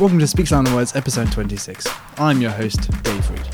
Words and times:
Welcome 0.00 0.18
to 0.20 0.26
Speak 0.26 0.46
Sound 0.46 0.74
Words, 0.74 0.96
episode 0.96 1.30
26. 1.30 1.86
I'm 2.16 2.40
your 2.40 2.52
host, 2.52 2.90
Dave 3.02 3.30
Reed. 3.30 3.46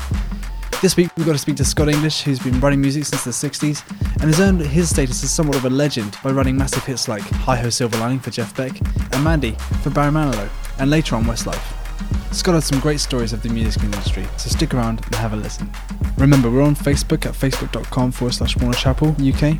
This 0.81 0.95
week 0.95 1.11
we've 1.17 1.25
got 1.25 1.33
to 1.33 1.37
speak 1.37 1.57
to 1.57 1.65
Scott 1.65 1.89
English, 1.89 2.21
who's 2.21 2.39
been 2.39 2.57
writing 2.61 2.79
music 2.79 3.03
since 3.03 3.25
the 3.25 3.31
60s 3.31 3.83
and 4.13 4.23
has 4.23 4.39
earned 4.39 4.61
his 4.61 4.89
status 4.89 5.21
as 5.25 5.29
somewhat 5.29 5.57
of 5.57 5.65
a 5.65 5.69
legend 5.69 6.17
by 6.23 6.31
running 6.31 6.55
massive 6.55 6.85
hits 6.85 7.09
like 7.09 7.21
Hi 7.21 7.57
Ho 7.57 7.69
Silver 7.69 7.97
Lining 7.97 8.19
for 8.19 8.31
Jeff 8.31 8.55
Beck 8.55 8.79
and 9.11 9.21
Mandy 9.25 9.57
for 9.83 9.89
Barry 9.89 10.13
Manilow, 10.13 10.47
and 10.79 10.89
later 10.89 11.17
on 11.17 11.25
Westlife. 11.25 12.33
Scott 12.33 12.53
has 12.53 12.65
some 12.65 12.79
great 12.79 13.01
stories 13.01 13.33
of 13.33 13.43
the 13.43 13.49
music 13.49 13.83
industry, 13.83 14.25
so 14.37 14.49
stick 14.49 14.73
around 14.73 15.03
and 15.03 15.15
have 15.15 15.33
a 15.33 15.35
listen. 15.35 15.69
Remember, 16.17 16.49
we're 16.49 16.61
on 16.61 16.77
Facebook 16.77 17.25
at 17.25 17.33
facebook.com 17.33 18.13
forward 18.13 18.33
slash 18.33 18.55
Warner 18.55 18.77
Chappell 18.77 19.09
UK, 19.19 19.57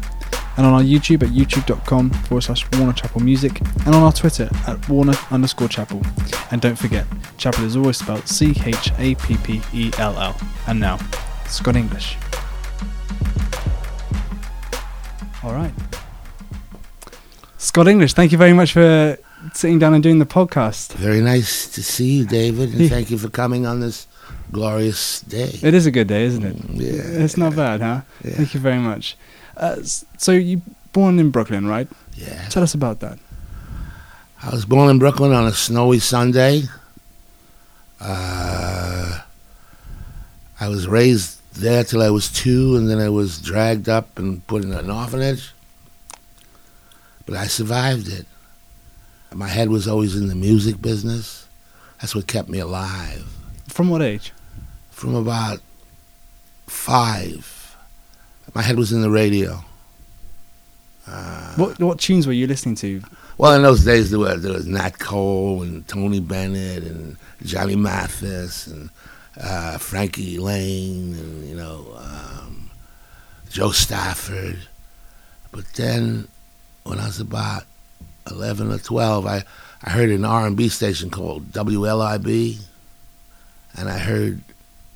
and 0.57 0.65
on 0.65 0.73
our 0.73 0.81
YouTube 0.81 1.23
at 1.23 1.29
youtube.com 1.29 2.09
forward 2.09 2.41
slash 2.41 2.65
Warner 2.73 2.93
Chappell 2.93 3.21
Music, 3.21 3.59
and 3.85 3.95
on 3.95 4.03
our 4.03 4.11
Twitter 4.11 4.49
at 4.67 4.89
Warner 4.89 5.13
underscore 5.31 5.67
Chappell. 5.67 6.01
And 6.51 6.59
don't 6.61 6.77
forget, 6.77 7.05
Chappell 7.37 7.65
is 7.65 7.75
always 7.75 7.97
spelled 7.97 8.27
C 8.27 8.53
H 8.65 8.91
A 8.97 9.15
P 9.15 9.37
P 9.37 9.61
E 9.73 9.91
L 9.97 10.17
L. 10.17 10.35
And 10.67 10.79
now, 10.79 10.97
Scott 11.45 11.75
English. 11.75 12.17
All 15.43 15.53
right. 15.53 15.73
Scott 17.57 17.87
English, 17.87 18.13
thank 18.13 18.31
you 18.31 18.37
very 18.37 18.53
much 18.53 18.73
for 18.73 19.17
sitting 19.53 19.79
down 19.79 19.93
and 19.93 20.03
doing 20.03 20.19
the 20.19 20.25
podcast. 20.25 20.93
Very 20.93 21.21
nice 21.21 21.69
to 21.69 21.83
see 21.83 22.17
you, 22.19 22.25
David, 22.25 22.73
and 22.73 22.89
thank 22.89 23.11
you 23.11 23.17
for 23.17 23.29
coming 23.29 23.65
on 23.65 23.79
this 23.79 24.07
glorious 24.51 25.21
day. 25.21 25.51
It 25.61 25.73
is 25.73 25.85
a 25.85 25.91
good 25.91 26.07
day, 26.07 26.23
isn't 26.25 26.43
it? 26.43 26.55
Mm, 26.57 26.75
yeah, 26.79 27.23
It's 27.23 27.37
not 27.37 27.55
bad, 27.55 27.81
huh? 27.81 28.01
Yeah. 28.23 28.31
Thank 28.31 28.53
you 28.53 28.59
very 28.59 28.79
much. 28.79 29.15
Uh, 29.57 29.77
so 29.81 30.31
you 30.31 30.61
born 30.93 31.19
in 31.19 31.31
Brooklyn, 31.31 31.67
right? 31.67 31.87
yeah. 32.15 32.47
Tell 32.49 32.63
us 32.63 32.73
about 32.73 32.99
that. 33.01 33.19
I 34.41 34.51
was 34.51 34.65
born 34.65 34.89
in 34.89 34.99
Brooklyn 34.99 35.33
on 35.33 35.47
a 35.47 35.51
snowy 35.51 35.99
Sunday. 35.99 36.63
Uh, 37.99 39.21
I 40.59 40.67
was 40.69 40.87
raised 40.87 41.39
there 41.53 41.83
till 41.83 42.03
I 42.03 42.11
was 42.11 42.29
two, 42.29 42.75
and 42.77 42.87
then 42.89 42.99
I 42.99 43.09
was 43.09 43.39
dragged 43.41 43.89
up 43.89 44.19
and 44.19 44.45
put 44.45 44.63
in 44.63 44.71
an 44.73 44.91
orphanage. 44.91 45.53
But 47.25 47.35
I 47.35 47.47
survived 47.47 48.07
it. 48.07 48.25
My 49.33 49.47
head 49.47 49.69
was 49.69 49.87
always 49.87 50.15
in 50.15 50.27
the 50.27 50.35
music 50.35 50.81
business. 50.81 51.47
That's 51.99 52.15
what 52.15 52.27
kept 52.27 52.47
me 52.47 52.59
alive. 52.59 53.25
From 53.67 53.89
what 53.89 54.01
age? 54.01 54.31
From 54.91 55.15
about 55.15 55.59
five, 56.67 57.56
my 58.57 58.63
head 58.63 58.75
was 58.79 58.91
in 58.91 59.03
the 59.03 59.11
radio. 59.11 59.63
Uh, 61.07 61.53
What 61.57 61.79
what 61.79 61.99
tunes 61.99 62.25
were 62.25 62.33
you 62.33 62.47
listening 62.47 62.73
to? 62.77 63.03
Well, 63.37 63.53
in 63.53 63.61
those 63.61 63.85
days 63.85 64.09
there 64.09 64.19
was, 64.19 64.41
there 64.41 64.51
was 64.51 64.65
Nat 64.65 64.97
Cole 64.97 65.61
and 65.61 65.87
Tony 65.87 66.19
Bennett 66.19 66.81
and 66.83 67.17
Johnny 67.43 67.75
Mathis 67.75 68.65
and 68.65 68.89
uh, 69.39 69.77
Frankie 69.77 70.39
Laine 70.39 71.13
and 71.13 71.47
you 71.47 71.55
know 71.55 71.85
um, 71.99 72.71
Jo 73.51 73.69
Stafford. 73.69 74.57
But 75.51 75.65
then, 75.75 76.27
when 76.83 76.99
I 76.99 77.05
was 77.05 77.19
about 77.19 77.63
eleven 78.31 78.71
or 78.71 78.79
twelve, 78.79 79.27
I 79.27 79.43
I 79.83 79.91
heard 79.91 80.09
an 80.09 80.25
R 80.25 80.47
and 80.47 80.57
B 80.57 80.67
station 80.67 81.11
called 81.11 81.51
WLIB, 81.51 82.57
and 83.77 83.87
I 83.87 83.99
heard 83.99 84.41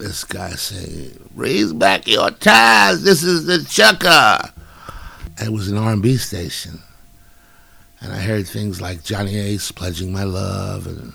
this 0.01 0.23
guy 0.23 0.51
say, 0.51 1.11
"Raise 1.35 1.73
back 1.73 2.07
your 2.07 2.31
ties. 2.31 3.03
This 3.03 3.23
is 3.23 3.45
the 3.45 3.63
chucker." 3.63 4.51
It 5.41 5.51
was 5.53 5.69
an 5.69 5.77
R 5.77 5.93
and 5.93 6.01
B 6.01 6.17
station 6.17 6.81
and 8.01 8.11
I 8.11 8.17
heard 8.17 8.47
things 8.47 8.81
like 8.81 9.03
Johnny 9.03 9.37
Ace 9.37 9.71
pledging 9.71 10.11
my 10.11 10.23
love, 10.23 10.87
and 10.87 11.13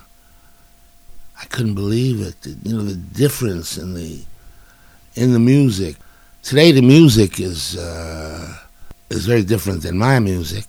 I 1.40 1.44
couldn't 1.46 1.74
believe 1.74 2.20
it. 2.20 2.36
You 2.62 2.76
know 2.76 2.82
the 2.82 2.94
difference 2.94 3.76
in 3.76 3.94
the 3.94 4.22
in 5.16 5.32
the 5.32 5.40
music. 5.40 5.96
Today, 6.42 6.70
the 6.70 6.82
music 6.82 7.41
is 7.41 7.76
uh, 7.76 8.56
is 9.10 9.26
very 9.26 9.42
different 9.42 9.82
than 9.82 9.98
my 9.98 10.20
music. 10.20 10.64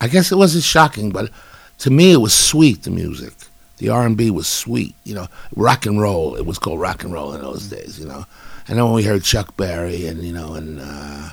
I 0.00 0.08
guess 0.08 0.32
it 0.32 0.36
wasn't 0.36 0.64
shocking, 0.64 1.10
but 1.10 1.30
to 1.78 1.90
me, 1.90 2.12
it 2.12 2.16
was 2.16 2.34
sweet. 2.34 2.82
The 2.82 2.90
music, 2.90 3.34
the 3.78 3.88
R 3.88 4.06
and 4.06 4.16
B 4.16 4.30
was 4.30 4.46
sweet. 4.46 4.94
You 5.04 5.14
know, 5.14 5.28
rock 5.56 5.86
and 5.86 6.00
roll. 6.00 6.36
It 6.36 6.46
was 6.46 6.58
called 6.58 6.80
rock 6.80 7.02
and 7.04 7.12
roll 7.12 7.32
in 7.32 7.40
those 7.40 7.68
days. 7.68 7.98
You 7.98 8.06
know, 8.06 8.26
and 8.66 8.76
then 8.76 8.84
when 8.84 8.94
we 8.94 9.04
heard 9.04 9.24
Chuck 9.24 9.56
Berry, 9.56 10.06
and 10.06 10.22
you 10.22 10.32
know, 10.32 10.54
and 10.54 10.80
uh, 10.80 11.30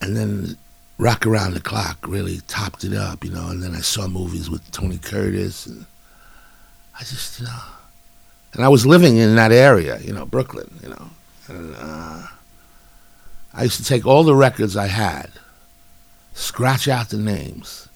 and 0.00 0.16
then 0.16 0.56
Rock 0.98 1.26
Around 1.26 1.54
the 1.54 1.60
Clock 1.60 1.98
really 2.06 2.40
topped 2.48 2.84
it 2.84 2.94
up, 2.94 3.24
you 3.24 3.30
know. 3.30 3.48
And 3.48 3.62
then 3.62 3.74
I 3.74 3.80
saw 3.80 4.06
movies 4.06 4.48
with 4.48 4.70
Tony 4.70 4.98
Curtis, 4.98 5.66
and 5.66 5.86
I 6.98 7.00
just, 7.00 7.40
you 7.40 7.46
know, 7.46 7.60
and 8.54 8.64
I 8.64 8.68
was 8.68 8.86
living 8.86 9.18
in 9.18 9.36
that 9.36 9.52
area, 9.52 9.98
you 10.00 10.12
know, 10.12 10.24
Brooklyn, 10.24 10.70
you 10.82 10.88
know. 10.88 11.10
And 11.48 11.74
uh, 11.76 12.22
I 13.52 13.62
used 13.62 13.76
to 13.76 13.84
take 13.84 14.06
all 14.06 14.24
the 14.24 14.34
records 14.34 14.76
I 14.76 14.86
had, 14.86 15.30
scratch 16.32 16.88
out 16.88 17.10
the 17.10 17.18
names, 17.18 17.88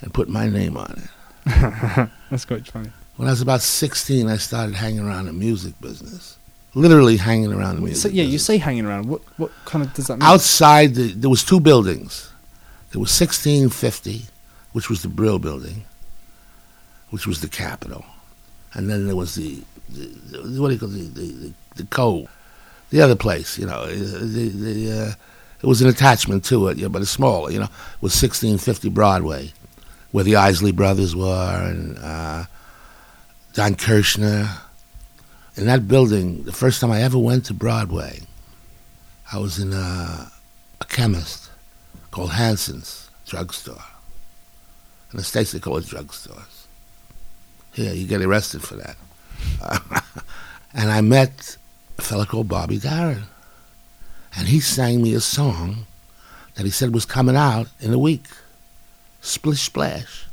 and 0.00 0.14
put 0.14 0.28
my 0.28 0.48
name 0.48 0.76
on 0.76 1.02
it. 1.02 2.08
That's 2.30 2.44
quite 2.44 2.66
funny. 2.66 2.90
When 3.16 3.28
I 3.28 3.30
was 3.32 3.40
about 3.40 3.62
16, 3.62 4.28
I 4.28 4.36
started 4.36 4.74
hanging 4.74 5.00
around 5.00 5.26
the 5.26 5.32
music 5.32 5.74
business, 5.80 6.36
literally 6.74 7.16
hanging 7.16 7.52
around 7.52 7.76
the 7.76 7.82
music. 7.82 8.10
So 8.10 8.14
yeah, 8.14 8.24
you 8.24 8.38
say 8.38 8.58
hanging 8.58 8.84
around. 8.84 9.06
What 9.08 9.22
what 9.38 9.50
kind 9.64 9.84
of 9.84 9.92
does 9.94 10.08
that 10.08 10.18
mean? 10.18 10.22
outside 10.28 10.94
the, 10.94 11.12
there 11.12 11.30
was 11.30 11.42
two 11.44 11.60
buildings 11.60 12.30
there 12.96 13.00
was 13.00 13.20
1650 13.20 14.22
which 14.72 14.88
was 14.88 15.02
the 15.02 15.08
brill 15.08 15.38
building 15.38 15.84
which 17.10 17.26
was 17.26 17.40
the 17.40 17.48
capitol 17.48 18.04
and 18.72 18.88
then 18.88 19.06
there 19.06 19.16
was 19.16 19.34
the, 19.34 19.62
the, 19.88 20.06
the 20.38 20.62
what 20.62 20.68
do 20.68 20.74
you 20.74 20.80
call 20.80 20.88
the, 20.88 21.02
the, 21.02 21.32
the, 21.32 21.52
the 21.76 21.84
co 21.84 22.26
the 22.90 23.00
other 23.02 23.16
place 23.16 23.58
you 23.58 23.66
know 23.66 23.86
the, 23.86 24.48
the, 24.48 24.92
uh, 24.92 25.12
it 25.62 25.66
was 25.66 25.82
an 25.82 25.88
attachment 25.88 26.44
to 26.44 26.68
it 26.68 26.78
yeah, 26.78 26.88
but 26.88 27.02
it's 27.02 27.10
smaller 27.10 27.50
you 27.50 27.58
know 27.58 27.64
it 27.64 28.02
was 28.02 28.12
1650 28.22 28.88
broadway 28.88 29.52
where 30.12 30.24
the 30.24 30.36
isley 30.36 30.72
brothers 30.72 31.14
were 31.14 31.68
and 31.68 31.98
uh, 31.98 32.44
don 33.56 33.74
kirshner 33.74 34.60
in 35.56 35.66
that 35.66 35.88
building 35.88 36.44
the 36.44 36.52
first 36.52 36.80
time 36.80 36.92
i 36.92 37.00
ever 37.02 37.18
went 37.18 37.44
to 37.46 37.54
broadway 37.54 38.20
i 39.32 39.38
was 39.38 39.58
in 39.58 39.72
a, 39.72 40.30
a 40.80 40.84
chemist 40.88 41.46
called 42.16 42.32
Hanson's 42.32 43.10
drugstore. 43.26 43.84
In 45.12 45.18
the 45.18 45.22
States, 45.22 45.52
they 45.52 45.58
call 45.58 45.76
it 45.76 45.84
drugstores. 45.84 46.64
Here, 47.74 47.92
you 47.92 48.06
get 48.06 48.22
arrested 48.22 48.62
for 48.62 48.76
that. 48.76 48.96
and 50.72 50.90
I 50.90 51.02
met 51.02 51.58
a 51.98 52.02
fellow 52.02 52.24
called 52.24 52.48
Bobby 52.48 52.78
Darin. 52.78 53.24
And 54.34 54.48
he 54.48 54.60
sang 54.60 55.02
me 55.02 55.12
a 55.12 55.20
song 55.20 55.84
that 56.54 56.64
he 56.64 56.70
said 56.70 56.94
was 56.94 57.04
coming 57.04 57.36
out 57.36 57.68
in 57.80 57.92
a 57.92 57.98
week 57.98 58.24
Splish 59.20 59.60
Splash. 59.60 60.24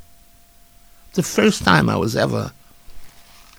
The 1.16 1.24
first 1.24 1.66
time 1.66 1.90
I 1.90 1.98
was 1.98 2.16
ever 2.16 2.54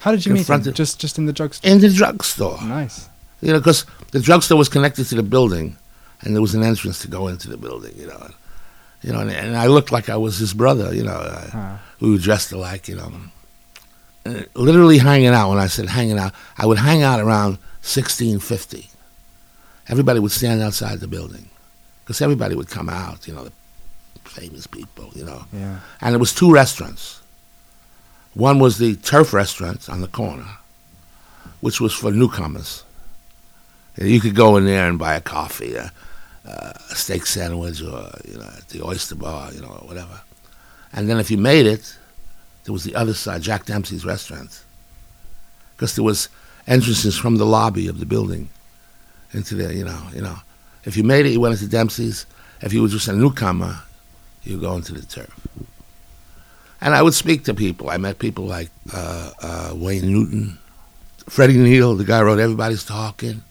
How 0.05 0.11
did 0.13 0.27
you 0.27 0.35
meet 0.35 0.47
him? 0.47 0.63
Just 0.75 1.01
just 1.01 1.17
in 1.19 1.25
the 1.25 1.33
drugstore. 1.33 1.71
in 1.71 1.81
the 1.81 1.89
drugstore. 1.89 2.59
Nice. 2.63 3.09
You 3.41 3.53
know, 3.53 3.59
because 3.59 3.87
the 4.13 4.21
drugstore 4.21 4.59
was 4.59 4.69
connected 4.69 5.05
to 5.07 5.15
the 5.15 5.23
building, 5.23 5.77
and 6.21 6.35
there 6.35 6.43
was 6.43 6.55
an 6.55 6.63
entrance 6.63 6.99
to 7.01 7.09
go 7.09 7.29
into 7.29 7.49
the 7.49 7.57
building. 7.57 7.95
You 7.97 8.09
know, 8.09 8.21
and, 8.27 8.35
you 9.03 9.13
know, 9.13 9.21
and, 9.21 9.31
and 9.31 9.57
I 9.57 9.67
looked 9.67 9.93
like 9.93 10.11
I 10.11 10.17
was 10.19 10.37
his 10.37 10.53
brother. 10.53 10.95
You 10.95 11.05
know, 11.05 11.21
uh, 11.35 11.51
Ah. 11.55 11.81
we 12.01 12.11
were 12.11 12.19
dressed 12.19 12.53
alike. 12.53 12.87
You 12.91 12.97
know, 12.97 13.13
And 14.27 14.47
literally 14.55 14.99
hanging 14.99 15.29
out. 15.39 15.49
When 15.51 15.59
I 15.59 15.69
said 15.69 15.89
hanging 15.89 16.19
out, 16.19 16.33
I 16.59 16.67
would 16.67 16.79
hang 16.79 17.03
out 17.03 17.21
around 17.21 17.57
sixteen 17.81 18.39
fifty. 18.41 18.91
Everybody 19.89 20.19
would 20.21 20.33
stand 20.33 20.61
outside 20.63 21.01
the 21.01 21.09
building, 21.09 21.49
because 22.05 22.21
everybody 22.21 22.55
would 22.55 22.69
come 22.69 22.89
out. 22.91 23.27
You 23.27 23.35
know, 23.37 23.45
the 23.45 24.31
famous 24.41 24.67
people. 24.67 25.09
You 25.15 25.25
know, 25.25 25.41
Yeah. 25.53 25.79
and 26.03 26.13
there 26.13 26.21
was 26.21 26.35
two 26.35 26.53
restaurants. 26.53 27.21
One 28.35 28.59
was 28.59 28.79
the 28.79 28.97
Turf 28.97 29.33
Restaurant 29.33 29.89
on 29.89 30.01
the 30.01 30.09
corner, 30.09 30.59
which 31.61 31.81
was 31.81 31.95
for 31.95 32.11
newcomers. 32.11 32.85
You 33.97 34.21
could 34.21 34.35
go 34.35 34.57
in 34.57 34.65
there 34.65 34.89
and 34.89 34.99
buy 34.99 35.15
a 35.15 35.21
coffee, 35.21 35.77
a, 35.77 35.93
a 36.45 36.95
steak 36.95 37.27
sandwich, 37.27 37.81
or 37.81 38.11
you 38.29 38.39
know, 38.39 38.51
the 38.71 38.85
oyster 38.85 39.15
bar, 39.15 39.53
you 39.53 39.61
know, 39.61 39.69
whatever. 39.87 40.21
And 40.93 41.09
then 41.09 41.19
if 41.19 41.31
you 41.31 41.39
made 41.39 41.67
it, 41.67 41.97
there 42.65 42.73
was 42.73 42.83
the 42.83 42.97
other 42.97 43.15
side, 43.15 43.43
Jack 43.43 43.67
Dempsey's 43.67 44.05
restaurant, 44.05 44.65
because 45.77 45.95
there 45.95 46.05
was 46.05 46.29
entrances 46.67 47.17
from 47.17 47.37
the 47.37 47.47
lobby 47.47 47.87
of 47.87 48.01
the 48.01 48.07
building 48.07 48.49
into 49.33 49.55
there. 49.55 49.73
You 49.73 49.85
know, 49.85 50.03
you 50.13 50.23
know, 50.23 50.39
if 50.85 50.97
you 50.97 51.05
made 51.05 51.27
it, 51.27 51.31
you 51.31 51.41
went 51.41 51.53
into 51.53 51.69
Dempsey's. 51.69 52.27
If 52.63 52.73
you 52.73 52.83
were 52.83 52.89
just 52.89 53.09
a 53.09 53.13
newcomer, 53.13 53.81
you 54.43 54.59
go 54.61 54.75
into 54.75 54.95
the 54.95 55.03
turf. 55.03 55.33
And 56.85 56.95
I 56.95 57.01
would 57.01 57.15
speak 57.15 57.45
to 57.45 57.55
people. 57.55 57.89
I 57.89 57.97
met 57.97 58.19
people 58.19 58.45
like 58.45 58.69
uh, 58.93 59.31
uh, 59.41 59.73
Wayne 59.75 60.13
Newton, 60.13 60.59
Freddie 61.31 61.57
Neil, 61.57 61.97
the 61.97 62.05
guy 62.05 62.19
who 62.19 62.27
wrote 62.27 62.39
Everybody's 62.39 62.85
Talking. 62.85 63.43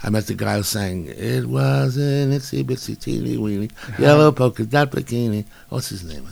I 0.00 0.10
met 0.10 0.28
the 0.28 0.34
guy 0.34 0.58
who 0.58 0.62
sang, 0.62 1.06
It 1.06 1.46
was 1.46 1.96
an 1.96 2.30
itsy 2.30 2.62
bitsy 2.62 2.96
teeny 2.98 3.36
weeny 3.36 3.68
yellow 3.98 4.30
polka 4.30 4.64
dot 4.64 4.92
bikini. 4.92 5.44
What's 5.70 5.88
his 5.88 6.04
name? 6.04 6.28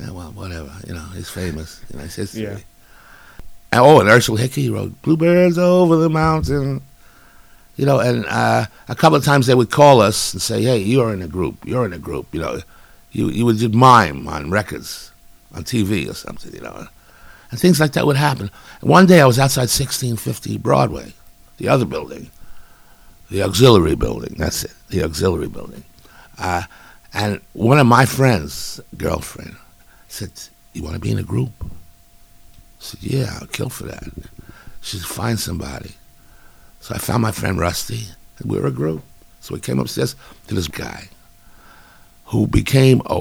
Yeah, 0.00 0.10
well, 0.10 0.32
whatever. 0.32 0.72
You 0.86 0.94
know, 0.94 1.04
he's 1.14 1.30
famous. 1.30 1.80
You 1.90 1.98
know, 1.98 2.04
it's 2.04 2.16
history. 2.16 2.42
Yeah. 2.42 2.58
Oh, 3.74 4.00
and 4.00 4.08
Ersel 4.08 4.38
Hickey 4.38 4.68
wrote 4.68 5.00
"Bluebirds 5.02 5.58
Over 5.58 5.96
the 5.96 6.10
Mountain." 6.10 6.82
You 7.76 7.86
know, 7.86 8.00
and 8.00 8.26
uh, 8.26 8.66
a 8.88 8.94
couple 8.96 9.16
of 9.16 9.24
times 9.24 9.46
they 9.46 9.54
would 9.54 9.70
call 9.70 10.00
us 10.00 10.32
and 10.32 10.42
say, 10.42 10.62
"Hey, 10.62 10.78
you're 10.78 11.12
in 11.12 11.22
a 11.22 11.28
group. 11.28 11.64
You're 11.64 11.84
in 11.84 11.92
a 11.92 11.98
group." 11.98 12.26
You 12.32 12.40
know, 12.40 12.60
you 13.12 13.28
you 13.28 13.44
would 13.44 13.58
just 13.58 13.74
mime 13.74 14.26
on 14.26 14.50
records, 14.50 15.12
on 15.54 15.64
TV 15.64 16.08
or 16.10 16.14
something. 16.14 16.52
You 16.52 16.62
know, 16.62 16.86
and 17.50 17.60
things 17.60 17.78
like 17.78 17.92
that 17.92 18.06
would 18.06 18.16
happen. 18.16 18.50
One 18.80 19.06
day 19.06 19.20
I 19.20 19.26
was 19.26 19.38
outside 19.38 19.68
1650 19.68 20.58
Broadway, 20.58 21.12
the 21.58 21.68
other 21.68 21.84
building, 21.84 22.30
the 23.30 23.42
auxiliary 23.42 23.94
building. 23.94 24.34
That's 24.38 24.64
it, 24.64 24.72
the 24.88 25.04
auxiliary 25.04 25.48
building. 25.48 25.84
Uh, 26.38 26.62
and 27.14 27.40
one 27.52 27.78
of 27.78 27.86
my 27.86 28.06
friends' 28.06 28.80
girlfriend 28.96 29.56
said, 30.08 30.32
"You 30.72 30.82
want 30.82 30.94
to 30.94 31.00
be 31.00 31.12
in 31.12 31.18
a 31.18 31.22
group?" 31.22 31.52
I 31.62 31.66
said, 32.78 33.02
"Yeah, 33.02 33.38
I'll 33.40 33.46
kill 33.46 33.68
for 33.68 33.84
that." 33.84 34.04
She 34.80 34.96
said, 34.96 35.06
"Find 35.06 35.38
somebody." 35.38 35.92
So 36.80 36.94
I 36.94 36.98
found 36.98 37.22
my 37.22 37.30
friend 37.30 37.58
Rusty, 37.58 38.08
and 38.38 38.50
we 38.50 38.58
were 38.58 38.66
a 38.66 38.72
group. 38.72 39.02
So 39.40 39.54
we 39.54 39.60
came 39.60 39.78
upstairs 39.78 40.16
to 40.46 40.54
this 40.54 40.68
guy 40.68 41.08
who 42.32 42.46
became 42.46 43.02
a, 43.10 43.20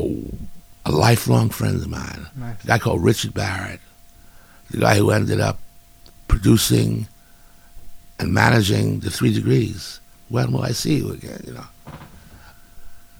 a 0.85 0.91
lifelong 0.91 1.49
friend 1.49 1.75
of 1.75 1.89
mine. 1.89 2.27
Nice. 2.33 2.63
A 2.63 2.67
guy 2.67 2.79
called 2.79 3.03
Richard 3.03 3.33
Barrett, 3.33 3.81
the 4.69 4.77
guy 4.77 4.95
who 4.95 5.11
ended 5.11 5.41
up 5.41 5.59
producing 6.29 7.09
and 8.19 8.33
managing 8.33 9.01
the 9.01 9.09
Three 9.11 9.33
Degrees. 9.33 9.99
When 10.29 10.53
will 10.53 10.63
I 10.63 10.71
see 10.71 10.95
you 10.95 11.11
again? 11.11 11.41
You 11.45 11.55
know. 11.55 11.65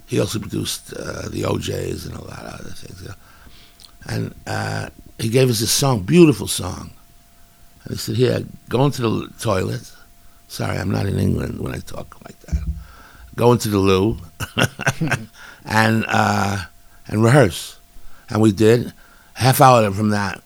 He 0.07 0.17
also 0.17 0.39
produced 0.39 0.93
uh, 0.93 1.27
the 1.27 1.45
O'Jays 1.45 2.05
and 2.05 2.15
a 2.15 2.23
lot 2.23 2.39
of 2.39 2.61
other 2.61 2.69
things. 2.69 3.01
You 3.01 3.09
know? 3.09 3.15
And 4.07 4.35
uh, 4.47 4.89
he 5.19 5.27
gave 5.27 5.49
us 5.49 5.59
this 5.59 5.71
song, 5.71 6.03
beautiful 6.03 6.47
song. 6.47 6.91
And 7.83 7.91
he 7.91 7.97
said, 7.97 8.15
"Here, 8.15 8.45
go 8.69 8.85
into 8.85 9.01
the 9.01 9.27
toilet." 9.41 9.91
Sorry, 10.47 10.77
I'm 10.77 10.91
not 10.91 11.05
in 11.05 11.19
England 11.19 11.59
when 11.59 11.75
I 11.75 11.79
talk 11.79 12.15
like 12.23 12.39
that. 12.41 12.63
Go 13.35 13.51
into 13.51 13.67
the 13.67 13.77
loo 13.77 14.17
and 15.65 16.05
uh, 16.07 16.65
and 17.07 17.23
rehearse. 17.23 17.77
And 18.29 18.41
we 18.41 18.51
did. 18.51 18.93
Half 19.33 19.61
hour 19.61 19.89
from 19.91 20.09
that, 20.09 20.41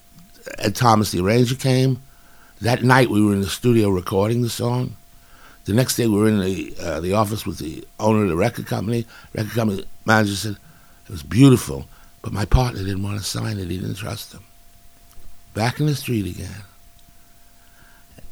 Ed 0.60 0.76
Thomas, 0.76 1.12
the 1.12 1.22
arranger, 1.22 1.56
came. 1.56 2.02
That 2.62 2.84
night, 2.84 3.10
we 3.10 3.24
were 3.24 3.34
in 3.34 3.42
the 3.42 3.50
studio 3.50 3.90
recording 3.90 4.42
the 4.42 4.50
song. 4.50 4.96
The 5.66 5.74
next 5.74 5.96
day, 5.96 6.08
we 6.08 6.18
were 6.18 6.28
in 6.28 6.40
the 6.40 6.76
uh, 6.80 7.00
the 7.00 7.14
office 7.14 7.46
with 7.46 7.58
the 7.58 7.86
owner 8.00 8.24
of 8.24 8.30
the 8.30 8.36
record 8.36 8.68
company. 8.68 9.06
Record 9.34 9.52
company 9.52 9.86
manager 10.06 10.36
said 10.36 10.58
it 11.06 11.12
was 11.12 11.24
beautiful, 11.24 11.88
but 12.22 12.32
my 12.32 12.46
partner 12.46 12.82
didn't 12.82 13.04
want 13.04 13.18
to 13.18 13.24
sign 13.24 13.58
it. 13.58 13.70
He 13.70 13.78
didn't 13.78 13.96
trust 13.96 14.34
him. 14.34 14.44
Back 15.54 15.80
in 15.80 15.86
the 15.86 15.96
street 15.96 16.26
again. 16.26 16.64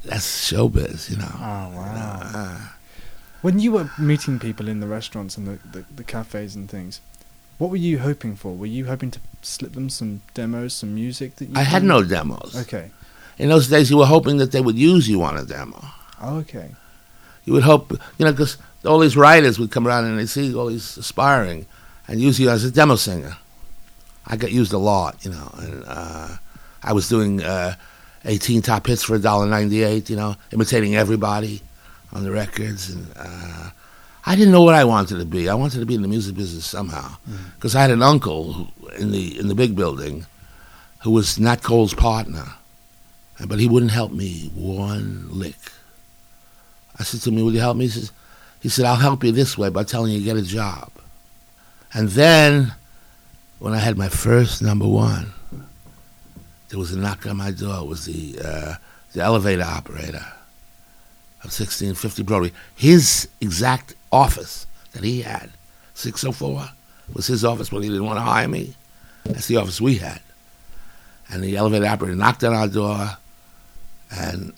That's 0.05 0.51
showbiz, 0.51 1.09
you 1.09 1.17
know. 1.17 1.31
Oh 1.33 1.71
wow. 1.75 2.19
Uh, 2.33 2.67
When 3.43 3.59
you 3.59 3.73
were 3.73 3.89
meeting 3.99 4.39
people 4.39 4.69
in 4.69 4.79
the 4.79 4.87
restaurants 4.87 5.35
and 5.35 5.45
the, 5.45 5.79
the, 5.79 5.85
the 5.93 6.03
cafes 6.05 6.55
and 6.55 6.71
things, 6.71 7.01
what 7.57 7.69
were 7.69 7.75
you 7.75 7.99
hoping 7.99 8.37
for? 8.37 8.55
Were 8.55 8.65
you 8.65 8.85
hoping 8.85 9.11
to 9.11 9.19
slip 9.41 9.73
them 9.73 9.89
some 9.89 10.21
demos, 10.33 10.73
some 10.73 10.95
music 10.95 11.35
that 11.35 11.49
you? 11.49 11.53
I 11.53 11.63
had 11.63 11.83
no 11.83 12.05
demos. 12.05 12.55
Okay. 12.55 12.89
In 13.37 13.49
those 13.49 13.67
days, 13.67 13.89
you 13.89 13.97
were 13.97 14.05
hoping 14.05 14.37
that 14.37 14.53
they 14.53 14.61
would 14.61 14.77
use 14.77 15.09
you 15.09 15.21
on 15.23 15.35
a 15.35 15.43
demo. 15.43 15.83
Oh, 16.21 16.37
okay. 16.37 16.69
You 17.43 17.51
would 17.51 17.63
hope, 17.63 17.91
you 18.17 18.25
know, 18.25 18.31
because 18.31 18.57
all 18.85 18.99
these 18.99 19.17
writers 19.17 19.59
would 19.59 19.71
come 19.71 19.85
around 19.85 20.05
and 20.05 20.17
they 20.17 20.25
see 20.25 20.55
all 20.55 20.67
these 20.67 20.95
aspiring 20.95 21.65
and 22.07 22.21
use 22.21 22.39
you 22.39 22.49
as 22.49 22.63
a 22.63 22.71
demo 22.71 22.95
singer. 22.95 23.35
I 24.25 24.37
got 24.37 24.53
used 24.53 24.71
a 24.71 24.77
lot, 24.77 25.25
you 25.25 25.31
know, 25.31 25.53
and 25.57 25.83
uh, 25.85 26.37
I 26.81 26.93
was 26.93 27.09
doing 27.09 27.43
uh, 27.43 27.75
18 28.23 28.61
top 28.61 28.87
hits 28.87 29.03
for 29.03 29.19
$1.98, 29.19 30.09
you 30.09 30.15
know, 30.15 30.37
imitating 30.53 30.95
everybody 30.95 31.61
on 32.13 32.23
the 32.23 32.31
records. 32.31 32.91
And 32.91 33.07
uh, 33.15 33.69
I 34.25 34.35
didn't 34.35 34.53
know 34.53 34.61
what 34.61 34.75
I 34.75 34.85
wanted 34.85 35.17
to 35.17 35.25
be. 35.25 35.49
I 35.49 35.55
wanted 35.55 35.79
to 35.79 35.85
be 35.85 35.95
in 35.95 36.01
the 36.01 36.07
music 36.07 36.35
business 36.35 36.65
somehow 36.65 37.17
because 37.55 37.75
I 37.75 37.81
had 37.81 37.91
an 37.91 38.03
uncle 38.03 38.53
who, 38.53 38.67
in 38.97 39.11
the 39.11 39.37
in 39.37 39.47
the 39.47 39.55
big 39.55 39.75
building 39.75 40.25
who 41.01 41.11
was 41.11 41.39
Nat 41.39 41.61
Cole's 41.61 41.93
partner, 41.93 42.45
but 43.45 43.59
he 43.59 43.67
wouldn't 43.67 43.91
help 43.91 44.13
me 44.13 44.49
one 44.55 45.27
lick. 45.29 45.57
I 46.97 47.03
said 47.03 47.21
to 47.21 47.29
him, 47.29 47.43
"Will 47.43 47.51
you 47.51 47.59
help 47.59 47.75
me?" 47.75 47.85
He 47.85 47.91
says, 47.91 48.11
"He 48.61 48.69
said 48.69 48.85
I'll 48.85 48.95
help 48.95 49.23
you 49.23 49.31
this 49.31 49.57
way 49.57 49.69
by 49.69 49.83
telling 49.83 50.13
you 50.13 50.19
to 50.19 50.23
get 50.25 50.37
a 50.37 50.41
job." 50.41 50.91
And 51.93 52.09
then, 52.09 52.73
when 53.59 53.73
I 53.73 53.79
had 53.79 53.97
my 53.97 54.09
first 54.09 54.61
number 54.61 54.87
one, 54.87 55.33
there 56.69 56.79
was 56.79 56.91
a 56.91 56.97
knock 56.97 57.25
on 57.25 57.37
my 57.37 57.51
door. 57.51 57.79
It 57.79 57.87
was 57.87 58.05
the 58.05 58.39
uh, 58.41 58.75
the 59.11 59.21
elevator 59.21 59.63
operator 59.63 60.25
of 61.43 61.51
1650 61.51 62.23
Broadway. 62.23 62.51
His 62.75 63.27
exact 63.41 63.95
office 64.11 64.65
that 64.93 65.03
he 65.03 65.21
had, 65.21 65.49
604, 65.93 66.69
was 67.13 67.27
his 67.27 67.43
office 67.43 67.71
when 67.71 67.83
he 67.83 67.89
didn't 67.89 68.05
want 68.05 68.17
to 68.17 68.23
hire 68.23 68.47
me. 68.47 68.75
That's 69.25 69.47
the 69.47 69.57
office 69.57 69.81
we 69.81 69.95
had. 69.95 70.21
And 71.29 71.43
the 71.43 71.57
elevator 71.57 71.85
operator 71.85 72.15
knocked 72.15 72.43
on 72.43 72.53
our 72.53 72.67
door, 72.67 73.17
and 74.11 74.53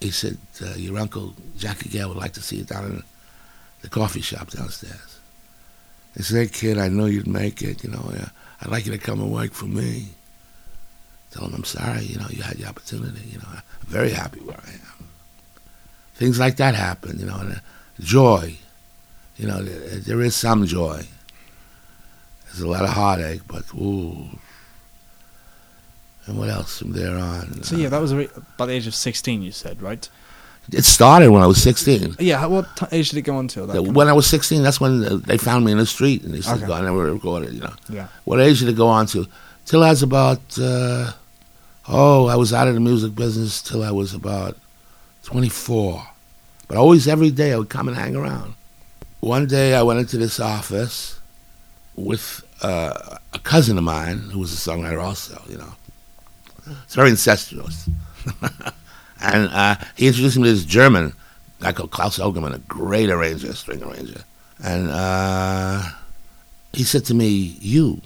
he 0.00 0.10
said, 0.10 0.38
uh, 0.62 0.74
"Your 0.76 0.98
uncle 0.98 1.34
Jackie 1.56 1.88
Gale 1.88 2.08
would 2.08 2.16
like 2.18 2.34
to 2.34 2.42
see 2.42 2.56
you 2.56 2.64
down 2.64 2.84
in 2.84 3.02
the 3.82 3.88
coffee 3.88 4.20
shop 4.20 4.50
downstairs." 4.50 5.18
He 6.16 6.22
said, 6.22 6.36
"Hey 6.36 6.48
kid, 6.48 6.78
I 6.78 6.88
know 6.88 7.06
you'd 7.06 7.26
make 7.26 7.62
it. 7.62 7.82
You 7.82 7.90
know, 7.90 8.12
I'd 8.60 8.70
like 8.70 8.86
you 8.86 8.92
to 8.92 8.98
come 8.98 9.20
and 9.20 9.32
work 9.32 9.52
for 9.52 9.66
me." 9.66 10.10
Tell 11.30 11.46
him 11.46 11.54
I'm 11.54 11.64
sorry. 11.64 12.04
You 12.04 12.18
know, 12.18 12.28
you 12.30 12.42
had 12.42 12.56
the 12.56 12.66
opportunity. 12.66 13.26
You 13.28 13.38
know, 13.38 13.48
I'm 13.50 13.62
very 13.86 14.10
happy 14.10 14.40
where 14.40 14.56
I 14.56 14.70
am. 14.70 14.97
Things 16.18 16.38
like 16.38 16.56
that 16.56 16.74
happen. 16.74 17.18
You 17.18 17.26
know, 17.26 17.36
and 17.38 17.52
uh, 17.52 17.60
joy. 18.00 18.56
You 19.36 19.46
know, 19.46 19.62
there, 19.62 19.98
there 20.00 20.20
is 20.20 20.34
some 20.34 20.66
joy. 20.66 21.06
There's 22.46 22.60
a 22.60 22.68
lot 22.68 22.82
of 22.82 22.90
heartache, 22.90 23.42
but 23.46 23.62
ooh. 23.74 24.26
And 26.26 26.36
what 26.38 26.50
else 26.50 26.80
from 26.80 26.92
there 26.92 27.16
on? 27.16 27.62
So 27.62 27.76
yeah, 27.76 27.88
that 27.88 28.00
was 28.00 28.12
re- 28.12 28.28
by 28.56 28.66
the 28.66 28.72
age 28.72 28.88
of 28.88 28.94
sixteen. 28.94 29.42
You 29.42 29.52
said 29.52 29.80
right? 29.80 30.08
It 30.70 30.84
started 30.84 31.30
when 31.30 31.40
I 31.42 31.46
was 31.46 31.62
16. 31.62 32.16
Yeah. 32.18 32.44
What 32.44 32.66
t- 32.76 32.84
age 32.92 33.08
did 33.08 33.16
it 33.20 33.22
go 33.22 33.38
until? 33.38 33.66
That 33.66 33.80
When 33.80 34.06
I 34.06 34.12
was 34.12 34.26
16, 34.26 34.62
that's 34.62 34.78
when 34.78 35.02
uh, 35.02 35.16
they 35.16 35.38
found 35.38 35.64
me 35.64 35.72
in 35.72 35.78
the 35.78 35.86
street 35.86 36.22
and 36.24 36.34
they 36.34 36.42
said, 36.42 36.62
Okay. 36.62 36.70
I 36.70 36.82
never 36.82 37.10
recorded." 37.10 37.54
You 37.54 37.60
know, 37.60 37.72
yeah. 37.88 38.08
what 38.24 38.38
age 38.38 38.60
did 38.60 38.68
it 38.68 38.76
go 38.76 38.86
on 38.88 39.06
to? 39.06 39.26
Till 39.64 39.82
I 39.82 39.88
was 39.88 40.02
about, 40.02 40.42
uh, 40.60 41.12
oh, 41.88 42.26
I 42.26 42.36
was 42.36 42.52
out 42.52 42.68
of 42.68 42.74
the 42.74 42.80
music 42.80 43.14
business 43.14 43.62
till 43.62 43.82
I 43.82 43.90
was 43.90 44.12
about 44.12 44.58
24. 45.28 46.02
But 46.66 46.76
always, 46.78 47.06
every 47.06 47.30
day, 47.30 47.52
I 47.52 47.58
would 47.58 47.68
come 47.68 47.86
and 47.88 47.96
hang 47.96 48.16
around. 48.16 48.54
One 49.20 49.46
day, 49.46 49.74
I 49.74 49.82
went 49.82 50.00
into 50.00 50.16
this 50.16 50.40
office 50.40 51.20
with 51.96 52.42
uh, 52.62 53.18
a 53.34 53.38
cousin 53.40 53.76
of 53.76 53.84
mine 53.84 54.30
who 54.32 54.38
was 54.38 54.52
a 54.52 54.70
songwriter 54.70 55.02
also. 55.02 55.40
You 55.48 55.58
know, 55.58 55.72
it's 56.84 56.94
very 56.94 57.10
incestuous. 57.10 57.88
and 59.20 59.50
uh, 59.52 59.76
he 59.96 60.06
introduced 60.06 60.38
me 60.38 60.44
to 60.44 60.54
this 60.54 60.64
German 60.64 61.12
guy 61.60 61.72
called 61.72 61.90
Claus 61.90 62.18
Ogerman, 62.18 62.54
a 62.54 62.58
great 62.60 63.10
arranger, 63.10 63.52
string 63.52 63.82
arranger. 63.82 64.22
And 64.64 64.88
uh, 64.90 65.82
he 66.72 66.84
said 66.84 67.04
to 67.06 67.14
me, 67.14 67.28
"You." 67.28 68.00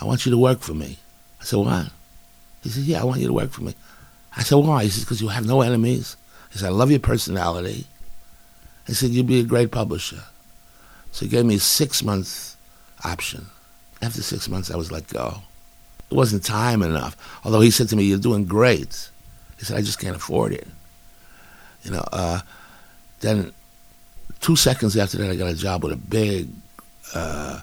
I 0.00 0.04
want 0.04 0.24
you 0.24 0.30
to 0.30 0.38
work 0.38 0.60
for 0.60 0.74
me. 0.74 0.98
I 1.40 1.44
said, 1.44 1.58
what? 1.58 1.86
He 2.62 2.68
said, 2.68 2.84
yeah, 2.84 3.00
I 3.00 3.04
want 3.04 3.20
you 3.20 3.26
to 3.26 3.32
work 3.32 3.50
for 3.50 3.62
me. 3.62 3.74
I 4.36 4.42
said, 4.42 4.56
why? 4.56 4.84
He 4.84 4.90
said, 4.90 5.04
because 5.04 5.20
you 5.20 5.28
have 5.28 5.46
no 5.46 5.60
enemies. 5.60 6.16
He 6.50 6.58
said, 6.58 6.68
I 6.68 6.70
love 6.70 6.90
your 6.90 7.00
personality. 7.00 7.86
He 8.86 8.94
said, 8.94 9.10
you'd 9.10 9.26
be 9.26 9.40
a 9.40 9.44
great 9.44 9.70
publisher. 9.70 10.22
So 11.12 11.24
he 11.24 11.30
gave 11.30 11.44
me 11.44 11.56
a 11.56 11.60
six-month 11.60 12.56
option. 13.04 13.46
After 14.00 14.22
six 14.22 14.48
months, 14.48 14.70
I 14.70 14.76
was 14.76 14.92
let 14.92 15.08
go. 15.08 15.42
It 16.10 16.14
wasn't 16.14 16.44
time 16.44 16.82
enough. 16.82 17.16
Although 17.44 17.60
he 17.60 17.70
said 17.70 17.88
to 17.90 17.96
me, 17.96 18.04
you're 18.04 18.18
doing 18.18 18.46
great. 18.46 19.10
He 19.58 19.64
said, 19.64 19.76
I 19.76 19.82
just 19.82 19.98
can't 19.98 20.16
afford 20.16 20.52
it. 20.52 20.66
You 21.82 21.90
know, 21.90 22.04
uh, 22.12 22.40
then 23.20 23.52
two 24.40 24.56
seconds 24.56 24.96
after 24.96 25.18
that, 25.18 25.30
I 25.30 25.36
got 25.36 25.48
a 25.48 25.54
job 25.54 25.82
with 25.82 25.92
a 25.92 25.96
big 25.96 26.48
uh, 27.14 27.60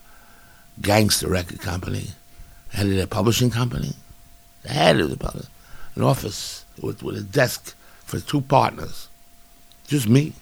gangster 0.82 1.30
record 1.30 1.60
company, 1.60 2.10
head 2.70 2.88
of 2.88 2.94
their 2.94 3.08
publishing 3.08 3.50
company, 3.50 3.94
the 4.63 4.70
head 4.70 5.00
of 5.00 5.10
the 5.10 5.18
publishing, 5.18 5.50
an 5.96 6.04
office 6.04 6.65
with, 6.82 7.01
with 7.01 7.18
a 7.18 7.22
desk 7.22 7.75
for 8.06 8.20
two 8.20 8.42
partners, 8.42 9.10
just 9.88 10.08
me. 10.08 10.34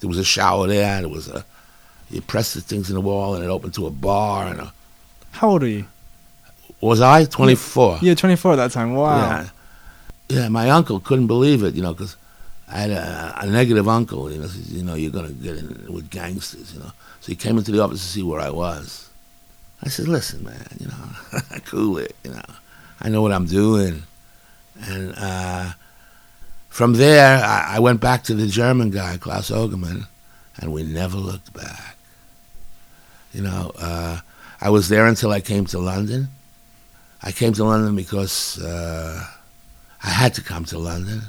There 0.00 0.08
was 0.08 0.18
a 0.18 0.24
shower 0.24 0.66
there, 0.66 1.00
there 1.00 1.08
was 1.08 1.28
a, 1.28 1.44
you 2.10 2.20
press 2.20 2.54
the 2.54 2.60
things 2.60 2.90
in 2.90 2.94
the 2.94 3.00
wall 3.00 3.34
and 3.34 3.44
it 3.44 3.48
opened 3.48 3.74
to 3.74 3.86
a 3.86 3.90
bar 3.90 4.48
and 4.48 4.60
a, 4.60 4.72
How 5.32 5.50
old 5.50 5.62
are 5.62 5.68
you? 5.68 5.86
was 6.80 7.00
I 7.00 7.24
24? 7.24 8.00
Yeah, 8.02 8.14
24 8.14 8.52
at 8.52 8.56
that 8.56 8.70
time. 8.72 8.94
Wow. 8.94 9.16
Yeah. 9.16 9.48
Yeah, 10.28 10.48
my 10.48 10.68
uncle 10.70 11.00
couldn't 11.00 11.26
believe 11.28 11.62
it, 11.62 11.74
you 11.74 11.82
know, 11.82 11.92
because 11.92 12.16
I 12.68 12.78
had 12.80 12.90
a, 12.90 13.34
a 13.40 13.46
negative 13.46 13.88
uncle, 13.88 14.30
you 14.30 14.38
know, 14.38 14.46
says, 14.46 14.72
you 14.72 14.82
know, 14.82 14.94
you're 14.94 15.10
going 15.10 15.26
to 15.26 15.32
get 15.32 15.56
in 15.56 15.86
with 15.92 16.10
gangsters, 16.10 16.72
you 16.74 16.80
know. 16.80 16.92
So 17.20 17.32
he 17.32 17.36
came 17.36 17.56
into 17.56 17.72
the 17.72 17.80
office 17.82 18.00
to 18.00 18.08
see 18.08 18.22
where 18.22 18.40
I 18.40 18.50
was. 18.50 19.08
I 19.82 19.88
said, 19.88 20.08
listen, 20.08 20.44
man, 20.44 20.66
you 20.78 20.88
know, 20.88 21.40
cool 21.66 21.98
it, 21.98 22.16
you 22.24 22.32
know. 22.32 22.42
I 23.00 23.08
know 23.08 23.22
what 23.22 23.32
I'm 23.32 23.46
doing. 23.46 24.02
And 24.82 25.14
uh, 25.16 25.72
from 26.74 26.94
there, 26.94 27.36
I, 27.36 27.76
I 27.76 27.78
went 27.78 28.00
back 28.00 28.24
to 28.24 28.34
the 28.34 28.48
German 28.48 28.90
guy, 28.90 29.16
Claus 29.16 29.48
Ogerman, 29.48 30.08
and 30.56 30.72
we 30.72 30.82
never 30.82 31.16
looked 31.16 31.52
back. 31.54 31.96
You 33.32 33.42
know, 33.42 33.70
uh, 33.78 34.18
I 34.60 34.70
was 34.70 34.88
there 34.88 35.06
until 35.06 35.30
I 35.30 35.40
came 35.40 35.66
to 35.66 35.78
London. 35.78 36.26
I 37.22 37.30
came 37.30 37.52
to 37.52 37.62
London 37.62 37.94
because 37.94 38.60
uh, 38.60 39.24
I 40.02 40.08
had 40.08 40.34
to 40.34 40.42
come 40.42 40.64
to 40.64 40.78
London. 40.78 41.22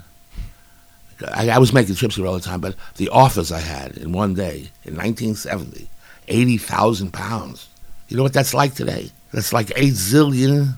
I, 1.32 1.50
I 1.50 1.60
was 1.60 1.72
making 1.72 1.94
trips 1.94 2.16
here 2.16 2.26
all 2.26 2.34
the 2.34 2.40
time, 2.40 2.60
but 2.60 2.74
the 2.96 3.10
offers 3.10 3.52
I 3.52 3.60
had 3.60 3.98
in 3.98 4.14
one 4.14 4.34
day 4.34 4.72
in 4.84 4.96
1970, 4.96 5.88
80,000 6.28 7.14
pounds. 7.14 7.70
You 8.08 8.18
know 8.18 8.24
what 8.24 8.34
that's 8.34 8.56
like 8.56 8.74
today? 8.74 9.12
That's 9.32 9.54
like 9.54 9.72
8 9.76 9.94
zillion. 9.94 10.74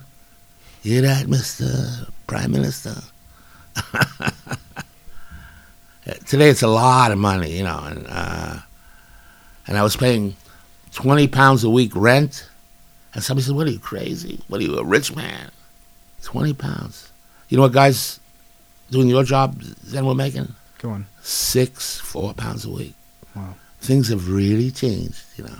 Hear 0.82 1.00
that, 1.00 1.24
Mr. 1.24 2.10
Prime 2.26 2.52
Minister? 2.52 3.02
today 6.26 6.48
it's 6.48 6.62
a 6.62 6.68
lot 6.68 7.12
of 7.12 7.18
money, 7.18 7.56
you 7.56 7.64
know, 7.64 7.80
and 7.84 8.06
uh, 8.08 8.58
and 9.66 9.76
I 9.76 9.82
was 9.82 9.96
paying 9.96 10.36
20 10.92 11.28
pounds 11.28 11.64
a 11.64 11.70
week 11.70 11.92
rent. 11.94 12.48
And 13.14 13.22
somebody 13.22 13.44
said, 13.44 13.56
What 13.56 13.66
are 13.66 13.70
you, 13.70 13.78
crazy? 13.78 14.40
What 14.48 14.60
are 14.60 14.64
you, 14.64 14.78
a 14.78 14.84
rich 14.84 15.14
man? 15.14 15.50
20 16.22 16.54
pounds. 16.54 17.10
You 17.48 17.56
know 17.56 17.62
what 17.62 17.72
guys 17.72 18.20
doing 18.90 19.08
your 19.08 19.24
job 19.24 19.60
then 19.60 20.06
we're 20.06 20.14
making? 20.14 20.54
Go 20.78 20.90
on. 20.90 21.06
Six, 21.22 21.98
four 21.98 22.34
pounds 22.34 22.64
a 22.64 22.70
week. 22.70 22.94
Wow. 23.34 23.54
Things 23.80 24.08
have 24.08 24.28
really 24.28 24.70
changed, 24.70 25.22
you 25.36 25.44
know. 25.44 25.58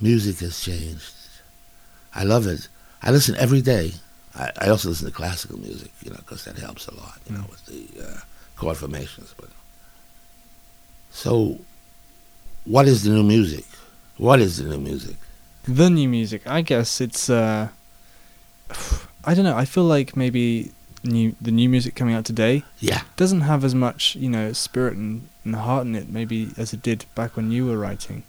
Music 0.00 0.38
has 0.40 0.60
changed. 0.60 1.14
I 2.14 2.24
love 2.24 2.46
it. 2.46 2.68
I 3.02 3.10
listen 3.10 3.36
every 3.36 3.60
day. 3.60 3.92
I, 4.34 4.50
I 4.62 4.68
also 4.70 4.88
listen 4.88 5.06
to 5.06 5.12
classical 5.12 5.58
music, 5.58 5.90
you 6.02 6.10
know, 6.10 6.16
because 6.18 6.44
that 6.44 6.56
helps 6.58 6.86
a 6.88 6.94
lot, 6.94 7.18
you 7.28 7.36
know, 7.36 7.44
with 7.50 7.64
the 7.66 8.02
uh, 8.06 8.20
chord 8.56 8.76
formations. 8.78 9.34
But 9.36 9.50
so, 11.10 11.58
what 12.64 12.86
is 12.88 13.02
the 13.04 13.10
new 13.10 13.22
music? 13.22 13.64
What 14.16 14.40
is 14.40 14.56
the 14.58 14.64
new 14.64 14.78
music? 14.78 15.16
The 15.64 15.90
new 15.90 16.08
music, 16.08 16.42
I 16.46 16.62
guess 16.62 17.00
it's. 17.00 17.28
uh 17.30 17.68
I 19.24 19.34
don't 19.34 19.44
know. 19.44 19.56
I 19.56 19.64
feel 19.66 19.84
like 19.84 20.16
maybe 20.16 20.72
new 21.04 21.34
the 21.40 21.50
new 21.52 21.68
music 21.68 21.94
coming 21.94 22.14
out 22.14 22.24
today 22.24 22.62
Yeah, 22.80 23.02
doesn't 23.16 23.42
have 23.42 23.64
as 23.64 23.74
much, 23.74 24.16
you 24.16 24.28
know, 24.28 24.52
spirit 24.52 24.94
and, 24.96 25.28
and 25.44 25.54
heart 25.56 25.86
in 25.86 25.94
it, 25.94 26.08
maybe 26.08 26.50
as 26.56 26.72
it 26.72 26.82
did 26.82 27.04
back 27.14 27.36
when 27.36 27.50
you 27.52 27.66
were 27.66 27.78
writing. 27.78 28.22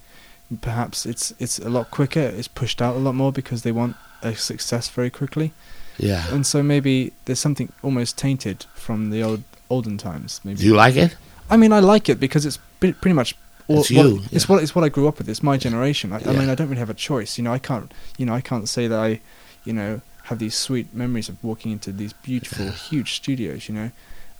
Perhaps 0.60 1.06
it's 1.06 1.32
it's 1.38 1.58
a 1.58 1.68
lot 1.70 1.90
quicker. 1.90 2.20
It's 2.20 2.48
pushed 2.48 2.80
out 2.82 2.94
a 2.96 2.98
lot 2.98 3.14
more 3.14 3.32
because 3.32 3.62
they 3.62 3.72
want 3.72 3.96
a 4.22 4.34
success 4.36 4.88
very 4.88 5.10
quickly, 5.10 5.52
yeah. 5.98 6.24
and 6.34 6.46
so 6.46 6.62
maybe 6.62 7.12
there's 7.24 7.40
something 7.40 7.72
almost 7.82 8.18
tainted 8.18 8.66
from 8.74 9.10
the 9.10 9.22
old 9.22 9.42
olden 9.70 9.96
times. 9.98 10.40
Maybe. 10.44 10.60
Do 10.60 10.66
you 10.66 10.74
like 10.74 10.96
it? 10.96 11.16
I 11.50 11.56
mean, 11.56 11.72
I 11.72 11.80
like 11.80 12.08
it 12.08 12.18
because 12.20 12.46
it's 12.46 12.58
pretty 12.80 13.12
much. 13.12 13.34
All, 13.66 13.80
It's 13.80 13.90
what- 13.90 14.06
you, 14.06 14.20
It's 14.30 14.48
what 14.48 14.62
it's 14.62 14.74
what 14.74 14.84
I 14.84 14.88
grew 14.90 15.08
up 15.08 15.18
with. 15.18 15.28
It's 15.28 15.42
my 15.42 15.56
generation. 15.56 16.12
I, 16.12 16.16
I 16.18 16.32
mean, 16.38 16.48
I 16.50 16.54
don't 16.54 16.68
really 16.68 16.80
have 16.80 16.90
a 16.90 16.94
choice. 16.94 17.38
You 17.38 17.44
know, 17.44 17.52
I 17.52 17.58
can't. 17.58 17.90
You 18.18 18.26
know, 18.26 18.34
I 18.34 18.40
can't 18.42 18.68
say 18.68 18.88
that 18.88 18.98
I, 18.98 19.20
you 19.64 19.72
know, 19.72 20.00
have 20.24 20.38
these 20.38 20.54
sweet 20.54 20.92
memories 20.94 21.28
of 21.30 21.42
walking 21.42 21.72
into 21.72 21.90
these 21.92 22.12
beautiful, 22.12 22.68
huge 22.70 23.14
studios. 23.14 23.68
You 23.68 23.74
know, 23.74 23.90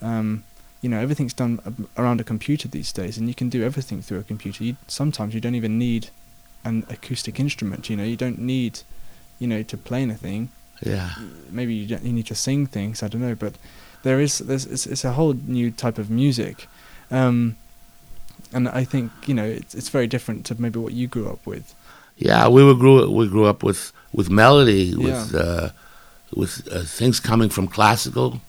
um, 0.01 0.43
you 0.81 0.89
know, 0.89 0.99
everything's 0.99 1.33
done 1.33 1.59
around 1.97 2.21
a 2.21 2.23
computer 2.23 2.67
these 2.67 2.91
days, 2.91 3.17
and 3.17 3.27
you 3.27 3.33
can 3.33 3.49
do 3.49 3.63
everything 3.63 4.01
through 4.03 4.19
a 4.19 4.23
computer. 4.23 4.63
You, 4.63 4.75
sometimes 4.87 5.33
you 5.33 5.41
don't 5.41 5.55
even 5.55 5.79
need 5.79 6.09
an 6.63 6.85
acoustic 6.89 7.39
instrument. 7.39 7.89
You 7.89 7.95
know, 7.97 8.03
you 8.03 8.15
don't 8.17 8.37
need, 8.39 8.81
you 9.39 9.47
know, 9.47 9.63
to 9.63 9.77
play 9.77 10.03
anything. 10.03 10.49
Yeah. 10.83 11.09
Maybe 11.49 11.73
you. 11.73 11.97
You 12.03 12.13
need 12.13 12.27
to 12.27 12.35
sing 12.35 12.67
things. 12.67 13.01
I 13.03 13.07
don't 13.07 13.21
know, 13.21 13.35
but 13.35 13.53
there 14.03 14.19
is 14.19 14.39
there's 14.39 14.65
it's, 14.65 14.85
it's 14.85 15.05
a 15.05 15.13
whole 15.13 15.33
new 15.47 15.71
type 15.71 15.97
of 15.97 16.09
music. 16.09 16.67
Um, 17.11 17.55
and 18.53 18.67
I 18.69 18.83
think 18.85 19.11
you 19.25 19.33
know 19.33 19.45
it's 19.45 19.73
it's 19.75 19.89
very 19.89 20.07
different 20.07 20.45
to 20.47 20.61
maybe 20.61 20.79
what 20.79 20.93
you 20.93 21.07
grew 21.07 21.29
up 21.29 21.45
with. 21.45 21.73
Yeah, 22.17 22.47
we 22.49 22.63
were 22.63 22.75
grew 22.75 23.09
we 23.09 23.27
grew 23.27 23.45
up 23.45 23.63
with 23.63 23.91
with 24.13 24.29
melody, 24.29 24.93
Yeah. 24.97 25.05
with 25.05 25.35
uh, 25.35 25.69
with 26.35 26.67
uh, 26.71 26.83
things 26.83 27.19
coming 27.19 27.49
from 27.49 27.67
classical 27.67 28.39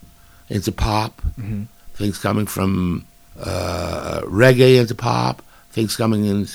into 0.48 0.72
pop, 0.72 1.22
Mm-hmm. 1.38 1.62
things 1.94 2.18
coming 2.18 2.46
from 2.46 3.04
uh, 3.40 4.20
reggae 4.24 4.80
into 4.80 4.94
pop, 4.94 5.42
things 5.70 5.96
coming 5.96 6.24
in 6.26 6.46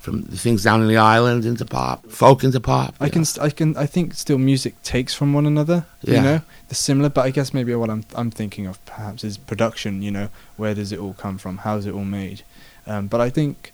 from 0.00 0.22
the 0.22 0.36
things 0.36 0.64
down 0.64 0.80
in 0.82 0.88
the 0.88 0.96
island 0.96 1.44
into 1.44 1.64
pop, 1.66 2.06
folk 2.10 2.42
into 2.42 2.58
pop. 2.58 2.94
I 3.00 3.08
can 3.10 3.24
st- 3.24 3.44
I 3.46 3.50
can 3.50 3.76
I 3.76 3.86
think 3.86 4.14
still 4.14 4.38
music 4.38 4.82
takes 4.82 5.14
from 5.14 5.32
one 5.34 5.46
another. 5.46 5.84
Yeah. 6.02 6.14
You 6.16 6.22
know, 6.22 6.38
they're 6.68 6.74
similar, 6.74 7.10
but 7.10 7.26
I 7.26 7.30
guess 7.30 7.52
maybe 7.52 7.74
what 7.74 7.90
I'm 7.90 8.04
I'm 8.14 8.30
thinking 8.30 8.66
of 8.66 8.82
perhaps 8.86 9.24
is 9.24 9.36
production. 9.38 10.02
You 10.02 10.10
know, 10.10 10.28
where 10.56 10.74
does 10.74 10.90
it 10.92 10.98
all 10.98 11.12
come 11.14 11.36
from? 11.38 11.58
How's 11.58 11.84
it 11.86 11.92
all 11.94 12.04
made? 12.06 12.42
Um, 12.86 13.06
but 13.08 13.20
I 13.20 13.30
think 13.30 13.72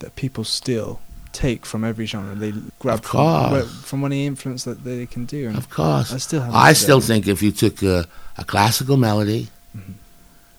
that 0.00 0.14
people 0.14 0.44
still 0.44 1.00
take 1.32 1.64
from 1.64 1.82
every 1.84 2.04
genre. 2.04 2.34
They 2.34 2.52
grab 2.78 3.02
from, 3.02 3.66
from 3.66 4.04
any 4.04 4.26
influence 4.26 4.64
that 4.64 4.84
they 4.84 5.06
can 5.06 5.24
do. 5.24 5.48
And 5.48 5.56
Of 5.56 5.70
course. 5.70 6.12
I 6.12 6.18
still 6.18 6.42
have. 6.42 6.54
I 6.54 6.74
still 6.74 7.00
think 7.00 7.26
if 7.26 7.42
you 7.42 7.50
took 7.50 7.82
a, 7.82 8.06
a 8.36 8.44
classical 8.44 8.98
melody 8.98 9.48
Mhm. 9.74 9.94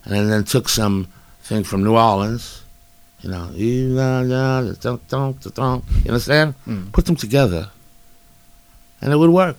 and 0.04 0.12
then, 0.14 0.28
then 0.28 0.42
took 0.42 0.68
some 0.68 1.06
thing 1.44 1.62
from 1.62 1.84
New 1.84 1.94
Orleans, 1.94 2.62
you 3.24 3.30
know, 3.30 3.50
you 3.56 3.98
understand? 6.08 6.54
Mm. 6.66 6.92
Put 6.92 7.06
them 7.06 7.16
together, 7.16 7.70
and 9.00 9.12
it 9.12 9.16
would 9.16 9.30
work. 9.30 9.56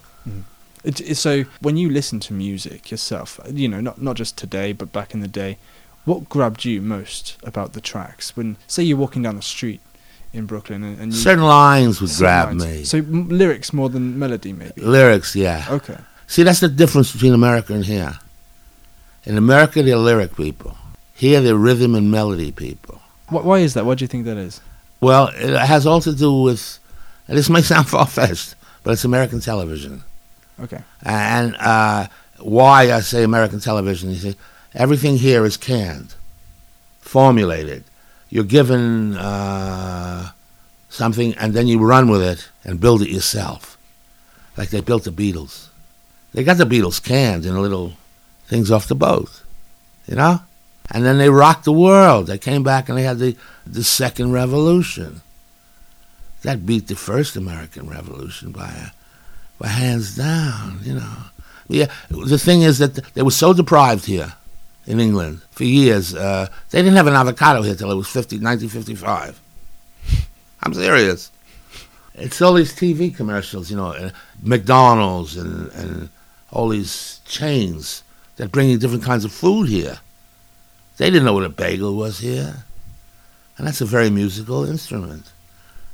It, 0.84 1.02
it- 1.02 1.16
so 1.16 1.44
when 1.62 1.78
you 1.78 1.90
listen 1.90 2.20
to 2.22 2.34
music 2.34 2.92
yourself, 2.92 3.40
you 3.52 3.68
know, 3.68 3.82
not 3.82 4.02
not 4.02 4.16
just 4.18 4.38
today, 4.38 4.72
but 4.74 4.92
back 4.92 5.14
in 5.14 5.20
the 5.22 5.28
day, 5.28 5.58
what 6.06 6.30
grabbed 6.30 6.64
you 6.66 6.82
most 6.82 7.38
about 7.44 7.74
the 7.74 7.82
tracks? 7.82 8.36
When 8.38 8.58
say 8.68 8.84
you're 8.84 8.98
walking 8.98 9.24
down 9.24 9.36
the 9.36 9.42
street 9.42 9.82
in 10.32 10.46
Brooklyn 10.46 10.84
and, 10.84 11.00
and 11.00 11.12
you 11.14 11.18
Certain 11.20 11.44
lines 11.44 12.02
would 12.02 12.12
grab 12.18 12.48
lines- 12.50 12.64
me. 12.66 12.84
So 12.84 12.98
m- 13.00 13.30
lyrics 13.30 13.74
more 13.74 13.90
than 13.90 14.20
melody, 14.20 14.54
maybe. 14.54 14.82
Lyrics, 14.82 15.36
yeah. 15.36 15.66
Okay. 15.70 15.98
See, 16.28 16.44
that's 16.44 16.60
the 16.60 16.68
difference 16.70 17.12
between 17.12 17.34
America 17.34 17.74
and 17.74 17.86
here. 17.86 18.20
In 19.24 19.38
America, 19.38 19.82
they're 19.82 19.98
lyric 19.98 20.36
people. 20.36 20.78
Here, 21.16 21.40
they're 21.42 21.56
rhythm 21.56 21.96
and 21.96 22.12
melody 22.12 22.52
people. 22.52 23.00
Wh- 23.28 23.46
why 23.46 23.60
is 23.60 23.74
that? 23.74 23.86
What 23.86 23.98
do 23.98 24.04
you 24.04 24.08
think 24.08 24.26
that 24.26 24.38
is? 24.38 24.62
Well, 25.02 25.30
it 25.34 25.58
has 25.58 25.86
all 25.86 26.02
to 26.02 26.14
do 26.14 26.42
with, 26.42 26.80
and 27.28 27.38
this 27.38 27.50
may 27.50 27.62
sound 27.62 27.88
far 27.94 28.08
fetched, 28.08 28.56
but 28.84 28.92
it's 28.92 29.06
American 29.06 29.40
television. 29.40 30.04
Okay. 30.60 30.82
And 31.04 31.56
uh, 31.58 32.08
why 32.40 32.92
I 32.92 33.02
say 33.02 33.24
American 33.24 33.60
television, 33.60 34.10
you 34.10 34.16
see, 34.16 34.36
everything 34.74 35.18
here 35.18 35.46
is 35.46 35.58
canned, 35.58 36.16
formulated. 37.02 37.84
You're 38.30 38.44
given 38.44 39.16
uh, 39.18 40.32
something, 40.90 41.34
and 41.36 41.54
then 41.54 41.68
you 41.68 41.80
run 41.80 42.10
with 42.10 42.22
it 42.22 42.50
and 42.64 42.80
build 42.80 43.02
it 43.02 43.10
yourself, 43.10 43.78
like 44.58 44.70
they 44.70 44.82
built 44.82 45.04
the 45.04 45.12
Beatles. 45.12 45.68
They 46.34 46.44
got 46.44 46.58
the 46.58 46.66
Beatles 46.66 47.02
canned 47.04 47.46
in 47.46 47.62
little 47.62 47.94
things 48.48 48.72
off 48.72 48.88
the 48.88 48.96
boat, 48.96 49.44
you 50.08 50.16
know, 50.16 50.42
and 50.92 51.06
then 51.06 51.18
they 51.18 51.30
rocked 51.30 51.66
the 51.66 51.72
world. 51.72 52.28
They 52.28 52.38
came 52.38 52.64
back 52.64 52.90
and 52.90 52.98
they 52.98 53.04
had 53.04 53.20
the 53.20 53.36
the 53.66 53.84
second 53.84 54.32
revolution. 54.32 55.22
That 56.44 56.66
beat 56.66 56.88
the 56.88 56.96
first 56.96 57.36
American 57.36 57.90
Revolution 57.90 58.52
by 58.52 58.70
a 58.70 58.92
by 59.58 59.68
hands 59.68 60.16
down, 60.16 60.80
you 60.84 60.96
know. 60.96 61.18
Yeah, 61.68 61.92
the 62.10 62.38
thing 62.38 62.62
is 62.62 62.78
that 62.78 62.96
they 63.16 63.24
were 63.24 63.32
so 63.32 63.54
deprived 63.54 64.06
here 64.06 64.34
in 64.86 65.00
England 65.00 65.42
for 65.50 65.64
years. 65.64 66.14
Uh, 66.14 66.48
they 66.70 66.80
didn't 66.80 66.98
have 66.98 67.08
an 67.08 67.16
avocado 67.16 67.64
here 67.64 67.74
till 67.74 67.92
it 67.92 67.96
was 67.96 68.08
50, 68.08 68.36
1955. 68.36 69.40
I'm 70.62 70.74
serious. 70.74 71.32
It's 72.14 72.42
all 72.42 72.54
these 72.54 72.74
TV 72.74 73.16
commercials, 73.16 73.72
you 73.72 73.78
know, 73.78 73.92
uh, 73.94 74.12
McDonald's 74.42 75.38
and, 75.38 75.72
and 75.72 76.10
all 76.52 76.70
these 76.70 77.20
chains 77.26 78.04
that 78.38 78.52
bring 78.52 78.70
you 78.70 78.78
different 78.78 79.04
kinds 79.04 79.26
of 79.26 79.32
food 79.32 79.68
here. 79.68 80.00
They 80.98 81.10
didn't 81.10 81.26
know 81.26 81.34
what 81.34 81.44
a 81.44 81.50
bagel 81.50 81.96
was 81.96 82.20
here. 82.20 82.64
And 83.58 83.68
that's 83.68 83.82
a 83.82 83.86
very 83.86 84.10
musical 84.10 84.66
instrument. 84.66 85.32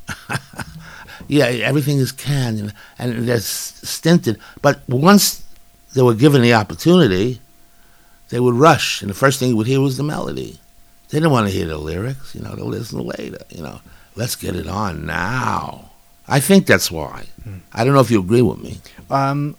yeah, 1.28 1.46
everything 1.46 1.98
is 1.98 2.12
canned 2.12 2.58
and, 2.58 2.74
and 2.98 3.28
they're 3.28 3.40
stinted. 3.40 4.38
But 4.60 4.80
once 4.88 5.44
they 5.94 6.02
were 6.02 6.14
given 6.14 6.42
the 6.42 6.54
opportunity, 6.54 7.40
they 8.30 8.40
would 8.40 8.54
rush, 8.54 9.02
and 9.02 9.10
the 9.10 9.14
first 9.14 9.38
thing 9.38 9.50
you 9.50 9.56
would 9.56 9.66
hear 9.66 9.80
was 9.80 9.96
the 9.96 10.02
melody. 10.02 10.58
They 11.10 11.18
didn't 11.18 11.32
want 11.32 11.48
to 11.48 11.52
hear 11.52 11.66
the 11.66 11.76
lyrics, 11.76 12.34
you 12.34 12.40
know, 12.40 12.54
they'll 12.54 12.66
listen 12.66 13.00
later, 13.00 13.44
you 13.50 13.62
know. 13.62 13.80
Let's 14.14 14.36
get 14.36 14.56
it 14.56 14.66
on 14.66 15.06
now. 15.06 15.90
I 16.28 16.40
think 16.40 16.66
that's 16.66 16.90
why. 16.90 17.26
Hmm. 17.44 17.58
I 17.72 17.84
don't 17.84 17.94
know 17.94 18.00
if 18.00 18.10
you 18.10 18.20
agree 18.20 18.42
with 18.42 18.58
me. 18.58 18.78
Um, 19.10 19.56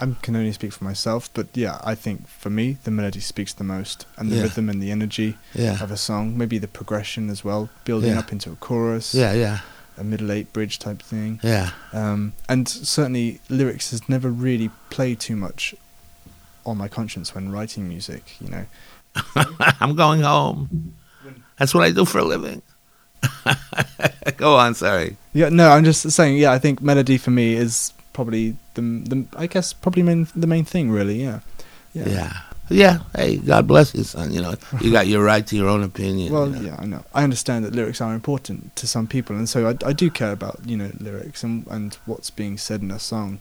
I 0.00 0.06
can 0.22 0.36
only 0.36 0.52
speak 0.52 0.72
for 0.72 0.84
myself, 0.84 1.28
but 1.34 1.48
yeah, 1.54 1.78
I 1.82 1.94
think 1.94 2.28
for 2.28 2.50
me 2.50 2.76
the 2.84 2.90
melody 2.90 3.20
speaks 3.20 3.52
the 3.52 3.64
most, 3.64 4.06
and 4.16 4.30
the 4.30 4.36
Yeah. 4.36 4.42
rhythm 4.42 4.68
and 4.68 4.80
the 4.82 4.90
energy 4.92 5.36
Yeah. 5.54 5.82
of 5.82 5.90
a 5.90 5.96
song, 5.96 6.38
maybe 6.38 6.58
the 6.58 6.68
progression 6.68 7.30
as 7.30 7.42
well, 7.44 7.68
building 7.84 8.10
Yeah. 8.12 8.20
up 8.20 8.30
into 8.32 8.50
a 8.52 8.56
chorus. 8.56 9.14
Yeah, 9.14 9.32
yeah. 9.32 9.58
a 9.96 10.04
middle 10.04 10.30
eight 10.30 10.52
bridge 10.52 10.78
type 10.78 11.02
thing. 11.02 11.40
Yeah. 11.42 11.70
Um, 11.92 12.32
and 12.48 12.68
certainly 12.68 13.40
lyrics 13.48 13.90
has 13.90 14.08
never 14.08 14.30
really 14.30 14.70
played 14.90 15.18
too 15.18 15.34
much 15.34 15.74
on 16.64 16.78
my 16.78 16.86
conscience 16.86 17.34
when 17.34 17.50
writing 17.50 17.88
music. 17.88 18.36
You 18.40 18.48
know, 18.48 18.64
I'm 19.80 19.96
going 19.96 20.20
home. 20.20 20.94
That's 21.58 21.74
what 21.74 21.82
I 21.82 21.90
do 21.90 22.04
for 22.04 22.18
a 22.20 22.24
living. 22.24 22.62
Go 24.36 24.56
on, 24.56 24.74
sorry. 24.76 25.16
Yeah, 25.32 25.48
no, 25.48 25.70
I'm 25.70 25.82
just 25.82 26.08
saying. 26.12 26.36
Yeah, 26.38 26.52
I 26.52 26.58
think 26.58 26.80
melody 26.80 27.18
for 27.18 27.30
me 27.32 27.54
is 27.54 27.92
probably 28.12 28.56
the 28.74 28.82
the 28.82 29.24
I 29.36 29.46
guess 29.46 29.72
probably 29.72 30.02
main, 30.02 30.26
the 30.34 30.46
main 30.46 30.64
thing, 30.64 30.90
really. 30.90 31.22
Yeah, 31.22 31.40
Yeah. 31.94 32.32
yeah. 32.70 32.98
Hey, 33.14 33.36
God 33.38 33.66
bless 33.66 33.94
you, 33.94 34.04
son. 34.04 34.32
You 34.32 34.42
know, 34.42 34.54
you 34.80 34.92
got 34.92 35.06
your 35.06 35.24
right 35.24 35.46
to 35.46 35.56
your 35.56 35.68
own 35.68 35.82
opinion. 35.82 36.32
Well, 36.32 36.48
you 36.48 36.54
know? 36.56 36.60
yeah, 36.60 36.76
I 36.78 36.86
know. 36.86 37.04
I 37.14 37.24
understand 37.24 37.64
that 37.64 37.74
lyrics 37.74 38.00
are 38.00 38.14
important 38.14 38.74
to 38.76 38.86
some 38.86 39.06
people, 39.06 39.36
and 39.36 39.48
so 39.48 39.68
I, 39.68 39.88
I 39.88 39.92
do 39.92 40.10
care 40.10 40.32
about 40.32 40.60
you 40.66 40.76
know 40.76 40.90
lyrics 41.00 41.42
and 41.42 41.66
and 41.68 41.94
what's 42.06 42.30
being 42.30 42.58
said 42.58 42.82
in 42.82 42.90
a 42.90 42.98
song. 42.98 43.40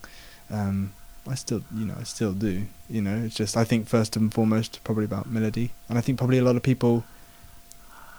Um, 0.50 0.94
I 1.30 1.36
still, 1.36 1.62
you 1.76 1.86
know, 1.86 1.96
I 2.00 2.04
still 2.04 2.32
do. 2.32 2.68
You 2.90 3.02
know, 3.02 3.24
it's 3.26 3.36
just 3.36 3.58
I 3.58 3.66
think 3.66 3.88
first 3.88 4.16
and 4.16 4.34
foremost 4.34 4.82
probably 4.84 5.04
about 5.06 5.30
melody, 5.30 5.72
and 5.90 5.98
I 5.98 6.02
think 6.02 6.18
probably 6.18 6.38
a 6.38 6.44
lot 6.44 6.56
of 6.56 6.64
people 6.64 7.04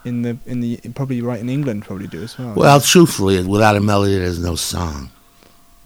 in 0.04 0.22
the 0.22 0.36
in 0.46 0.60
the 0.60 0.76
probably 0.94 1.20
right 1.22 1.40
in 1.40 1.48
England 1.48 1.84
probably 1.84 2.06
do 2.06 2.22
as 2.22 2.38
well. 2.38 2.54
Well, 2.54 2.80
truthfully, 2.80 3.42
without 3.44 3.76
a 3.76 3.80
melody, 3.80 4.18
there's 4.18 4.38
no 4.38 4.56
song. 4.56 5.10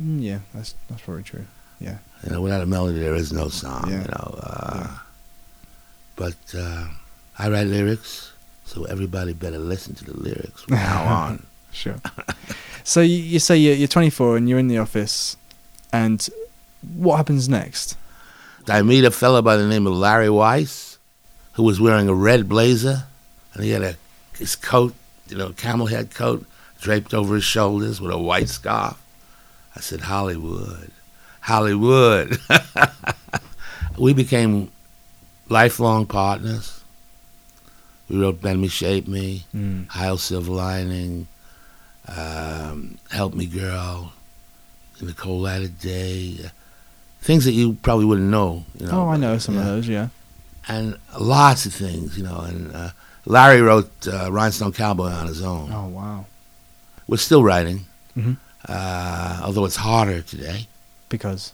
Mm, 0.02 0.22
yeah, 0.22 0.38
that's 0.54 0.74
that's 0.88 1.02
probably 1.02 1.22
true. 1.22 1.46
Yeah. 1.80 1.98
You 2.24 2.30
know, 2.32 2.40
without 2.40 2.62
a 2.62 2.66
melody, 2.66 3.00
there 3.00 3.14
is 3.14 3.32
no 3.32 3.48
song. 3.48 3.84
Yeah. 3.90 4.02
You 4.02 4.08
know, 4.08 4.40
uh, 4.42 4.72
Yeah. 4.84 4.98
but 6.16 6.36
uh, 6.56 6.86
I 7.38 7.48
write 7.50 7.66
lyrics, 7.66 8.32
so 8.64 8.84
everybody 8.84 9.32
better 9.32 9.58
listen 9.58 9.94
to 9.96 10.04
the 10.04 10.16
lyrics 10.16 10.62
from 10.62 10.74
now 10.76 11.02
on. 11.24 11.46
Sure. 11.72 11.96
so 12.84 13.00
you, 13.00 13.16
you 13.16 13.38
say 13.38 13.56
you're, 13.56 13.74
you're 13.74 13.88
24 13.88 14.36
and 14.36 14.48
you're 14.48 14.58
in 14.58 14.68
the 14.68 14.78
office, 14.78 15.36
and 15.92 16.28
what 16.94 17.16
happens 17.16 17.48
next? 17.48 17.96
I 18.68 18.82
meet 18.82 19.04
a 19.04 19.10
fellow 19.10 19.42
by 19.42 19.56
the 19.56 19.66
name 19.66 19.86
of 19.88 19.94
Larry 19.94 20.30
Weiss, 20.30 20.98
who 21.54 21.64
was 21.64 21.80
wearing 21.80 22.08
a 22.08 22.14
red 22.14 22.48
blazer, 22.48 23.04
and 23.54 23.64
he 23.64 23.70
had 23.70 23.82
a 23.82 23.96
his 24.38 24.54
coat, 24.56 24.94
you 25.28 25.36
know, 25.36 25.50
camel 25.50 25.86
head 25.86 26.14
coat, 26.14 26.46
draped 26.80 27.12
over 27.14 27.34
his 27.34 27.44
shoulders 27.44 28.00
with 28.00 28.12
a 28.12 28.18
white 28.18 28.48
scarf. 28.48 29.01
I 29.76 29.80
said, 29.80 30.00
Hollywood, 30.02 30.90
Hollywood. 31.40 32.38
we 33.98 34.12
became 34.12 34.70
lifelong 35.48 36.06
partners. 36.06 36.80
We 38.08 38.20
wrote 38.20 38.42
"Bend 38.42 38.60
Me, 38.60 38.68
Shape 38.68 39.08
Me," 39.08 39.44
Mm. 39.54 39.88
"Heil 39.88 40.18
Silver 40.18 40.52
Lining," 40.52 41.26
um, 42.08 42.98
"Help 43.10 43.34
Me, 43.34 43.46
Girl," 43.46 44.12
"In 45.00 45.06
the 45.06 45.14
Cold 45.14 45.42
Light 45.44 45.62
of 45.62 45.80
Day." 45.80 46.36
uh, 46.44 46.48
Things 47.22 47.44
that 47.44 47.52
you 47.52 47.74
probably 47.82 48.04
wouldn't 48.04 48.28
know. 48.30 48.64
You 48.78 48.86
know 48.86 49.02
oh, 49.02 49.08
I 49.08 49.16
know 49.16 49.38
some 49.38 49.56
of 49.56 49.64
those. 49.64 49.86
Yeah. 49.88 50.08
and 50.68 50.98
lots 51.18 51.66
of 51.66 51.72
things, 51.72 52.18
you 52.18 52.24
know. 52.24 52.40
And 52.40 52.74
uh, 52.74 52.90
Larry 53.26 53.62
wrote 53.62 53.90
uh, 54.08 54.30
Rhinestone 54.32 54.72
Cowboy 54.72 55.10
on 55.10 55.28
his 55.28 55.40
own. 55.40 55.72
Oh 55.72 55.86
wow. 55.86 56.26
We're 57.06 57.16
still 57.18 57.42
writing, 57.44 57.86
hmm 58.14 58.34
uh, 58.68 59.40
although 59.44 59.64
it's 59.64 59.76
harder 59.76 60.22
today 60.22 60.66
Because. 61.08 61.52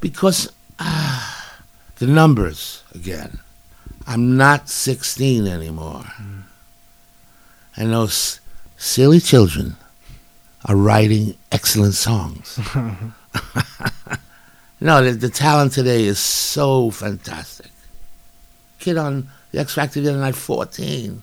because 0.00 0.50
uh, 0.78 1.40
the 1.96 2.06
numbers 2.06 2.82
again. 2.94 3.38
I'm 4.06 4.36
not 4.36 4.68
16 4.68 5.46
anymore, 5.46 6.04
Mm. 6.20 6.42
and 7.76 7.92
those 7.92 8.40
silly 8.76 9.20
children 9.20 9.76
are 10.64 10.74
writing 10.76 11.36
excellent 11.52 11.94
songs. 11.94 12.58
no, 14.80 15.04
the, 15.04 15.12
the 15.12 15.28
talent 15.28 15.72
today 15.72 16.04
is 16.04 16.18
so 16.18 16.90
fantastic. 16.90 17.70
Kid 18.80 18.96
on 18.96 19.28
the 19.52 19.60
X 19.60 19.74
Factor 19.74 20.00
the 20.00 20.10
other 20.10 20.18
night, 20.18 20.34
14. 20.34 21.22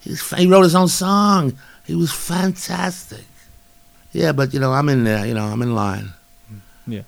He's, 0.00 0.28
he 0.34 0.46
wrote 0.48 0.62
his 0.64 0.74
own 0.74 0.88
song. 0.88 1.56
He 1.84 1.94
was 1.94 2.10
fantastic. 2.12 3.24
Yeah, 4.16 4.32
but 4.32 4.54
you 4.54 4.60
know, 4.60 4.72
I'm 4.72 4.88
in 4.88 5.04
there. 5.04 5.26
You 5.26 5.34
know, 5.34 5.44
I'm 5.44 5.60
in 5.60 5.74
line. 5.74 6.14
Yeah. 6.86 7.02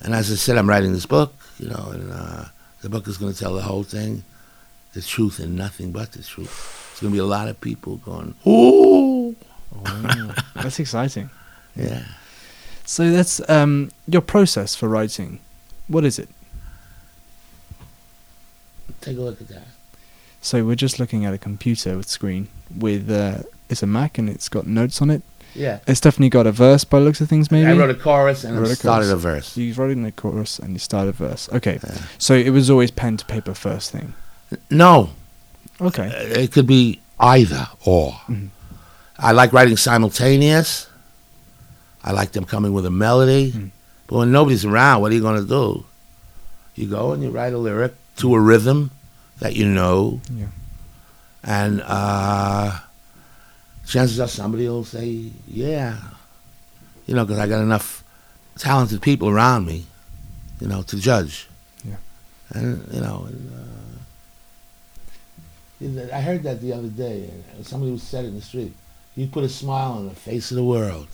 And 0.00 0.14
as 0.14 0.32
I 0.32 0.36
said, 0.36 0.56
I'm 0.56 0.66
writing 0.66 0.94
this 0.94 1.04
book. 1.04 1.34
You 1.58 1.68
know, 1.68 1.90
and 1.92 2.10
uh, 2.10 2.46
the 2.80 2.88
book 2.88 3.06
is 3.08 3.18
going 3.18 3.34
to 3.34 3.38
tell 3.38 3.52
the 3.52 3.60
whole 3.60 3.82
thing, 3.82 4.24
the 4.94 5.02
truth 5.02 5.38
and 5.38 5.54
nothing 5.54 5.92
but 5.92 6.12
the 6.12 6.22
truth. 6.22 6.88
It's 6.92 7.02
going 7.02 7.12
to 7.12 7.14
be 7.14 7.20
a 7.20 7.26
lot 7.26 7.48
of 7.48 7.60
people 7.60 7.96
going, 7.96 8.34
"Ooh, 8.46 9.36
Oh, 9.84 10.34
that's 10.54 10.80
exciting. 10.80 11.28
yeah." 11.76 12.04
So 12.86 13.10
that's 13.10 13.46
um, 13.50 13.90
your 14.08 14.22
process 14.22 14.74
for 14.74 14.88
writing. 14.88 15.40
What 15.88 16.06
is 16.06 16.18
it? 16.18 16.30
Take 19.02 19.18
a 19.18 19.20
look 19.20 19.42
at 19.42 19.48
that. 19.48 19.66
So 20.40 20.64
we're 20.64 20.74
just 20.74 20.98
looking 20.98 21.26
at 21.26 21.34
a 21.34 21.38
computer 21.38 21.98
with 21.98 22.08
screen 22.08 22.48
with 22.74 23.10
uh, 23.10 23.42
it's 23.68 23.82
a 23.82 23.86
Mac 23.86 24.16
and 24.16 24.30
it's 24.30 24.48
got 24.48 24.66
notes 24.66 25.02
on 25.02 25.10
it. 25.10 25.22
Yeah. 25.56 25.78
It's 25.86 26.00
definitely 26.00 26.28
got 26.30 26.46
a 26.46 26.52
verse 26.52 26.84
by 26.84 26.98
the 26.98 27.04
looks 27.06 27.20
of 27.20 27.28
things. 27.28 27.50
Maybe 27.50 27.66
I 27.66 27.72
wrote 27.74 27.90
a 27.90 27.94
chorus 27.94 28.44
and 28.44 28.54
You 28.54 28.60
wrote 28.60 28.68
I 28.68 28.72
a 28.72 28.76
started 28.76 29.06
chorus. 29.06 29.12
a 29.24 29.28
verse. 29.28 29.56
you 29.56 29.74
wrote 29.74 29.90
in 29.90 30.02
the 30.02 30.12
chorus 30.12 30.58
and 30.58 30.72
you 30.72 30.78
started 30.78 31.10
a 31.10 31.12
verse. 31.12 31.48
Okay, 31.52 31.78
Yeah. 31.82 31.98
so 32.18 32.34
it 32.34 32.50
was 32.50 32.68
always 32.70 32.90
pen 32.90 33.16
to 33.16 33.24
paper 33.24 33.54
first 33.54 33.90
thing. 33.90 34.14
No, 34.70 35.10
Okay, 35.80 36.06
Uh, 36.08 36.40
it 36.40 36.52
could 36.52 36.66
be 36.66 37.00
either 37.20 37.68
or. 37.84 38.12
Mhm. 38.30 38.48
I 39.18 39.32
like 39.32 39.52
writing 39.52 39.76
simultaneous. 39.76 40.86
I 42.04 42.12
like 42.12 42.32
them 42.32 42.44
coming 42.44 42.72
with 42.72 42.86
a 42.86 42.90
melody. 42.90 43.52
Mm. 43.52 43.70
But 44.06 44.16
when 44.18 44.32
nobody's 44.32 44.64
around, 44.64 45.00
what 45.02 45.10
are 45.12 45.14
you 45.14 45.20
going 45.20 45.40
to 45.42 45.48
do? 45.48 45.84
You 46.76 46.86
go 46.88 47.12
and 47.12 47.22
you 47.22 47.30
write 47.30 47.52
a 47.52 47.58
lyric 47.58 47.94
to 48.18 48.34
a 48.34 48.40
rhythm 48.40 48.90
that 49.40 49.54
you 49.56 49.66
know, 49.66 50.20
yeah, 50.34 50.46
and 51.42 51.82
uh, 51.84 52.78
chances 53.86 54.20
are 54.20 54.28
somebody 54.28 54.68
will 54.68 54.84
say, 54.84 55.30
"Yeah," 55.48 55.96
you 57.06 57.14
know, 57.14 57.24
because 57.24 57.38
I 57.38 57.46
got 57.46 57.62
enough 57.62 58.02
talented 58.58 59.00
people 59.02 59.28
around 59.28 59.66
me, 59.66 59.86
you 60.60 60.68
know, 60.68 60.82
to 60.82 60.96
judge. 60.98 61.48
Yeah. 61.84 61.96
and 62.50 62.86
you 62.92 63.00
know, 63.00 63.26
and, 63.28 63.52
uh, 66.10 66.16
I 66.16 66.20
heard 66.20 66.42
that 66.44 66.60
the 66.60 66.72
other 66.72 66.88
day. 66.88 67.30
and 67.54 67.66
Somebody 67.66 67.92
was 67.92 68.02
said 68.02 68.24
it 68.24 68.28
in 68.28 68.36
the 68.36 68.42
street. 68.42 68.72
You 69.14 69.26
put 69.26 69.44
a 69.44 69.48
smile 69.48 69.92
on 69.92 70.08
the 70.08 70.14
face 70.14 70.50
of 70.50 70.56
the 70.56 70.64
world. 70.64 71.08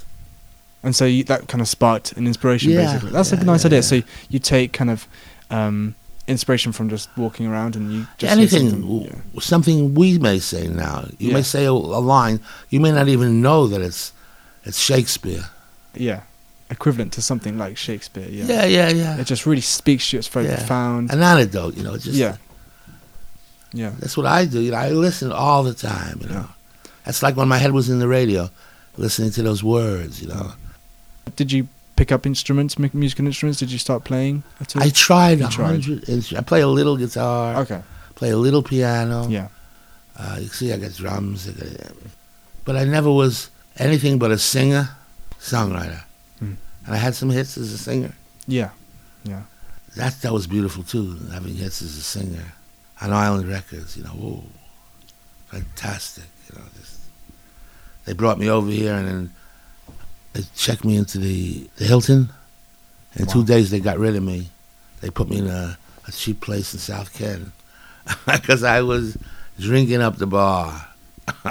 and 0.83 0.95
so 0.95 1.05
you, 1.05 1.25
that 1.25 1.49
kind 1.49 1.61
of 1.61 1.69
sparked 1.69 2.13
an 2.13 2.27
inspiration. 2.27 2.71
Yeah, 2.71 2.87
basically, 2.87 3.11
that's 3.11 3.33
a 3.33 3.45
nice 3.45 3.63
yeah, 3.63 3.69
idea. 3.69 3.79
yeah. 3.79 3.83
So 3.83 4.03
you 4.29 4.39
take 4.39 4.73
kind 4.73 4.91
of 4.91 5.07
um, 5.51 5.95
inspiration 6.29 6.73
from 6.73 6.89
just 6.89 7.09
walking 7.17 7.47
around 7.47 7.75
and 7.77 7.93
you 7.93 8.07
just 8.19 8.33
Anything, 8.33 8.71
something- 8.71 9.01
yeah. 9.35 9.41
something 9.41 9.95
we 9.95 10.19
may 10.19 10.39
say 10.39 10.69
now. 10.69 11.07
You 11.19 11.29
Yeah. 11.29 11.35
may 11.35 11.43
say 11.43 11.65
a, 11.65 11.73
a 11.73 12.03
line. 12.15 12.41
You 12.71 12.81
may 12.81 12.93
not 12.93 13.09
even 13.09 13.41
know 13.43 13.67
that 13.67 13.81
it's 13.81 14.13
it's 14.65 14.79
Shakespeare. 14.79 15.45
yeah, 15.95 16.21
equivalent 16.71 17.13
to 17.15 17.21
something 17.23 17.59
like 17.59 17.77
Shakespeare. 17.77 18.29
Yeah, 18.31 18.45
Yeah, 18.47 18.65
yeah, 18.67 18.89
yeah. 18.91 19.17
it 19.21 19.27
just 19.27 19.45
really 19.47 19.61
speaks 19.63 20.09
to 20.11 20.17
you. 20.17 20.19
It's 20.21 20.29
very 20.29 20.47
Yeah. 20.47 20.57
profound. 20.57 21.11
An 21.11 21.21
anecdote, 21.23 21.77
you 21.77 21.83
know. 21.83 21.97
Just 21.97 22.17
yeah, 22.17 22.37
yeah. 23.73 23.93
That's 23.99 24.17
what 24.17 24.27
I 24.27 24.45
do. 24.45 24.61
You 24.61 24.71
know, 24.71 24.77
I 24.79 24.91
listen 24.91 25.33
all 25.33 25.63
the 25.65 25.75
time. 25.75 26.21
You 26.23 26.29
know, 26.29 26.47
that's 27.05 27.23
like 27.23 27.37
when 27.37 27.49
my 27.49 27.59
head 27.59 27.73
was 27.73 27.89
in 27.91 27.99
the 27.99 28.09
radio, 28.09 28.49
listening 28.97 29.31
to 29.33 29.43
those 29.43 29.63
words. 29.65 30.23
You 30.23 30.29
know, 30.29 30.53
Did 31.37 31.51
you 31.53 31.69
pick 31.97 32.11
up 32.13 32.27
instruments, 32.27 32.79
mu- 32.79 32.91
musical 32.93 33.27
instruments? 33.27 33.59
Did 33.59 33.71
you 33.71 33.79
start 33.79 34.05
playing 34.05 34.43
at 34.61 34.75
all? 34.77 34.83
I 34.83 34.91
tried 34.91 35.41
a 35.41 35.49
tried. 35.49 35.67
hundred. 35.85 36.03
instru- 36.05 36.39
I 36.39 36.43
play 36.43 36.61
a 36.63 36.69
little 36.69 36.97
guitar, 36.97 37.57
okay, 37.63 37.83
play 38.15 38.31
a 38.31 38.37
little 38.37 38.63
piano. 38.63 39.27
yeah, 39.29 39.49
Uh, 40.17 40.39
you 40.41 40.49
see, 40.49 40.73
I 40.73 40.79
got 40.79 40.93
drums. 40.95 41.49
I 41.49 41.53
got, 41.53 41.93
but 42.65 42.77
I 42.77 42.85
never 42.85 43.11
was 43.11 43.51
anything 43.79 44.19
but 44.19 44.31
a 44.31 44.39
singer, 44.39 44.89
songwriter. 45.41 46.03
Mm. 46.43 46.57
And 46.87 46.95
I 46.95 46.97
had 46.97 47.15
some 47.15 47.31
hits 47.31 47.57
as 47.59 47.73
a 47.73 47.79
singer. 47.79 48.13
yeah, 48.47 48.71
yeah. 49.25 49.43
That 49.97 50.21
that 50.23 50.33
was 50.33 50.47
beautiful 50.47 50.83
too, 50.85 51.19
having 51.33 51.55
hits 51.55 51.83
as 51.83 51.97
a 51.99 52.03
singer 52.03 52.53
on 53.01 53.13
Island 53.13 53.47
Records. 53.49 53.97
You 53.97 54.05
know, 54.05 54.11
whoa, 54.17 54.45
fantastic. 55.47 56.25
You 56.49 56.59
know, 56.59 56.65
just 56.81 57.01
they 58.05 58.13
brought 58.15 58.39
me 58.39 58.49
over 58.49 58.71
here 58.71 58.95
and 58.95 59.07
then 59.07 59.31
they 60.33 60.43
checked 60.57 60.85
me 60.85 60.97
into 60.97 61.19
the, 61.19 61.69
the 61.77 61.85
Hilton. 61.85 62.31
In 63.15 63.27
two 63.27 63.45
days, 63.45 63.71
they 63.71 63.81
got 63.81 63.99
rid 63.99 64.17
of 64.17 64.23
me. 64.23 64.49
They 65.01 65.11
put 65.11 65.29
me 65.29 65.39
in 65.39 65.47
a, 65.47 65.77
a 66.07 66.13
cheap 66.13 66.41
place 66.41 66.73
in 66.73 66.81
South 66.81 67.13
Ken 67.13 67.53
because 68.27 68.63
I 68.63 68.83
was 68.83 69.19
drinking 69.59 70.01
up 70.01 70.17
the 70.17 70.27
bar. 70.27 70.89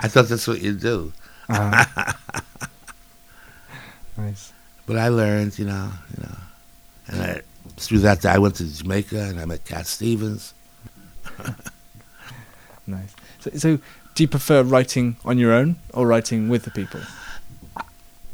I 0.00 0.08
thought 0.08 0.26
that's 0.26 0.48
what 0.48 0.60
you 0.62 0.72
do. 0.72 1.12
Uh, 1.48 1.84
nice. 4.16 4.52
But 4.86 4.98
I 4.98 5.08
learned, 5.08 5.58
you 5.58 5.66
know, 5.66 5.90
you 6.16 6.22
know, 6.22 6.36
and 7.08 7.22
I, 7.22 7.42
through 7.76 8.00
that, 8.00 8.24
I 8.24 8.38
went 8.38 8.56
to 8.56 8.64
Jamaica 8.64 9.20
and 9.20 9.40
I 9.40 9.44
met 9.44 9.64
Cat 9.64 9.86
Stevens. 9.86 10.54
Nice. 12.86 13.14
So, 13.40 13.50
so 13.54 13.78
Do 14.14 14.22
you 14.22 14.28
prefer 14.28 14.62
writing 14.62 15.16
on 15.24 15.38
your 15.38 15.52
own 15.52 15.76
or 15.92 16.06
writing 16.06 16.48
with 16.48 16.62
the 16.64 16.70
people? 16.70 17.00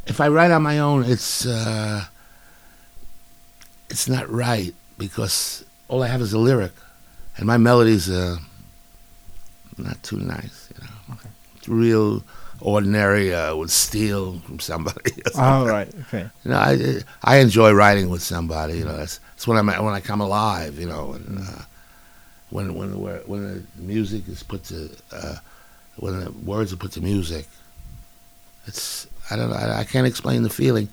If 0.06 0.20
I 0.20 0.28
write 0.28 0.50
on 0.50 0.62
my 0.62 0.78
own, 0.78 1.04
it's 1.04 1.46
uh, 1.46 2.04
it's 3.88 4.08
not 4.08 4.28
right 4.30 4.74
because 4.98 5.64
all 5.88 6.02
I 6.02 6.08
have 6.08 6.20
is 6.20 6.32
a 6.32 6.38
lyric, 6.38 6.72
and 7.36 7.46
my 7.46 7.56
melodies 7.56 8.10
are 8.10 8.38
not 9.78 10.02
too 10.02 10.18
nice. 10.18 10.68
You 10.74 10.84
know, 10.84 11.14
Okay. 11.14 11.28
it's 11.56 11.68
real 11.68 12.22
ordinary. 12.60 13.32
Uh, 13.34 13.54
would 13.56 13.70
steal 13.70 14.38
from 14.40 14.58
somebody. 14.60 15.12
Oh, 15.36 15.66
right. 15.66 15.88
Okay. 16.08 16.28
You 16.44 16.50
know, 16.50 16.58
I 16.58 17.02
I 17.22 17.36
enjoy 17.38 17.72
writing 17.72 18.10
with 18.10 18.22
somebody. 18.22 18.78
You 18.78 18.84
know, 18.84 18.96
that's 18.96 19.20
that's 19.34 19.46
when 19.46 19.56
I 19.56 19.80
when 19.80 19.94
I 19.94 20.00
come 20.00 20.20
alive. 20.20 20.78
You 20.78 20.88
know, 20.88 21.12
and 21.14 21.38
uh, 21.38 21.62
when 22.50 22.74
when 22.74 22.90
when 23.26 23.40
the 23.76 23.82
music 23.82 24.28
is 24.28 24.42
put 24.42 24.64
to 24.64 24.90
uh, 25.12 25.36
when 26.00 26.18
the 26.18 26.30
words 26.30 26.72
are 26.72 26.76
put 26.76 26.92
to 26.92 27.00
music, 27.00 27.46
it's 28.66 29.06
I 29.30 29.36
don't 29.36 29.50
know. 29.50 29.56
I, 29.56 29.80
I 29.80 29.84
can't 29.84 30.06
explain 30.06 30.42
the 30.42 30.50
feeling, 30.50 30.88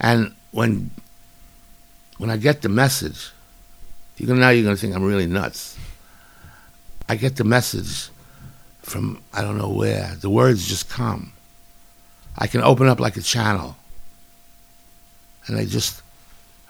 and 0.00 0.34
when 0.50 0.90
when 2.18 2.30
I 2.30 2.36
get 2.36 2.62
the 2.62 2.68
message, 2.68 3.30
you're 4.16 4.26
gonna 4.26 4.40
now 4.40 4.50
you're 4.50 4.64
gonna 4.64 4.76
think 4.76 4.94
I'm 4.94 5.04
really 5.04 5.26
nuts. 5.26 5.78
I 7.08 7.16
get 7.16 7.36
the 7.36 7.44
message 7.44 8.10
from 8.82 9.22
I 9.32 9.42
don't 9.42 9.56
know 9.56 9.70
where. 9.70 10.16
The 10.20 10.30
words 10.30 10.68
just 10.68 10.90
come. 10.90 11.32
I 12.36 12.46
can 12.46 12.62
open 12.62 12.88
up 12.88 13.00
like 13.00 13.16
a 13.16 13.22
channel 13.22 13.76
and 15.46 15.56
they 15.56 15.66
just 15.66 16.02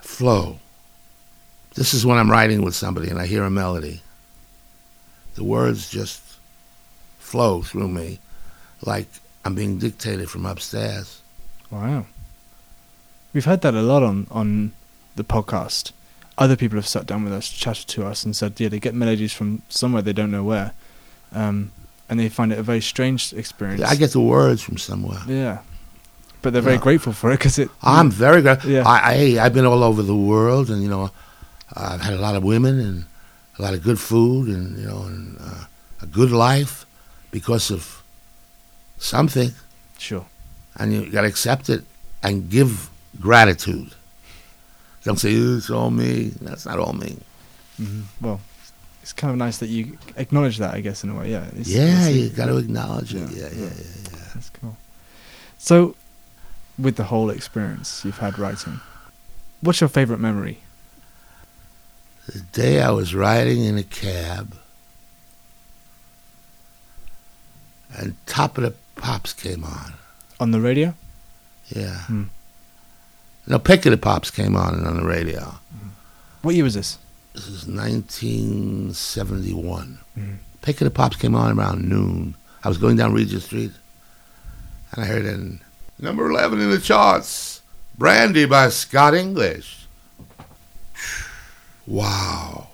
flow. 0.00 0.58
This 1.74 1.94
is 1.94 2.06
when 2.06 2.18
I'm 2.18 2.30
writing 2.30 2.62
with 2.62 2.74
somebody 2.74 3.10
and 3.10 3.18
I 3.18 3.26
hear 3.26 3.44
a 3.44 3.50
melody. 3.50 4.02
The 5.34 5.44
words 5.44 5.90
just 5.90 6.22
flow 7.28 7.62
through 7.62 7.88
me 7.88 8.18
like 8.82 9.06
I'm 9.44 9.54
being 9.54 9.78
dictated 9.78 10.28
from 10.30 10.46
upstairs. 10.46 11.20
Wow. 11.70 12.06
We've 13.32 13.44
heard 13.44 13.60
that 13.62 13.74
a 13.74 13.82
lot 13.82 14.02
on, 14.02 14.26
on 14.30 14.72
the 15.16 15.24
podcast. 15.24 15.92
Other 16.38 16.56
people 16.56 16.76
have 16.78 16.86
sat 16.88 17.04
down 17.06 17.24
with 17.24 17.32
us, 17.32 17.48
chatted 17.48 17.88
to 17.88 18.06
us, 18.06 18.24
and 18.24 18.34
said, 18.34 18.58
yeah, 18.60 18.68
they 18.68 18.80
get 18.80 18.94
melodies 18.94 19.32
from 19.32 19.62
somewhere 19.68 20.02
they 20.02 20.12
don't 20.12 20.30
know 20.30 20.44
where. 20.44 20.72
Um, 21.32 21.70
and 22.08 22.18
they 22.18 22.28
find 22.28 22.52
it 22.52 22.58
a 22.58 22.62
very 22.62 22.80
strange 22.80 23.32
experience. 23.34 23.82
I 23.82 23.96
get 23.96 24.12
the 24.12 24.20
words 24.20 24.62
from 24.62 24.78
somewhere. 24.78 25.20
Yeah. 25.26 25.58
But 26.40 26.52
they're 26.52 26.62
very 26.62 26.76
Yeah. 26.76 26.82
grateful 26.82 27.12
for 27.12 27.30
it 27.32 27.38
because 27.38 27.58
it. 27.58 27.68
I'm 27.82 28.10
very 28.10 28.40
grateful. 28.42 28.70
Yeah. 28.70 28.84
I, 28.86 28.98
I, 29.36 29.44
I've 29.44 29.52
been 29.52 29.66
all 29.66 29.82
over 29.82 30.02
the 30.02 30.16
world, 30.16 30.70
and 30.70 30.82
you 30.82 30.88
know, 30.88 31.10
I've 31.74 32.00
had 32.00 32.14
a 32.14 32.18
lot 32.26 32.34
of 32.36 32.42
women 32.44 32.78
and 32.80 33.04
a 33.58 33.62
lot 33.62 33.74
of 33.74 33.82
good 33.82 33.98
food, 34.00 34.48
and 34.48 34.78
you 34.78 34.86
know, 34.86 35.02
and 35.02 35.36
uh, 35.40 35.64
a 36.00 36.06
good 36.06 36.30
life 36.30 36.86
because 37.30 37.70
of 37.70 38.02
something. 38.98 39.52
Sure. 39.98 40.26
and 40.76 40.92
you 40.92 41.10
got 41.10 41.22
to 41.22 41.26
accept 41.26 41.68
it 41.68 41.82
and 42.22 42.48
give 42.50 42.88
gratitude. 43.20 43.90
Don't 45.04 45.18
say 45.18 45.34
"Oh, 45.36 45.56
it's 45.56 45.70
all 45.70 45.90
me. 45.90 46.30
That's 46.40 46.66
not 46.66 46.78
all 46.78 46.92
me. 46.92 47.16
hmm 47.76 48.02
Well, 48.20 48.40
it's 49.02 49.12
kind 49.12 49.30
of 49.32 49.38
nice 49.38 49.58
that 49.58 49.68
you 49.68 49.98
acknowledge 50.16 50.58
that, 50.58 50.74
I 50.74 50.80
guess, 50.80 51.02
in 51.02 51.10
a 51.10 51.14
way. 51.18 51.30
Yeah. 51.32 51.46
It's, 51.56 51.68
yeah, 51.68 52.08
it's- 52.08 52.14
you 52.14 52.28
got 52.30 52.46
to 52.46 52.56
acknowledge 52.58 53.12
it. 53.14 53.28
Yeah, 53.30 53.42
Yeah, 53.42 53.48
yeah, 53.54 53.64
yeah. 53.64 53.64
yeah, 53.64 54.10
yeah. 54.12 54.18
That's 54.34 54.50
cool. 54.50 54.76
So, 55.58 55.96
with 56.78 56.94
the 56.96 57.04
whole 57.04 57.30
experience 57.30 58.04
you've 58.04 58.18
had 58.18 58.38
writing, 58.38 58.80
what's 59.60 59.80
your 59.80 59.88
favorite 59.88 60.20
memory? 60.20 60.58
The 62.26 62.40
day 62.52 62.80
I 62.82 62.90
was 62.90 63.14
riding 63.14 63.64
in 63.64 63.78
a 63.78 63.82
cab, 63.82 64.54
and 67.96 68.14
Top 68.26 68.58
of 68.58 68.64
the 68.64 68.74
Pops 68.96 69.32
came 69.32 69.64
on. 69.64 69.94
On 70.40 70.50
the 70.50 70.60
radio? 70.60 70.94
Yeah. 71.68 72.00
Hmm. 72.02 72.24
No, 73.46 73.58
Pick 73.58 73.86
of 73.86 73.92
the 73.92 73.98
Pops 73.98 74.30
came 74.30 74.56
on 74.56 74.74
and 74.74 74.86
on 74.86 74.96
the 74.96 75.04
radio. 75.06 75.54
What 76.42 76.54
year 76.54 76.64
was 76.64 76.74
this? 76.74 76.98
This 77.34 77.46
is 77.48 77.66
1971. 77.66 79.98
Mhm. 80.18 80.36
Pick 80.62 80.80
of 80.80 80.84
the 80.86 80.90
Pops 80.90 81.16
came 81.16 81.34
on 81.34 81.58
around 81.58 81.88
noon. 81.88 82.34
I 82.64 82.68
was 82.68 82.78
going 82.78 82.96
down 82.96 83.12
Regent 83.14 83.42
Street, 83.42 83.72
and 84.92 85.04
I 85.04 85.06
heard 85.06 85.24
in 85.24 85.60
number 85.98 86.28
11 86.28 86.60
in 86.60 86.70
the 86.70 86.78
charts, 86.80 87.62
Brandy 87.96 88.44
by 88.44 88.68
Scott 88.68 89.14
English. 89.14 89.86
Wow. 91.86 92.68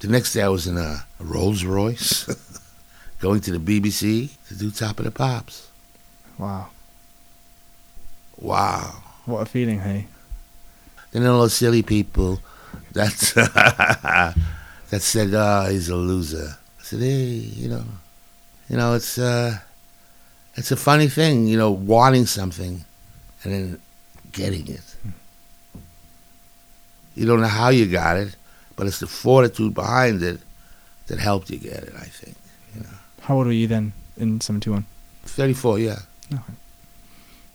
The 0.00 0.08
next 0.08 0.34
day 0.34 0.42
I 0.42 0.48
was 0.48 0.66
in 0.66 0.76
a, 0.76 1.06
a 1.18 1.24
Rolls 1.24 1.64
Royce 1.64 2.26
going 3.24 3.40
to 3.40 3.58
the 3.58 3.80
BBC 3.80 4.28
to 4.48 4.54
do 4.54 4.70
Top 4.70 4.98
of 4.98 5.06
the 5.06 5.10
Pops. 5.10 5.70
Wow. 6.36 6.68
Wow. 8.36 9.02
What 9.24 9.40
a 9.40 9.46
feeling, 9.46 9.80
hey? 9.80 10.08
Then 11.10 11.26
all 11.26 11.40
those 11.40 11.54
silly 11.54 11.82
people 11.82 12.42
that 12.92 13.14
that 14.90 15.00
said, 15.00 15.30
"Oh, 15.32 15.70
he's 15.70 15.88
a 15.88 15.96
loser." 15.96 16.58
I 16.78 16.82
said, 16.82 17.00
"Hey, 17.00 17.24
you 17.62 17.70
know, 17.70 17.84
you 18.68 18.76
know, 18.76 18.92
it's 18.92 19.16
uh, 19.16 19.56
it's 20.56 20.70
a 20.70 20.76
funny 20.76 21.08
thing, 21.08 21.46
you 21.46 21.56
know, 21.56 21.70
wanting 21.70 22.26
something 22.26 22.84
and 23.42 23.52
then 23.54 23.80
getting 24.32 24.68
it. 24.68 24.96
You 27.14 27.24
don't 27.24 27.40
know 27.40 27.46
how 27.46 27.70
you 27.70 27.86
got 27.86 28.18
it, 28.18 28.36
but 28.76 28.86
it's 28.86 29.00
the 29.00 29.06
fortitude 29.06 29.72
behind 29.72 30.22
it 30.22 30.40
that 31.06 31.18
helped 31.18 31.48
you 31.48 31.56
get 31.56 31.84
it. 31.84 31.94
I 31.96 32.04
think. 32.04 32.36
How 33.24 33.36
old 33.36 33.46
were 33.46 33.52
you 33.52 33.66
then 33.66 33.92
in 34.16 34.40
71? 34.40 34.84
Thirty-four, 35.24 35.78
yeah. 35.78 36.00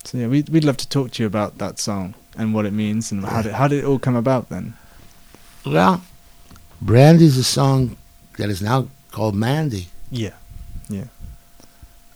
So, 0.03 0.17
yeah, 0.17 0.27
we'd, 0.27 0.49
we'd 0.49 0.63
love 0.63 0.77
to 0.77 0.87
talk 0.89 1.11
to 1.11 1.23
you 1.23 1.27
about 1.27 1.57
that 1.59 1.77
song 1.77 2.15
and 2.37 2.53
what 2.53 2.65
it 2.65 2.71
means 2.73 3.11
and 3.11 3.23
how 3.25 3.41
did, 3.41 3.51
how 3.53 3.67
did 3.67 3.83
it 3.83 3.85
all 3.85 3.99
come 3.99 4.15
about 4.15 4.49
then? 4.49 4.73
Well, 5.65 6.01
Brandy's 6.81 7.37
a 7.37 7.43
song 7.43 7.97
that 8.37 8.49
is 8.49 8.61
now 8.61 8.87
called 9.11 9.35
Mandy. 9.35 9.87
Yeah. 10.09 10.33
Yeah. 10.89 11.05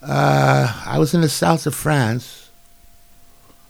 Uh, 0.02 0.82
I 0.86 0.98
was 0.98 1.14
in 1.14 1.22
the 1.22 1.30
south 1.30 1.66
of 1.68 1.76
France 1.76 2.50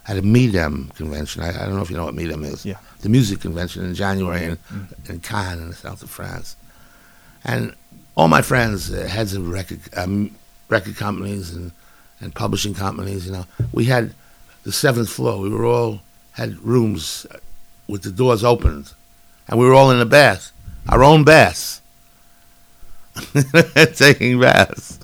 at 0.07 0.17
a 0.17 0.21
MIDEM 0.21 0.91
convention. 0.95 1.43
I, 1.43 1.49
I 1.49 1.65
don't 1.65 1.75
know 1.75 1.81
if 1.81 1.89
you 1.89 1.97
know 1.97 2.05
what 2.05 2.15
MIDEM 2.15 2.43
is. 2.45 2.65
Yeah. 2.65 2.77
The 3.01 3.09
music 3.09 3.41
convention 3.41 3.83
in 3.83 3.93
January 3.95 4.45
in, 4.45 4.57
Mm. 4.71 5.09
in 5.09 5.19
Cannes 5.19 5.59
in 5.61 5.69
the 5.69 5.75
south 5.75 6.01
of 6.03 6.09
France. 6.09 6.55
And 7.43 7.73
all 8.15 8.27
my 8.27 8.41
friends, 8.41 8.91
uh, 8.91 9.05
heads 9.07 9.33
of 9.33 9.49
record, 9.49 9.79
um, 9.95 10.35
record 10.69 10.95
companies 10.95 11.53
and, 11.53 11.71
and 12.19 12.33
publishing 12.33 12.73
companies, 12.73 13.25
you 13.25 13.31
know, 13.31 13.45
we 13.71 13.85
had 13.85 14.13
the 14.63 14.71
seventh 14.71 15.09
floor. 15.09 15.39
We 15.39 15.49
were 15.49 15.65
all, 15.65 16.01
had 16.33 16.59
rooms 16.59 17.25
uh, 17.31 17.37
with 17.87 18.03
the 18.03 18.11
doors 18.11 18.43
opened. 18.43 18.93
And 19.47 19.59
we 19.59 19.65
were 19.65 19.73
all 19.73 19.91
in 19.91 19.99
a 19.99 20.05
bath, 20.05 20.51
our 20.87 21.03
own 21.03 21.23
baths, 21.23 21.81
taking 23.95 24.39
baths. 24.39 24.99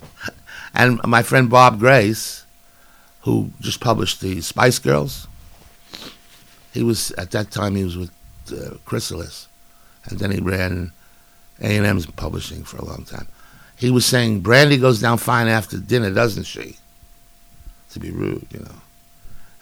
And 0.74 1.00
my 1.04 1.22
friend 1.22 1.50
Bob 1.50 1.78
Grace, 1.78 2.44
who 3.22 3.50
just 3.60 3.80
published 3.80 4.20
the 4.20 4.40
Spice 4.40 4.78
Girls, 4.78 5.26
he 6.72 6.82
was 6.82 7.10
at 7.12 7.32
that 7.32 7.50
time 7.50 7.74
he 7.74 7.84
was 7.84 7.96
with 7.96 8.10
uh, 8.52 8.76
Chrysalis, 8.84 9.48
and 10.04 10.18
then 10.18 10.30
he 10.30 10.40
ran 10.40 10.92
A 11.60 11.76
and 11.76 11.86
M's 11.86 12.06
publishing 12.06 12.64
for 12.64 12.78
a 12.78 12.84
long 12.84 13.04
time. 13.04 13.28
He 13.76 13.90
was 13.90 14.06
saying 14.06 14.40
Brandy 14.40 14.76
goes 14.76 15.00
down 15.00 15.18
fine 15.18 15.48
after 15.48 15.78
dinner, 15.78 16.10
doesn't 16.10 16.44
she? 16.44 16.76
To 17.92 18.00
be 18.00 18.10
rude, 18.10 18.46
you 18.50 18.60
know. 18.60 18.80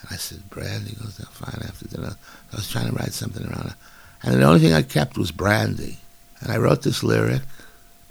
And 0.01 0.11
I 0.11 0.17
said 0.17 0.51
Brandy 0.51 0.95
goes 0.95 1.17
down 1.17 1.33
fine 1.33 1.63
after 1.67 1.89
dinner. 1.89 2.17
I 2.53 2.57
was 2.57 2.71
trying 2.71 2.89
to 2.89 2.95
write 2.95 3.13
something 3.13 3.47
around 3.47 3.69
it, 3.69 3.75
and 4.23 4.35
the 4.35 4.47
only 4.47 4.61
thing 4.61 4.75
I 4.75 4.83
kept 4.83 5.19
was 5.19 5.31
Brandy. 5.31 5.99
And 6.41 6.53
I 6.53 6.57
wrote 6.57 6.83
this 6.83 7.03
lyric. 7.03 7.43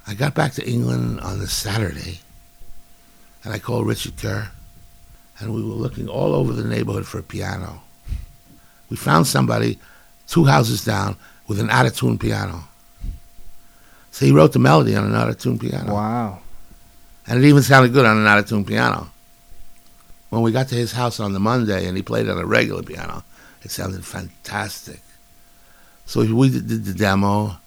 I 0.06 0.14
got 0.14 0.34
back 0.34 0.52
to 0.54 0.68
England 0.68 1.20
on 1.20 1.38
the 1.38 1.48
Saturday 1.48 2.20
and 3.44 3.52
I 3.52 3.58
called 3.58 3.86
Richard 3.86 4.16
Kerr, 4.16 4.50
and 5.38 5.54
we 5.54 5.62
were 5.62 5.68
looking 5.68 6.08
all 6.08 6.34
over 6.34 6.52
the 6.52 6.68
neighborhood 6.68 7.06
for 7.06 7.18
a 7.18 7.22
piano. 7.22 7.82
We 8.90 8.96
found 8.96 9.26
somebody 9.26 9.78
two 10.26 10.44
houses 10.44 10.84
down 10.84 11.16
with 11.46 11.60
an 11.60 11.70
out-of-tune 11.70 12.18
piano. 12.18 12.68
So 14.18 14.26
he 14.26 14.32
wrote 14.32 14.52
the 14.52 14.58
melody 14.58 14.96
on 14.96 15.04
an 15.04 15.14
out-of-tune 15.14 15.60
piano, 15.60 15.94
Wow. 15.94 16.40
and 17.28 17.38
it 17.38 17.46
even 17.46 17.62
sounded 17.62 17.92
good 17.92 18.04
on 18.04 18.16
an 18.16 18.26
out-of-tune 18.26 18.64
piano. 18.64 19.12
When 20.30 20.42
we 20.42 20.50
got 20.50 20.66
to 20.70 20.74
his 20.74 20.90
house 20.90 21.20
on 21.20 21.34
the 21.34 21.38
Monday, 21.38 21.86
and 21.86 21.96
he 21.96 22.02
played 22.02 22.28
on 22.28 22.36
a 22.36 22.44
regular 22.44 22.82
piano, 22.82 23.22
it 23.62 23.70
sounded 23.70 24.04
fantastic. 24.04 25.02
So 26.04 26.24
we 26.34 26.50
did 26.50 26.84
the 26.84 26.94
demo, 26.94 27.58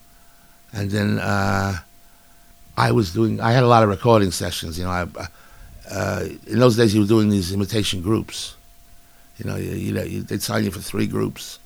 and 0.73 0.91
then 0.91 1.19
uh, 1.19 1.79
I 2.75 2.91
was 2.91 3.13
doing. 3.13 3.39
I 3.39 3.53
had 3.53 3.63
a 3.63 3.67
lot 3.67 3.83
of 3.83 3.87
recording 3.87 4.31
sessions. 4.31 4.77
You 4.77 4.83
know, 4.83 4.91
I, 4.91 5.07
uh, 5.89 6.27
in 6.47 6.59
those 6.59 6.75
days 6.75 6.93
you 6.93 6.99
were 6.99 7.07
doing 7.07 7.29
these 7.29 7.53
imitation 7.53 8.01
groups. 8.01 8.55
You 9.37 9.45
know, 9.45 9.55
you, 9.55 9.71
you 9.71 9.93
know, 9.93 10.03
you, 10.03 10.23
they'd 10.23 10.41
sign 10.41 10.65
you 10.65 10.71
for 10.71 10.81
three 10.81 11.07
groups. 11.07 11.59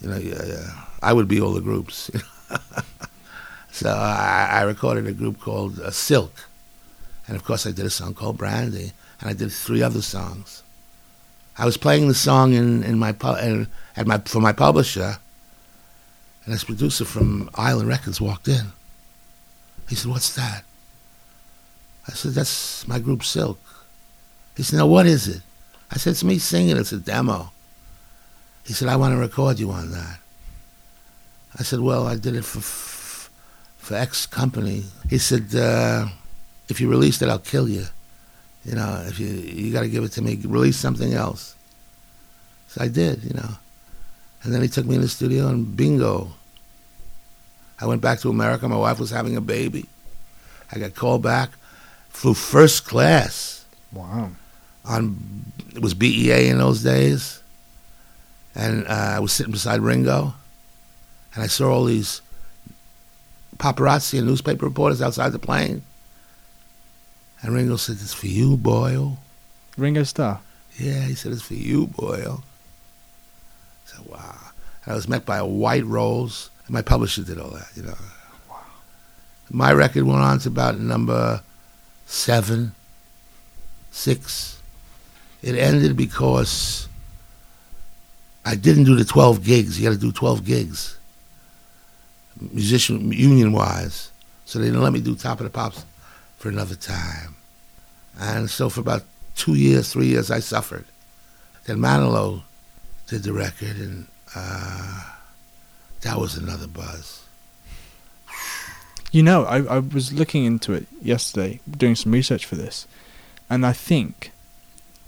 You 0.00 0.08
know, 0.08 0.16
yeah, 0.16 0.42
yeah. 0.46 0.84
I 1.02 1.12
would 1.12 1.28
be 1.28 1.42
all 1.42 1.52
the 1.52 1.60
groups. 1.60 2.10
so 3.74 3.90
I, 3.90 4.48
I 4.52 4.62
recorded 4.62 5.08
a 5.08 5.12
group 5.12 5.40
called 5.40 5.80
uh, 5.80 5.90
Silk, 5.90 6.44
And 7.26 7.34
of 7.34 7.42
course, 7.42 7.66
I 7.66 7.72
did 7.72 7.84
a 7.84 7.90
song 7.90 8.14
called 8.14 8.38
Brandy, 8.38 8.92
and 9.20 9.28
I 9.28 9.32
did 9.32 9.50
three 9.50 9.82
other 9.82 10.00
songs. 10.00 10.62
I 11.58 11.64
was 11.64 11.76
playing 11.76 12.06
the 12.06 12.14
song 12.14 12.52
in, 12.52 12.84
in 12.84 13.00
my 13.00 13.16
uh, 13.20 13.64
at 13.96 14.06
my 14.06 14.18
for 14.18 14.40
my 14.40 14.52
publisher, 14.52 15.18
and 16.44 16.54
this 16.54 16.62
producer 16.62 17.04
from 17.04 17.50
Island 17.56 17.88
Records 17.88 18.20
walked 18.20 18.46
in. 18.46 18.66
He 19.88 19.96
said, 19.96 20.10
"What's 20.12 20.32
that?" 20.36 20.62
I 22.06 22.12
said, 22.12 22.34
"That's 22.34 22.86
my 22.86 23.00
group 23.00 23.24
Silk." 23.24 23.58
He 24.56 24.62
said, 24.62 24.76
"Now 24.76 24.86
what 24.86 25.06
is 25.06 25.26
it?" 25.26 25.42
I 25.90 25.96
said, 25.96 26.12
"It's 26.12 26.22
me 26.22 26.38
singing. 26.38 26.76
It's 26.76 26.92
a 26.92 26.98
demo." 26.98 27.50
He 28.64 28.72
said, 28.72 28.86
"I 28.86 28.94
want 28.94 29.14
to 29.14 29.18
record 29.18 29.58
you 29.58 29.72
on 29.72 29.90
that." 29.90 30.20
I 31.58 31.64
said, 31.64 31.80
"Well, 31.80 32.06
I 32.06 32.14
did 32.14 32.36
it 32.36 32.44
for 32.44 32.60
for 33.84 33.94
X 33.94 34.26
company." 34.26 34.84
He 35.08 35.18
said, 35.18 35.54
uh, 35.54 36.08
"If 36.68 36.80
you 36.80 36.88
release 36.90 37.20
it, 37.22 37.28
I'll 37.28 37.38
kill 37.54 37.68
you." 37.68 37.86
You 38.64 38.74
know, 38.78 39.04
if 39.06 39.20
you 39.20 39.28
you 39.28 39.72
got 39.72 39.82
to 39.82 39.88
give 39.88 40.04
it 40.04 40.12
to 40.12 40.22
me, 40.22 40.36
release 40.44 40.78
something 40.78 41.12
else. 41.12 41.54
So 42.68 42.82
I 42.82 42.88
did, 42.88 43.22
you 43.24 43.34
know. 43.34 43.52
And 44.42 44.52
then 44.52 44.62
he 44.62 44.68
took 44.68 44.86
me 44.86 44.94
in 44.96 45.00
the 45.00 45.08
studio 45.08 45.48
and 45.48 45.76
bingo. 45.76 46.32
I 47.80 47.86
went 47.86 48.00
back 48.02 48.20
to 48.20 48.30
America. 48.30 48.68
My 48.68 48.76
wife 48.76 48.98
was 48.98 49.10
having 49.10 49.36
a 49.36 49.40
baby. 49.40 49.86
I 50.72 50.78
got 50.78 50.94
called 50.94 51.22
back, 51.22 51.50
flew 52.08 52.34
first 52.34 52.84
class 52.86 53.64
Wow. 53.92 54.30
on 54.84 55.44
it 55.74 55.80
was 55.82 55.94
BEA 55.94 56.48
in 56.48 56.58
those 56.58 56.82
days, 56.82 57.40
and 58.54 58.86
uh, 58.86 59.14
I 59.16 59.18
was 59.20 59.32
sitting 59.32 59.52
beside 59.52 59.80
Ringo, 59.80 60.34
and 61.34 61.44
I 61.44 61.48
saw 61.48 61.70
all 61.72 61.84
these 61.84 62.22
paparazzi 63.64 64.18
and 64.18 64.26
newspaper 64.26 64.66
reporters 64.66 65.00
outside 65.00 65.32
the 65.32 65.38
plane. 65.38 65.82
And 67.40 67.54
Ringo 67.54 67.76
said, 67.76 67.96
"It's 68.00 68.12
for 68.12 68.26
you, 68.26 68.58
Boyle." 68.58 69.18
Ringo 69.78 70.02
Starr. 70.04 70.40
Yeah, 70.78 71.06
he 71.06 71.14
said, 71.14 71.32
"It's 71.32 71.42
for 71.42 71.54
you, 71.54 71.86
Boyle." 71.86 72.44
I 73.86 73.90
said, 73.90 74.06
"Wow." 74.06 74.52
And 74.84 74.92
I 74.92 74.94
was 74.94 75.08
met 75.08 75.24
by 75.24 75.38
a 75.38 75.46
white 75.46 75.86
rose, 75.86 76.50
and 76.66 76.74
my 76.74 76.82
publisher 76.82 77.22
did 77.22 77.38
all 77.38 77.50
that, 77.50 77.70
you 77.74 77.82
know. 77.82 77.96
Wow. 78.50 78.60
My 79.50 79.72
record 79.72 80.04
went 80.04 80.20
on 80.20 80.40
to 80.40 80.48
about 80.48 80.78
number 80.78 81.40
seven, 82.06 82.74
six. 83.90 84.58
It 85.40 85.54
ended 85.54 85.96
because 85.96 86.86
I 88.44 88.56
didn't 88.56 88.84
do 88.84 88.94
the 88.94 89.06
12 89.06 89.42
gigs. 89.42 89.78
You 89.78 89.88
got 89.88 89.94
to 89.94 90.00
do 90.00 90.12
12 90.12 90.44
gigs, 90.44 90.98
musician 92.40 93.12
union 93.12 93.52
wise. 93.52 94.10
So 94.44 94.58
they 94.58 94.66
didn't 94.66 94.82
let 94.82 94.92
me 94.92 95.00
do 95.00 95.14
Top 95.14 95.40
of 95.40 95.44
the 95.44 95.50
Pops 95.50 95.84
for 96.38 96.48
another 96.48 96.74
time. 96.74 97.36
And 98.20 98.50
so 98.50 98.68
for 98.68 98.80
about 98.80 99.02
two 99.34 99.54
years, 99.54 99.92
three 99.92 100.06
years, 100.06 100.30
I 100.30 100.40
suffered. 100.40 100.84
Then 101.64 101.78
Manilow 101.78 102.42
did 103.06 103.22
the 103.22 103.32
record, 103.32 103.76
and 103.76 104.06
uh, 104.34 105.02
that 106.02 106.18
was 106.18 106.36
another 106.36 106.66
buzz. 106.66 107.22
You 109.10 109.22
know, 109.22 109.44
I, 109.44 109.58
I 109.64 109.78
was 109.78 110.12
looking 110.12 110.44
into 110.44 110.72
it 110.72 110.86
yesterday, 111.00 111.60
doing 111.70 111.94
some 111.94 112.12
research 112.12 112.44
for 112.44 112.56
this, 112.56 112.86
and 113.48 113.64
I 113.64 113.72
think 113.72 114.32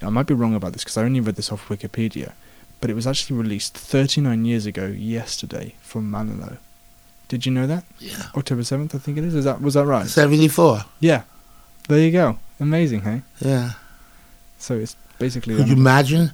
I 0.02 0.08
might 0.10 0.26
be 0.26 0.34
wrong 0.34 0.54
about 0.54 0.72
this 0.72 0.84
because 0.84 0.96
I 0.96 1.04
only 1.04 1.20
read 1.20 1.36
this 1.36 1.50
off 1.50 1.68
Wikipedia, 1.68 2.32
but 2.80 2.90
it 2.90 2.94
was 2.94 3.06
actually 3.06 3.36
released 3.36 3.76
39 3.76 4.44
years 4.44 4.66
ago 4.66 4.86
yesterday 4.86 5.74
from 5.80 6.10
Manilow. 6.10 6.58
Did 7.28 7.44
you 7.44 7.52
know 7.52 7.66
that? 7.66 7.84
Yeah. 7.98 8.22
October 8.36 8.62
7th, 8.62 8.94
I 8.94 8.98
think 8.98 9.18
it 9.18 9.24
is. 9.24 9.34
Is 9.34 9.44
that 9.44 9.60
was 9.60 9.74
that 9.74 9.84
right? 9.86 10.06
74. 10.06 10.84
Yeah. 11.00 11.22
There 11.88 11.98
you 11.98 12.12
go. 12.12 12.38
Amazing, 12.60 13.02
hey? 13.02 13.22
Yeah. 13.40 13.72
So 14.58 14.74
it's 14.78 14.96
basically. 15.18 15.56
Could 15.56 15.68
you 15.68 15.76
imagine 15.76 16.32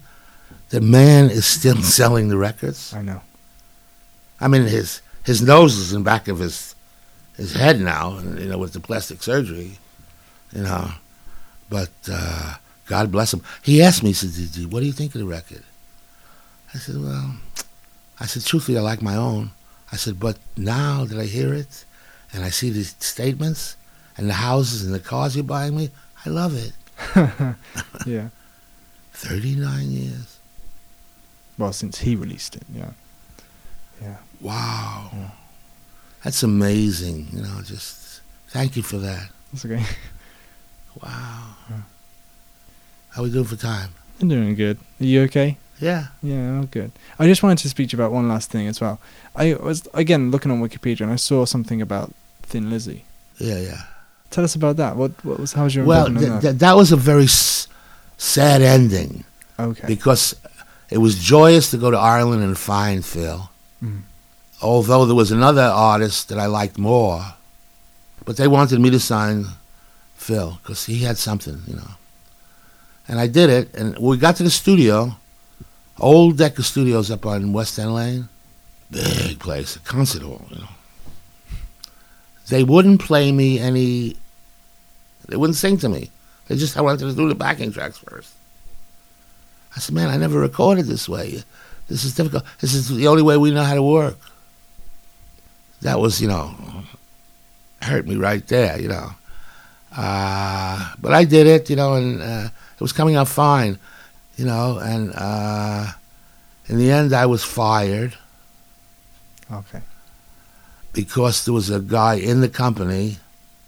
the 0.70 0.80
man 0.80 1.30
is 1.30 1.46
still 1.46 1.76
selling 1.82 2.28
the 2.28 2.36
records? 2.36 2.92
I 2.94 3.02
know. 3.02 3.22
I 4.40 4.48
mean, 4.48 4.62
his 4.62 5.00
his 5.24 5.40
nose 5.42 5.76
is 5.76 5.92
in 5.92 6.00
the 6.00 6.04
back 6.04 6.28
of 6.28 6.38
his 6.38 6.74
his 7.36 7.54
head 7.54 7.80
now, 7.80 8.18
and, 8.18 8.38
you 8.38 8.48
know, 8.48 8.58
with 8.58 8.72
the 8.72 8.80
plastic 8.80 9.22
surgery, 9.22 9.78
you 10.52 10.62
know. 10.62 10.92
But 11.70 11.90
uh, 12.10 12.56
God 12.86 13.10
bless 13.10 13.32
him. 13.32 13.42
He 13.62 13.82
asked 13.82 14.02
me, 14.02 14.10
he 14.10 14.14
said, 14.14 14.72
"What 14.72 14.80
do 14.80 14.86
you 14.86 14.92
think 14.92 15.14
of 15.14 15.20
the 15.20 15.26
record?" 15.26 15.62
I 16.74 16.78
said, 16.78 17.00
"Well," 17.00 17.36
I 18.20 18.26
said, 18.26 18.44
"Truthfully, 18.44 18.78
I 18.78 18.82
like 18.82 19.00
my 19.00 19.16
own." 19.16 19.50
I 19.92 19.96
said, 19.96 20.18
"But 20.18 20.38
now 20.56 21.04
that 21.04 21.18
I 21.18 21.24
hear 21.26 21.52
it, 21.54 21.84
and 22.32 22.42
I 22.42 22.50
see 22.50 22.70
these 22.70 22.96
statements, 22.98 23.76
and 24.16 24.28
the 24.28 24.34
houses 24.34 24.84
and 24.84 24.94
the 24.94 25.00
cars 25.00 25.36
you're 25.36 25.44
buying 25.44 25.76
me, 25.76 25.90
I 26.24 26.30
love 26.30 26.56
it." 26.56 26.72
yeah. 28.06 28.28
Thirty-nine 29.12 29.90
years. 29.90 30.38
Well, 31.58 31.72
since 31.72 31.98
he 31.98 32.16
released 32.16 32.56
it, 32.56 32.64
yeah. 32.74 32.90
Yeah. 34.00 34.16
Wow. 34.40 35.10
Yeah. 35.12 35.30
That's 36.24 36.42
amazing. 36.42 37.28
You 37.32 37.42
know, 37.42 37.60
just 37.62 38.22
thank 38.48 38.76
you 38.76 38.82
for 38.82 38.96
that. 38.98 39.28
That's 39.52 39.64
okay. 39.64 39.84
Wow. 41.02 41.54
Yeah. 41.70 41.76
How 43.12 43.22
we 43.22 43.30
doing 43.30 43.46
for 43.46 43.56
time? 43.56 43.94
I'm 44.20 44.28
doing 44.28 44.54
good. 44.54 44.78
Are 45.00 45.04
you 45.04 45.22
okay? 45.22 45.56
Yeah. 45.82 46.06
Yeah, 46.22 46.36
I'm 46.58 46.66
good. 46.66 46.92
I 47.18 47.26
just 47.26 47.42
wanted 47.42 47.58
to 47.58 47.68
speak 47.68 47.90
to 47.90 47.96
you 47.96 48.02
about 48.02 48.12
one 48.12 48.28
last 48.28 48.50
thing 48.50 48.68
as 48.68 48.80
well. 48.80 49.00
I 49.34 49.54
was 49.54 49.86
again 49.94 50.30
looking 50.30 50.50
on 50.52 50.60
Wikipedia 50.62 51.00
and 51.02 51.10
I 51.12 51.16
saw 51.16 51.44
something 51.44 51.82
about 51.82 52.14
Thin 52.42 52.70
Lizzy. 52.70 53.04
Yeah, 53.38 53.58
yeah. 53.58 53.82
Tell 54.30 54.44
us 54.44 54.54
about 54.54 54.76
that. 54.76 54.96
What 54.96 55.10
what 55.24 55.38
was 55.40 55.52
how 55.54 55.64
was 55.64 55.74
your 55.74 55.84
Well, 55.84 56.06
th- 56.06 56.20
that? 56.20 56.40
th- 56.42 56.56
that 56.64 56.76
was 56.76 56.92
a 56.92 56.96
very 56.96 57.24
s- 57.24 57.66
sad 58.16 58.62
ending 58.62 59.24
okay. 59.58 59.86
because 59.86 60.36
it 60.88 60.98
was 60.98 61.18
joyous 61.18 61.70
to 61.72 61.76
go 61.78 61.90
to 61.90 61.98
Ireland 61.98 62.42
and 62.44 62.56
find 62.56 63.04
Phil. 63.04 63.50
Mm. 63.82 64.02
Although 64.62 65.04
there 65.06 65.16
was 65.16 65.32
another 65.32 65.62
artist 65.62 66.28
that 66.28 66.38
I 66.38 66.46
liked 66.46 66.78
more, 66.78 67.34
but 68.24 68.36
they 68.36 68.46
wanted 68.46 68.78
me 68.80 68.90
to 68.90 69.00
sign 69.00 69.46
Phil 70.16 70.58
because 70.62 70.86
he 70.86 70.98
had 71.02 71.18
something, 71.18 71.60
you 71.66 71.74
know. 71.74 71.90
And 73.08 73.18
I 73.18 73.26
did 73.26 73.50
it, 73.50 73.74
and 73.74 73.98
we 73.98 74.16
got 74.16 74.36
to 74.36 74.44
the 74.44 74.50
studio, 74.50 75.16
old 75.98 76.36
Decca 76.36 76.62
Studios 76.62 77.10
up 77.10 77.26
on 77.26 77.52
West 77.52 77.78
End 77.78 77.94
Lane, 77.94 78.28
big 78.90 79.38
place, 79.38 79.76
a 79.76 79.80
concert 79.80 80.22
hall, 80.22 80.44
you 80.50 80.56
know. 80.56 80.68
They 82.48 82.64
wouldn't 82.64 83.00
play 83.00 83.32
me 83.32 83.58
any. 83.58 84.16
They 85.28 85.36
wouldn't 85.36 85.56
sing 85.56 85.78
to 85.78 85.88
me. 85.88 86.10
They 86.48 86.56
just 86.56 86.76
I 86.76 86.80
wanted 86.80 87.00
to 87.00 87.14
do 87.14 87.28
the 87.28 87.34
backing 87.34 87.72
tracks 87.72 87.98
first. 87.98 88.32
I 89.74 89.80
said, 89.80 89.94
man, 89.94 90.10
I 90.10 90.18
never 90.18 90.38
recorded 90.38 90.86
this 90.86 91.08
way. 91.08 91.42
This 91.88 92.04
is 92.04 92.14
difficult. 92.14 92.44
This 92.60 92.74
is 92.74 92.88
the 92.88 93.06
only 93.06 93.22
way 93.22 93.36
we 93.36 93.50
know 93.50 93.64
how 93.64 93.74
to 93.74 93.82
work. 93.82 94.18
That 95.80 95.98
was, 95.98 96.20
you 96.20 96.28
know, 96.28 96.54
hurt 97.80 98.06
me 98.06 98.16
right 98.16 98.46
there, 98.46 98.80
you 98.80 98.88
know. 98.88 99.10
Uh, 99.96 100.94
but 101.00 101.12
I 101.12 101.24
did 101.24 101.46
it, 101.46 101.70
you 101.70 101.76
know, 101.76 101.94
and 101.94 102.22
uh, 102.22 102.48
it 102.74 102.80
was 102.80 102.92
coming 102.92 103.16
out 103.16 103.28
fine, 103.28 103.78
you 104.36 104.44
know. 104.44 104.78
And 104.78 105.12
uh, 105.14 105.86
in 106.68 106.78
the 106.78 106.90
end, 106.90 107.12
I 107.12 107.26
was 107.26 107.44
fired 107.44 108.14
Okay. 109.52 109.80
because 110.92 111.44
there 111.44 111.54
was 111.54 111.70
a 111.70 111.80
guy 111.80 112.14
in 112.14 112.40
the 112.40 112.48
company 112.48 113.18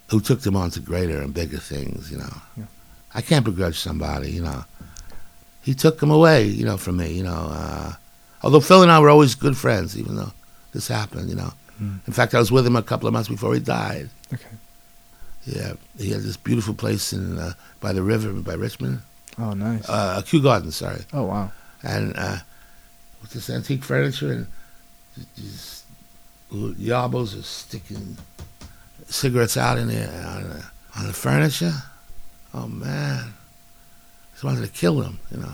who 0.08 0.20
took 0.20 0.40
them 0.42 0.56
on 0.56 0.70
to 0.70 0.80
greater 0.80 1.20
and 1.20 1.32
bigger 1.34 1.58
things, 1.58 2.10
you 2.10 2.18
know. 2.18 2.36
Yeah. 2.56 2.64
I 3.14 3.20
can't 3.22 3.44
begrudge 3.44 3.78
somebody, 3.78 4.30
you 4.30 4.42
know. 4.42 4.64
He 5.62 5.74
took 5.74 5.98
them 6.00 6.10
away, 6.10 6.44
you 6.46 6.64
know, 6.64 6.76
from 6.76 6.96
me, 6.98 7.12
you 7.12 7.22
know. 7.22 7.48
Uh, 7.50 7.92
although 8.42 8.60
Phil 8.60 8.82
and 8.82 8.90
I 8.90 8.98
were 9.00 9.08
always 9.10 9.34
good 9.34 9.56
friends, 9.56 9.98
even 9.98 10.16
though 10.16 10.32
this 10.72 10.88
happened, 10.88 11.28
you 11.30 11.36
know. 11.36 11.52
Mm. 11.82 12.00
In 12.06 12.12
fact, 12.12 12.34
I 12.34 12.38
was 12.38 12.52
with 12.52 12.66
him 12.66 12.76
a 12.76 12.82
couple 12.82 13.06
of 13.08 13.12
months 13.12 13.28
before 13.28 13.54
he 13.54 13.60
died. 13.60 14.08
Okay. 14.32 14.46
Yeah, 15.46 15.72
he 15.98 16.10
had 16.10 16.22
this 16.22 16.36
beautiful 16.38 16.74
place 16.74 17.12
in 17.12 17.38
uh, 17.38 17.52
by 17.80 17.92
the 17.92 18.02
river 18.02 18.32
by 18.32 18.54
Richmond, 18.54 19.02
Oh, 19.38 19.52
nice. 19.52 19.88
uh, 19.88 20.22
Kew 20.24 20.42
Gardens, 20.42 20.76
sorry, 20.76 21.02
oh, 21.12 21.24
wow. 21.24 21.50
and 21.82 22.14
uh, 22.16 22.38
with 23.20 23.32
this 23.32 23.50
antique 23.50 23.82
furniture 23.84 24.32
and 24.32 24.46
these 25.36 25.82
yabos 26.52 27.38
are 27.38 27.42
sticking 27.42 28.16
cigarettes 29.06 29.56
out 29.56 29.78
in 29.78 29.88
there 29.88 30.08
on 30.26 30.42
the, 30.44 30.64
on 30.98 31.06
the 31.06 31.12
furniture. 31.12 31.72
Oh 32.52 32.68
man, 32.68 33.32
just 34.32 34.44
wanted 34.44 34.62
to 34.62 34.68
kill 34.70 34.96
them, 35.00 35.18
you 35.32 35.38
know. 35.38 35.52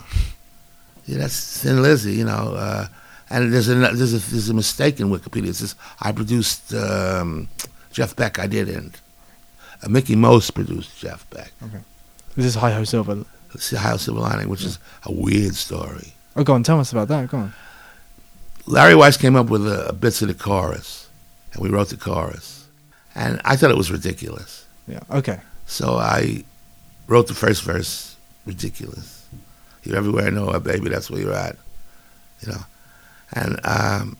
Yeah, 1.07 1.19
that's 1.19 1.62
Thin 1.62 1.81
Lizzy, 1.83 2.12
you 2.12 2.25
know. 2.25 2.55
Uh, 2.55 2.87
and 3.31 3.53
there's 3.53 3.69
a 3.69 3.75
there's 3.75 4.12
a 4.12 4.19
there's 4.31 4.51
a 4.51 4.55
mistake 4.55 5.01
in 5.01 5.09
Wikipedia. 5.09 5.49
It 5.49 5.57
says 5.57 5.75
I 6.01 6.12
produced 6.12 6.75
um, 6.75 7.49
Jeff 7.93 8.14
Beck. 8.14 8.38
I 8.38 8.47
didn't. 8.47 9.01
Uh, 9.83 9.88
Mickey 9.88 10.16
Most 10.16 10.51
produced 10.51 10.99
Jeff 10.99 11.29
Beck. 11.31 11.53
Okay. 11.62 11.81
This 12.37 12.45
is 12.47 12.55
Hi 12.57 12.73
Ho 12.73 12.85
Silver. 12.85 13.25
The 13.53 13.79
High 13.79 13.97
Silver 13.97 14.21
Lining, 14.21 14.49
which 14.49 14.65
is 14.65 14.79
a 15.05 15.13
weird 15.13 15.55
story. 15.55 16.13
Oh, 16.37 16.45
go 16.45 16.55
on. 16.55 16.63
Tell 16.63 16.81
us 16.81 16.93
about 16.93 17.09
that. 17.09 17.29
Go 17.29 17.39
on. 17.39 17.53
Larry 18.67 18.95
Weiss 18.95 19.17
came 19.17 19.37
up 19.37 19.49
with 19.49 19.67
a, 19.67 19.89
a 19.89 19.93
bits 19.93 20.23
of 20.23 20.29
the 20.29 20.35
chorus, 20.35 21.09
and 21.53 21.63
we 21.63 21.69
wrote 21.69 21.89
the 21.89 21.97
chorus, 21.97 22.69
and 23.15 23.41
I 23.45 23.57
thought 23.57 23.71
it 23.71 23.77
was 23.77 23.91
ridiculous. 23.91 24.67
Yeah. 24.87 25.01
Okay. 25.11 25.41
So 25.67 25.95
I 25.97 26.45
wrote 27.09 27.27
the 27.27 27.35
first 27.35 27.63
verse, 27.63 28.17
ridiculous. 28.47 29.27
You're 29.83 29.97
everywhere 29.97 30.27
I 30.27 30.31
know, 30.31 30.59
baby, 30.61 30.89
that's 30.91 31.11
where 31.11 31.21
you're 31.21 31.35
at. 31.35 31.57
You 32.41 32.53
know. 32.53 32.61
And 33.33 33.61
um, 33.65 34.17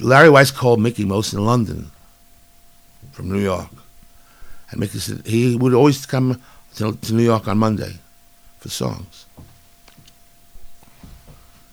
Larry 0.00 0.28
Weiss 0.28 0.50
called 0.50 0.80
Mickey 0.80 1.04
Most 1.04 1.32
in 1.32 1.44
London 1.44 1.90
from 3.12 3.30
New 3.30 3.40
York. 3.40 3.68
And 4.70 4.80
Mickey 4.80 4.98
said 4.98 5.26
he 5.26 5.56
would 5.56 5.72
always 5.72 6.04
come 6.04 6.42
to, 6.76 6.92
to 6.92 7.14
New 7.14 7.22
York 7.22 7.48
on 7.48 7.58
Monday 7.58 7.98
for 8.66 8.72
songs. 8.72 9.26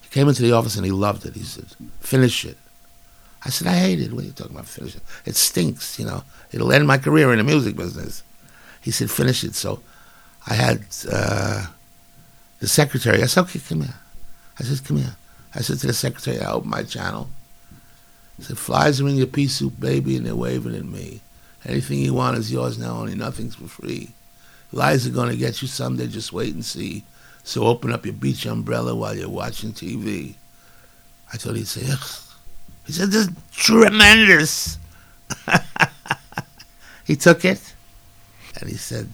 He 0.02 0.10
came 0.10 0.28
into 0.28 0.44
the 0.44 0.52
office 0.52 0.76
and 0.76 0.86
he 0.86 0.92
loved 0.92 1.26
it. 1.26 1.34
He 1.34 1.44
said, 1.44 1.66
finish 2.00 2.46
it. 2.46 2.58
I 3.46 3.50
said, 3.50 3.68
I 3.68 3.76
hate 3.76 4.00
it. 4.00 4.14
What 4.14 4.24
are 4.24 4.28
you 4.28 4.32
talking 4.32 4.54
about, 4.54 4.68
finish 4.68 4.96
it? 4.96 5.02
It 5.26 5.36
stinks, 5.36 6.00
you 6.00 6.06
know. 6.06 6.24
It'll 6.52 6.72
end 6.72 6.88
my 6.88 6.98
career 6.98 7.32
in 7.32 7.40
the 7.40 7.44
music 7.44 7.76
business. 7.76 8.24
He 8.82 8.92
said, 8.92 9.12
finish 9.12 9.44
it. 9.44 9.56
So 9.56 9.82
I 10.48 10.54
had 10.54 10.86
uh, 11.12 11.68
the 12.60 12.68
secretary. 12.68 13.22
I 13.22 13.26
said, 13.26 13.42
okay, 13.42 13.60
come 13.60 13.82
here. 13.82 13.96
I 14.60 14.64
said, 14.64 14.86
come 14.86 14.98
here. 14.98 15.16
I 15.56 15.62
said 15.62 15.80
to 15.80 15.88
the 15.88 15.94
secretary, 15.94 16.40
I 16.40 16.52
opened 16.52 16.72
my 16.72 16.84
channel. 16.84 17.30
I 18.40 18.44
said, 18.44 18.58
flies 18.58 19.02
are 19.02 19.08
in 19.08 19.16
your 19.16 19.28
pea 19.28 19.48
soup, 19.48 19.80
baby, 19.80 20.16
and 20.16 20.26
they're 20.26 20.36
waving 20.36 20.76
at 20.76 20.86
me. 20.86 21.22
Anything 21.66 22.00
you 22.00 22.14
want 22.14 22.38
is 22.38 22.52
yours 22.52 22.78
now, 22.78 22.98
only 22.98 23.16
nothing's 23.16 23.56
for 23.56 23.68
free. 23.68 24.12
Lies 24.74 25.08
are 25.08 25.12
going 25.12 25.30
to 25.30 25.38
get 25.38 25.62
you 25.62 25.68
someday, 25.68 26.08
just 26.08 26.34
wait 26.34 26.54
and 26.54 26.66
see. 26.66 27.04
So 27.44 27.64
open 27.66 27.94
up 27.94 28.06
your 28.06 28.14
beach 28.14 28.46
umbrella 28.46 28.96
while 28.96 29.16
you're 29.16 29.30
watching 29.30 29.72
TV. 29.72 30.34
I 31.32 31.38
thought 31.38 31.56
he'd 31.56 31.68
say, 31.68 31.86
Ugh. 31.90 32.24
He 32.86 32.92
said, 32.92 33.12
this 33.12 33.28
is 33.28 33.34
tremendous. 33.52 34.78
he 37.06 37.16
took 37.16 37.46
it 37.46 37.74
and 38.60 38.70
he 38.70 38.76
said, 38.76 39.10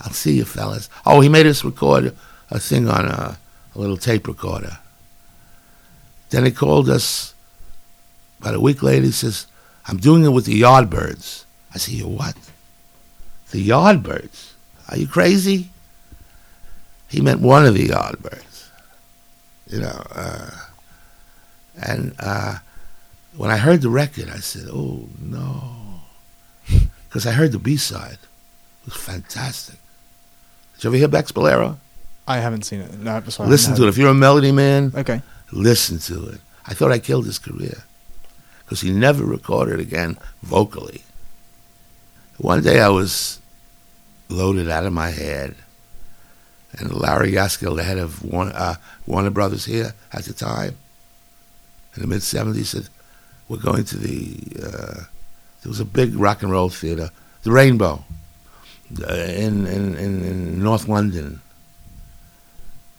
I'll 0.00 0.12
see 0.12 0.36
you 0.36 0.44
fellas. 0.44 0.88
Oh, 1.04 1.20
he 1.20 1.28
made 1.28 1.46
us 1.46 1.64
record 1.64 2.16
a 2.50 2.60
thing 2.60 2.88
on 2.88 3.06
a, 3.06 3.38
a 3.74 3.78
little 3.78 3.96
tape 3.96 4.28
recorder. 4.28 4.78
Then 6.30 6.44
he 6.44 6.52
called 6.52 6.88
us 6.88 7.34
about 8.40 8.54
a 8.54 8.60
week 8.60 8.82
later. 8.82 9.06
He 9.06 9.12
says, 9.12 9.46
I'm 9.86 9.96
doing 9.96 10.24
it 10.24 10.28
with 10.28 10.44
the 10.44 10.60
Yardbirds. 10.60 11.44
I 11.74 11.78
said, 11.78 11.94
You 11.94 12.06
what? 12.06 12.36
The 13.50 13.66
Yardbirds? 13.66 14.52
Are 14.88 14.96
you 14.96 15.06
crazy? 15.06 15.70
He 17.08 17.20
meant 17.20 17.40
one 17.40 17.64
of 17.66 17.74
the 17.74 17.88
Yardbirds. 17.88 18.68
You 19.68 19.80
know, 19.80 20.02
uh, 20.12 20.50
and 21.86 22.14
uh, 22.18 22.56
when 23.36 23.50
I 23.50 23.56
heard 23.58 23.82
the 23.82 23.90
record, 23.90 24.30
I 24.30 24.38
said, 24.38 24.66
Oh 24.72 25.08
no. 25.20 25.74
Because 27.08 27.26
I 27.26 27.32
heard 27.32 27.52
the 27.52 27.58
B 27.58 27.76
side. 27.78 28.18
It 28.82 28.84
was 28.84 28.94
fantastic. 28.94 29.76
Did 30.74 30.84
you 30.84 30.90
ever 30.90 30.96
hear 30.98 31.08
Beck's 31.08 31.32
Bolero? 31.32 31.78
I 32.26 32.36
haven't 32.38 32.64
seen 32.64 32.80
it. 32.80 32.98
No, 32.98 33.12
I 33.12 33.44
Listen 33.46 33.74
to 33.76 33.84
it. 33.84 33.88
If 33.88 33.96
you're 33.96 34.10
a 34.10 34.14
melody 34.14 34.52
man, 34.52 34.92
Okay. 34.94 35.22
listen 35.50 35.98
to 36.00 36.28
it. 36.28 36.40
I 36.66 36.74
thought 36.74 36.92
I 36.92 36.98
killed 36.98 37.24
his 37.24 37.38
career 37.38 37.84
because 38.64 38.82
he 38.82 38.90
never 38.90 39.24
recorded 39.24 39.80
again 39.80 40.18
vocally. 40.42 41.02
One 42.36 42.62
day 42.62 42.80
I 42.80 42.88
was 42.90 43.40
loaded 44.28 44.68
out 44.68 44.86
of 44.86 44.92
my 44.92 45.10
head, 45.10 45.54
and 46.72 46.92
Larry 46.92 47.32
Gaskill, 47.32 47.76
the 47.76 47.82
head 47.82 47.98
of 47.98 48.22
Warner, 48.24 48.52
uh, 48.54 48.74
Warner 49.06 49.30
Brothers 49.30 49.64
here 49.64 49.94
at 50.12 50.24
the 50.24 50.32
time, 50.32 50.76
in 51.94 52.02
the 52.02 52.08
mid 52.08 52.20
70s, 52.20 52.66
said, 52.66 52.88
We're 53.48 53.58
going 53.58 53.84
to 53.84 53.96
the, 53.98 54.36
uh, 54.62 55.04
there 55.62 55.70
was 55.70 55.80
a 55.80 55.84
big 55.84 56.14
rock 56.14 56.42
and 56.42 56.52
roll 56.52 56.68
theater, 56.68 57.10
the 57.42 57.50
Rainbow, 57.50 58.04
uh, 59.02 59.14
in, 59.14 59.66
in, 59.66 59.94
in, 59.96 60.24
in 60.24 60.62
North 60.62 60.88
London. 60.88 61.40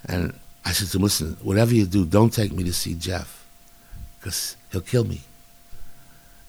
And 0.06 0.34
I 0.66 0.72
said 0.72 0.88
to 0.90 0.98
him, 0.98 1.04
listen, 1.04 1.38
whatever 1.42 1.74
you 1.74 1.86
do, 1.86 2.06
don't 2.06 2.34
take 2.34 2.52
me 2.52 2.64
to 2.64 2.74
see 2.74 2.96
Jeff, 2.96 3.46
because 4.20 4.56
he'll 4.72 4.82
kill 4.82 5.04
me. 5.04 5.22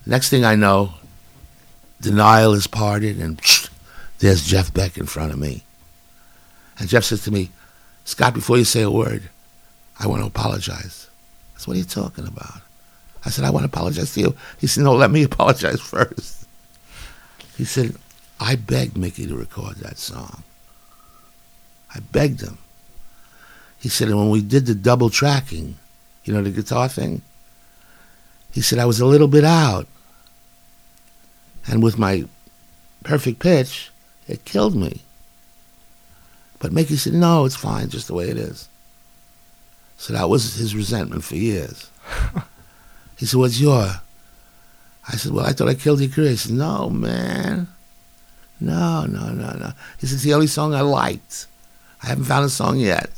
Next 0.06 0.30
thing 0.30 0.44
I 0.44 0.54
know, 0.54 0.94
denial 2.00 2.54
is 2.54 2.66
parted, 2.66 3.20
and 3.20 3.40
there's 4.20 4.46
Jeff 4.46 4.72
Beck 4.72 4.96
in 4.96 5.06
front 5.06 5.32
of 5.32 5.38
me. 5.38 5.62
And 6.78 6.88
Jeff 6.88 7.04
says 7.04 7.24
to 7.24 7.30
me, 7.30 7.50
Scott, 8.04 8.34
before 8.34 8.56
you 8.56 8.64
say 8.64 8.82
a 8.82 8.90
word, 8.90 9.24
I 9.98 10.06
want 10.06 10.22
to 10.22 10.26
apologize. 10.26 11.08
I 11.54 11.58
said, 11.58 11.68
what 11.68 11.76
are 11.76 11.80
you 11.80 11.84
talking 11.84 12.26
about? 12.26 12.60
I 13.24 13.30
said, 13.30 13.44
I 13.44 13.50
want 13.50 13.64
to 13.64 13.68
apologize 13.68 14.14
to 14.14 14.20
you. 14.20 14.36
He 14.58 14.66
said, 14.66 14.84
no, 14.84 14.94
let 14.94 15.10
me 15.10 15.22
apologize 15.24 15.80
first. 15.80 16.46
He 17.56 17.64
said, 17.64 17.94
I 18.38 18.56
begged 18.56 18.96
Mickie 18.96 19.26
to 19.26 19.36
record 19.36 19.76
that 19.76 19.98
song. 19.98 20.42
I 21.94 22.00
begged 22.00 22.40
him. 22.40 22.58
He 23.78 23.88
said, 23.88 24.08
and 24.08 24.18
when 24.18 24.30
we 24.30 24.40
did 24.42 24.66
the 24.66 24.74
double 24.74 25.10
tracking, 25.10 25.76
you 26.24 26.32
know, 26.32 26.42
the 26.42 26.50
guitar 26.50 26.88
thing, 26.88 27.22
he 28.52 28.60
said, 28.60 28.78
I 28.78 28.86
was 28.86 29.00
a 29.00 29.06
little 29.06 29.28
bit 29.28 29.44
out. 29.44 29.86
And 31.66 31.82
with 31.82 31.98
my 31.98 32.24
perfect 33.04 33.38
pitch, 33.38 33.90
it 34.28 34.44
killed 34.44 34.74
me. 34.74 35.02
But 36.58 36.72
Mickie 36.72 36.96
said, 36.96 37.14
no, 37.14 37.44
it's 37.46 37.56
fine, 37.56 37.88
just 37.88 38.06
the 38.06 38.14
way 38.14 38.28
it 38.28 38.36
is. 38.36 38.68
So 39.96 40.12
that 40.12 40.28
was 40.28 40.54
his 40.54 40.74
resentment 40.74 41.24
for 41.24 41.36
years. 41.36 41.90
he 43.16 43.26
said, 43.26 43.38
what's 43.38 43.60
your? 43.60 44.00
I 45.08 45.16
said, 45.16 45.32
well, 45.32 45.46
I 45.46 45.52
thought 45.52 45.68
I 45.68 45.74
killed 45.74 46.00
your 46.00 46.10
career. 46.10 46.30
He 46.30 46.36
said, 46.36 46.52
no, 46.52 46.90
man. 46.90 47.68
No, 48.60 49.06
no, 49.06 49.30
no, 49.30 49.52
no. 49.52 49.72
He 49.98 50.06
said, 50.06 50.16
it's 50.16 50.22
the 50.22 50.34
only 50.34 50.46
song 50.46 50.74
I 50.74 50.82
liked. 50.82 51.46
I 52.02 52.06
haven't 52.06 52.24
found 52.24 52.44
a 52.44 52.50
song 52.50 52.78
yet. 52.78 53.10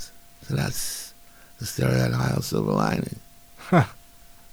So 0.43 0.55
that's 0.55 1.13
the 1.59 1.67
story 1.67 2.01
of 2.01 2.13
Hi 2.13 2.29
Ho 2.35 2.41
Silver 2.41 2.73
Lining. 2.73 3.19
Huh. 3.59 3.85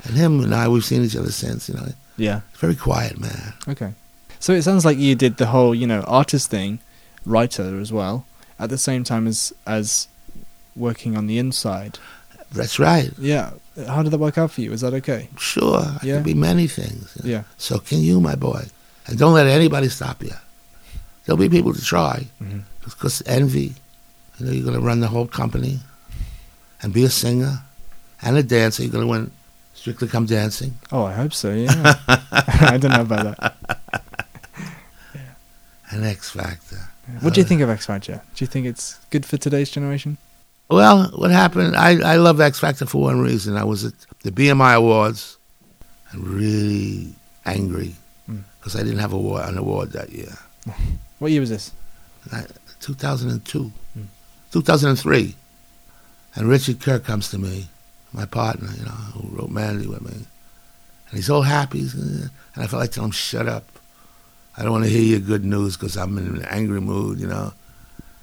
And 0.06 0.16
him 0.16 0.42
and 0.42 0.56
I, 0.56 0.70
we've 0.70 0.86
seen 0.86 1.04
each 1.04 1.18
other 1.18 1.30
since, 1.30 1.68
you 1.68 1.76
know. 1.76 1.90
Yeah. 2.16 2.40
Very 2.54 2.76
quiet 2.76 3.20
man. 3.20 3.54
Okay. 3.68 3.94
So 4.40 4.54
it 4.54 4.62
sounds 4.64 4.86
like 4.86 4.98
you 4.98 5.16
did 5.16 5.38
the 5.38 5.48
whole, 5.48 5.76
you 5.76 5.86
know, 5.88 6.02
artist 6.02 6.50
thing, 6.50 6.80
writer 7.26 7.80
as 7.80 7.92
well, 7.92 8.26
at 8.58 8.70
the 8.70 8.78
same 8.78 9.04
time 9.04 9.28
as 9.28 9.54
as 9.68 10.08
working 10.76 11.18
on 11.18 11.28
the 11.28 11.38
inside. 11.38 12.00
That's 12.52 12.80
right. 12.80 13.12
Yeah. 13.20 13.52
How 13.88 14.02
did 14.04 14.12
that 14.12 14.18
work 14.20 14.38
out 14.38 14.52
for 14.52 14.62
you? 14.62 14.72
Is 14.72 14.82
that 14.82 14.94
okay? 14.96 15.30
Sure, 15.38 15.80
I 15.80 16.00
Yeah. 16.04 16.16
can 16.16 16.24
be 16.24 16.34
many 16.34 16.68
things. 16.68 17.12
Yeah. 17.24 17.44
So 17.58 17.80
can 17.80 18.00
you, 18.02 18.20
my 18.20 18.36
boy. 18.36 18.66
And 19.08 19.18
don't 19.20 19.34
let 19.34 19.48
anybody 19.48 19.90
stop 19.90 20.24
you. 20.24 20.34
There'll 21.26 21.38
be 21.38 21.50
people 21.50 21.74
to 21.74 21.82
try. 21.82 22.28
Mhm. 22.42 22.64
Because 22.84 23.22
envy, 23.26 23.76
you 24.38 24.46
know, 24.46 24.52
you're 24.52 24.64
going 24.64 24.76
to 24.80 24.82
run 24.82 25.00
the 25.00 25.08
whole 25.10 25.28
company 25.28 25.80
and 26.82 26.92
be 26.94 27.04
a 27.04 27.10
singer 27.10 27.62
and 28.22 28.36
a 28.38 28.44
dancer. 28.44 28.84
You're 28.84 28.92
going 28.92 29.06
to 29.06 29.12
win 29.12 29.32
Strictly 29.76 30.08
Come 30.08 30.26
Dancing. 30.26 30.76
Oh, 30.92 31.04
I 31.06 31.14
hope 31.14 31.34
so. 31.34 31.54
Yeah. 31.54 31.96
I 32.32 32.78
don't 32.78 32.92
know 32.92 33.02
about 33.02 33.38
that. 33.38 33.79
and 35.92 36.06
X 36.06 36.32
Factor. 36.32 36.78
What 37.22 37.34
do 37.34 37.42
you 37.42 37.46
think 37.46 37.62
of 37.62 37.70
X 37.70 37.86
Factor? 37.88 38.22
Do 38.36 38.44
you 38.44 38.48
think 38.48 38.66
it's 38.68 39.00
good 39.10 39.26
for 39.26 39.38
today's 39.38 39.70
generation? 39.72 40.18
Well, 40.70 41.10
what 41.16 41.32
happened? 41.32 41.76
I, 41.76 42.14
I 42.14 42.16
love 42.18 42.40
X 42.40 42.60
Factor 42.60 42.86
for 42.86 43.02
one 43.02 43.20
reason. 43.20 43.56
I 43.58 43.64
was 43.64 43.86
at 43.86 43.94
the 44.24 44.32
BMI 44.32 44.76
Awards 44.76 45.38
and 46.12 46.28
really 46.28 47.14
angry 47.46 47.96
Mm. 48.30 48.44
because 48.60 48.76
I 48.76 48.84
didn't 48.84 49.00
have 49.00 49.14
a 49.14 49.18
an 49.18 49.58
award 49.58 49.92
that 49.94 50.10
year. 50.12 50.34
What 51.20 51.32
year 51.32 51.42
was 51.42 51.50
this? 51.50 51.72
2002, 52.80 53.72
Mm. 53.98 54.06
2003. 54.52 55.36
And 56.36 56.48
Richard 56.48 56.80
Kerr 56.80 57.00
comes 57.00 57.30
to 57.32 57.38
me, 57.40 57.68
my 58.14 58.26
partner, 58.26 58.70
you 58.78 58.86
know, 58.86 58.92
who 58.92 59.36
wrote 59.36 59.50
Mandy 59.50 59.88
with 59.88 60.02
me. 60.02 60.14
And 60.14 60.26
he's 61.16 61.30
all 61.30 61.42
happy. 61.42 61.82
And 61.82 62.30
I 62.56 62.68
felt 62.68 62.80
like 62.82 62.92
telling 62.92 63.08
him, 63.10 63.12
shut 63.12 63.48
up. 63.48 63.66
I 64.58 64.64
don't 64.64 64.72
want 64.72 64.84
to 64.86 64.90
hear 64.90 65.02
your 65.02 65.20
good 65.20 65.46
news 65.46 65.78
because 65.78 65.96
I'm 65.96 66.18
in 66.18 66.28
an 66.28 66.46
angry 66.46 66.82
mood, 66.82 67.20
you 67.20 67.28
know. 67.28 67.54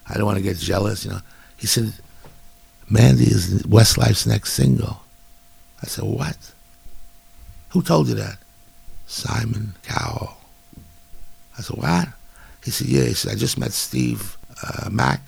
I 0.09 0.14
don't 0.14 0.27
want 0.27 0.39
to 0.39 0.43
get 0.43 0.59
jealous, 0.59 1.05
you 1.05 1.11
know. 1.11 1.20
He 1.57 1.66
said, 1.66 1.93
Mandy 2.89 3.24
is 3.24 3.64
Westlife's 3.66 4.27
next 4.27 4.53
single. 4.53 5.01
I 5.83 5.87
said, 5.87 6.05
what? 6.05 6.37
Who 7.70 7.83
told 7.83 8.09
you 8.09 8.14
that? 8.14 8.39
Simon 9.07 9.74
Cowell. 9.83 10.37
I 11.59 11.62
said, 11.62 11.77
what? 11.77 12.09
He 12.64 12.70
said, 12.70 12.89
yeah. 12.89 13.05
He 13.05 13.14
said, 13.14 13.33
I 13.33 13.35
just 13.37 13.59
met 13.59 13.72
Steve 13.72 14.37
uh, 14.62 14.89
Mac. 14.91 15.20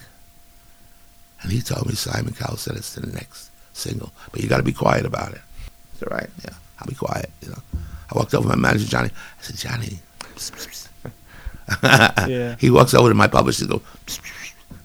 And 1.42 1.52
he 1.52 1.60
told 1.60 1.86
me 1.86 1.94
Simon 1.94 2.34
Cowell 2.34 2.56
said 2.56 2.76
it's 2.76 2.94
the 2.94 3.06
next 3.06 3.50
single. 3.72 4.12
But 4.32 4.42
you 4.42 4.48
got 4.48 4.58
to 4.58 4.62
be 4.62 4.72
quiet 4.72 5.06
about 5.06 5.32
it. 5.32 5.40
I 5.40 5.98
said, 5.98 6.10
right, 6.10 6.30
yeah, 6.44 6.54
I'll 6.80 6.86
be 6.88 6.94
quiet, 6.94 7.30
you 7.42 7.48
know. 7.50 7.62
I 8.10 8.16
walked 8.16 8.34
over 8.34 8.48
to 8.48 8.56
my 8.56 8.60
manager, 8.60 8.86
Johnny. 8.86 9.10
I 9.10 9.42
said, 9.42 9.56
Johnny. 9.56 9.98
psst, 10.20 10.52
psst, 10.52 10.68
psst." 10.68 10.87
Yeah. 12.28 12.56
He 12.58 12.70
walks 12.70 12.94
over 12.94 13.08
to 13.08 13.14
my 13.14 13.26
publisher 13.28 13.64
and 13.64 13.72
goes, 13.72 14.20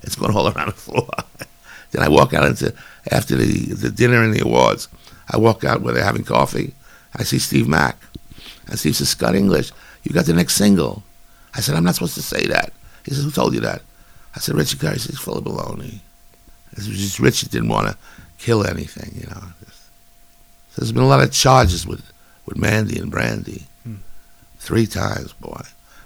it's 0.01 0.15
going 0.15 0.35
all 0.35 0.47
around 0.49 0.67
the 0.67 0.73
floor. 0.73 1.09
then 1.91 2.03
I 2.03 2.09
walk 2.09 2.33
out 2.33 2.45
into, 2.45 2.73
after 3.11 3.35
the, 3.35 3.73
the 3.73 3.89
dinner 3.89 4.21
and 4.23 4.33
the 4.33 4.43
awards, 4.43 4.87
I 5.29 5.37
walk 5.37 5.63
out 5.63 5.81
where 5.81 5.93
they're 5.93 6.03
having 6.03 6.23
coffee. 6.23 6.73
I 7.15 7.23
see 7.23 7.39
Steve 7.39 7.67
Mac. 7.67 7.97
And 8.67 8.77
Steve 8.79 8.95
says, 8.95 9.09
Scott 9.09 9.35
English, 9.35 9.71
you 10.03 10.11
got 10.11 10.25
the 10.25 10.33
next 10.33 10.55
single. 10.55 11.03
I 11.53 11.61
said, 11.61 11.75
I'm 11.75 11.83
not 11.83 11.95
supposed 11.95 12.15
to 12.15 12.21
say 12.21 12.45
that. 12.47 12.73
He 13.05 13.13
says, 13.13 13.23
"Who 13.25 13.31
told 13.31 13.53
you 13.53 13.59
that?" 13.61 13.81
I 14.35 14.39
said, 14.39 14.55
"Richard 14.55 14.79
Kerr." 14.79 14.93
He 14.93 14.99
says, 14.99 15.19
full 15.19 15.37
of 15.37 15.43
baloney." 15.43 15.99
It 16.71 16.77
was 16.77 16.87
just 16.87 17.19
Richard 17.19 17.51
didn't 17.51 17.67
want 17.69 17.87
to 17.89 17.97
kill 18.37 18.65
anything, 18.65 19.11
you 19.19 19.27
know. 19.27 19.43
So 20.71 20.77
there's 20.81 20.91
been 20.93 21.03
a 21.03 21.07
lot 21.07 21.21
of 21.21 21.31
charges 21.31 21.85
with 21.85 22.01
with 22.45 22.57
Mandy 22.57 22.97
and 22.97 23.11
Brandy, 23.11 23.67
Hmm. 23.83 23.95
three 24.57 24.87
times, 24.87 25.33
boy. 25.33 25.61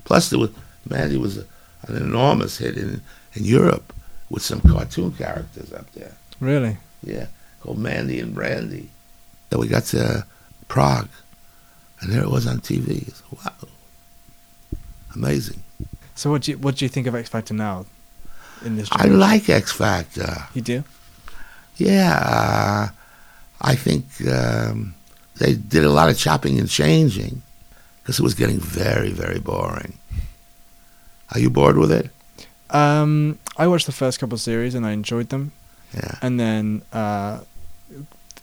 Plus, 0.05 0.29
there 0.31 0.39
was 0.39 0.49
Mandy 0.89 1.17
was 1.17 1.37
a, 1.37 1.45
an 1.87 1.95
enormous 1.97 2.57
hit 2.57 2.77
in 2.77 3.01
in 3.33 3.45
Europe 3.45 3.93
with 4.29 4.43
some 4.43 4.61
cartoon 4.61 5.11
characters 5.13 5.71
up 5.73 5.91
there. 5.93 6.13
Really? 6.39 6.77
Yeah, 7.03 7.27
called 7.61 7.79
Mandy 7.79 8.19
and 8.19 8.33
Brandy. 8.33 8.89
Then 9.49 9.59
we 9.59 9.67
got 9.67 9.83
to 9.85 10.25
Prague, 10.67 11.09
and 12.01 12.11
there 12.11 12.23
it 12.23 12.29
was 12.29 12.47
on 12.47 12.59
TV. 12.59 13.13
Wow, 13.31 13.69
amazing. 15.15 15.63
So 16.15 16.31
what 16.31 16.43
do 16.43 16.51
you 16.51 16.57
what 16.57 16.75
do 16.77 16.85
you 16.85 16.89
think 16.89 17.07
of 17.07 17.15
X 17.15 17.29
Factor 17.29 17.53
now? 17.53 17.85
In 18.65 18.75
this, 18.75 18.89
I 18.91 19.05
like 19.05 19.49
X 19.49 19.71
Factor. 19.71 20.47
You 20.53 20.61
do? 20.61 20.83
Yeah, 21.77 22.19
uh, 22.23 22.87
I 23.61 23.75
think 23.75 24.05
um, 24.27 24.95
they 25.37 25.53
did 25.53 25.83
a 25.83 25.89
lot 25.89 26.09
of 26.09 26.17
chopping 26.17 26.59
and 26.59 26.67
changing 26.67 27.43
because 28.01 28.19
it 28.19 28.23
was 28.23 28.33
getting 28.33 28.59
very, 28.59 29.11
very 29.11 29.39
boring. 29.39 29.93
Are 31.33 31.39
you 31.39 31.49
bored 31.49 31.77
with 31.77 31.91
it? 31.91 32.09
Um, 32.69 33.39
I 33.57 33.67
watched 33.67 33.85
the 33.85 33.91
first 33.91 34.19
couple 34.19 34.35
of 34.35 34.41
series 34.41 34.75
and 34.75 34.85
I 34.85 34.91
enjoyed 34.91 35.29
them, 35.29 35.51
Yeah. 35.93 36.15
and 36.21 36.39
then 36.39 36.81
uh, 36.93 37.39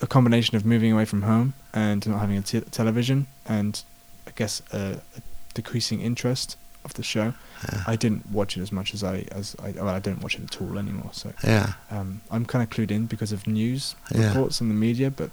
a 0.01 0.07
combination 0.07 0.57
of 0.57 0.65
moving 0.65 0.93
away 0.93 1.05
from 1.05 1.23
home 1.23 1.55
and 1.73 2.07
not 2.07 2.21
having 2.21 2.37
a 2.39 2.43
t- 2.43 2.61
television, 2.61 3.27
and 3.47 3.83
I 4.27 4.31
guess 4.35 4.63
a, 4.73 5.01
a 5.17 5.21
decreasing 5.55 6.01
interest 6.01 6.57
of 6.85 6.95
the 6.95 7.03
show. 7.03 7.35
Yeah. 7.73 7.85
I 7.87 7.97
didn't 7.97 8.31
watch 8.31 8.57
it 8.57 8.63
as 8.63 8.71
much 8.73 8.93
as 8.95 9.03
I 9.03 9.25
as 9.33 9.57
I 9.63 9.71
well 9.73 9.89
I 9.89 9.99
don't 10.01 10.21
watch 10.23 10.35
it 10.39 10.43
at 10.45 10.61
all 10.61 10.79
anymore. 10.79 11.11
So 11.13 11.33
yeah. 11.43 11.75
um, 11.91 12.21
I'm 12.31 12.45
kind 12.45 12.63
of 12.63 12.69
clued 12.71 12.91
in 12.91 13.07
because 13.07 13.33
of 13.33 13.47
news 13.47 13.95
Yeah. 14.15 14.29
reports 14.29 14.61
in 14.61 14.69
the 14.69 14.75
media, 14.75 15.11
but 15.11 15.31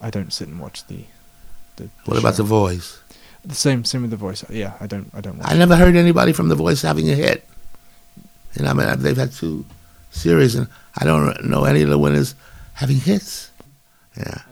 I 0.00 0.10
don't 0.10 0.32
sit 0.32 0.48
and 0.48 0.58
watch 0.60 0.86
the. 0.86 1.04
the, 1.76 1.84
the 1.84 1.90
What 2.04 2.18
about. 2.18 2.36
The 2.36 2.42
Voice? 2.42 2.98
The 3.46 3.54
same? 3.54 3.84
Same 3.84 4.02
with 4.02 4.10
the 4.10 4.16
voice. 4.16 4.44
Yeah, 4.50 4.74
I 4.80 4.86
don't. 4.86 5.10
I 5.14 5.20
don't. 5.20 5.40
I 5.44 5.54
it. 5.54 5.58
never 5.58 5.76
heard 5.76 5.96
anybody 5.96 6.32
from 6.32 6.48
The 6.48 6.54
Voice 6.54 6.82
having 6.82 7.08
a 7.10 7.14
hit. 7.14 7.46
You 8.54 8.64
know, 8.64 8.70
I 8.70 8.72
mean, 8.74 8.98
they've 9.00 9.16
had 9.16 9.32
two 9.32 9.64
series, 10.10 10.54
and 10.54 10.68
I 10.98 11.04
don't 11.04 11.44
know 11.44 11.64
any 11.64 11.82
of 11.82 11.90
the 11.90 11.98
winners 11.98 12.34
having 12.74 12.96
hits. 12.96 13.50
Yeah. 14.16 14.42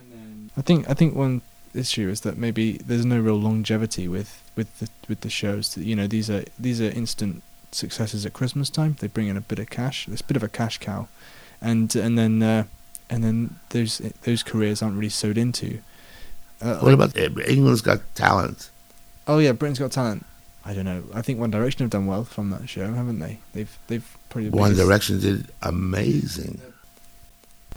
I 0.56 0.60
think 0.60 0.88
I 0.88 0.94
think 0.94 1.14
one 1.14 1.42
issue 1.74 2.08
is 2.08 2.20
that 2.20 2.36
maybe 2.38 2.78
there's 2.78 3.04
no 3.04 3.18
real 3.18 3.40
longevity 3.40 4.06
with 4.08 4.42
with 4.56 4.78
the 4.78 4.88
with 5.08 5.20
the 5.22 5.30
shows. 5.30 5.76
You 5.76 5.96
know, 5.96 6.06
these 6.06 6.30
are 6.30 6.44
these 6.58 6.80
are 6.80 6.90
instant 6.90 7.42
successes 7.72 8.24
at 8.24 8.32
Christmas 8.32 8.70
time. 8.70 8.96
They 9.00 9.08
bring 9.08 9.26
in 9.28 9.36
a 9.36 9.40
bit 9.40 9.58
of 9.58 9.70
cash. 9.70 10.06
It's 10.08 10.20
a 10.20 10.24
bit 10.24 10.36
of 10.36 10.42
a 10.42 10.48
cash 10.48 10.78
cow, 10.78 11.08
and 11.60 11.94
and 11.96 12.16
then 12.18 12.42
uh, 12.42 12.64
and 13.10 13.24
then 13.24 13.56
those 13.70 13.98
those 14.22 14.42
careers 14.42 14.82
aren't 14.82 14.96
really 14.96 15.08
sewed 15.08 15.38
into. 15.38 15.78
Uh, 16.60 16.78
What 16.78 16.94
about 16.94 17.16
England's 17.16 17.82
Got 17.82 18.00
Talent? 18.14 18.70
Oh 19.26 19.38
yeah, 19.38 19.52
Britain's 19.52 19.78
Got 19.78 19.92
Talent. 19.92 20.24
I 20.66 20.72
don't 20.74 20.84
know. 20.84 21.04
I 21.12 21.20
think 21.22 21.38
One 21.38 21.50
Direction 21.50 21.80
have 21.84 21.90
done 21.90 22.06
well 22.06 22.24
from 22.24 22.50
that 22.50 22.68
show, 22.68 22.92
haven't 22.92 23.18
they? 23.18 23.38
They've 23.52 23.78
they've 23.88 24.16
probably 24.28 24.50
the 24.50 24.56
One 24.56 24.70
biggest- 24.70 24.86
Direction 24.86 25.20
did 25.20 25.46
amazing. 25.62 26.60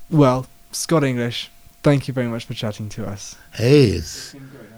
Well, 0.09 0.47
Scott 0.71 1.03
English, 1.03 1.49
thank 1.83 2.07
you 2.07 2.13
very 2.13 2.27
much 2.27 2.45
for 2.45 2.53
chatting 2.53 2.87
to 2.89 3.05
us. 3.07 3.35
Hey, 3.53 3.87
it's, 3.87 4.33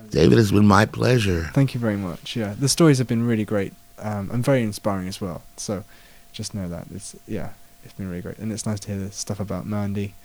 David, 0.10 0.40
it's 0.40 0.50
been 0.52 0.66
my 0.66 0.86
pleasure. 0.88 1.50
Thank 1.54 1.74
you 1.76 1.80
very 1.80 1.98
much. 1.98 2.36
Yeah, 2.36 2.56
the 2.60 2.68
stories 2.70 2.98
have 2.98 3.08
been 3.08 3.26
really 3.28 3.46
great 3.46 3.74
um, 4.00 4.32
and 4.32 4.44
very 4.44 4.64
inspiring 4.64 5.08
as 5.08 5.22
well. 5.22 5.44
So 5.58 5.84
just 6.32 6.56
know 6.56 6.68
that 6.70 6.88
it's 6.94 7.16
yeah, 7.28 7.50
it's 7.84 7.94
been 7.94 8.10
really 8.10 8.22
great, 8.22 8.40
and 8.40 8.52
it's 8.52 8.66
nice 8.66 8.80
to 8.82 8.88
hear 8.92 9.00
the 9.00 9.12
stuff 9.12 9.40
about 9.40 9.66
Mandy. 9.68 10.16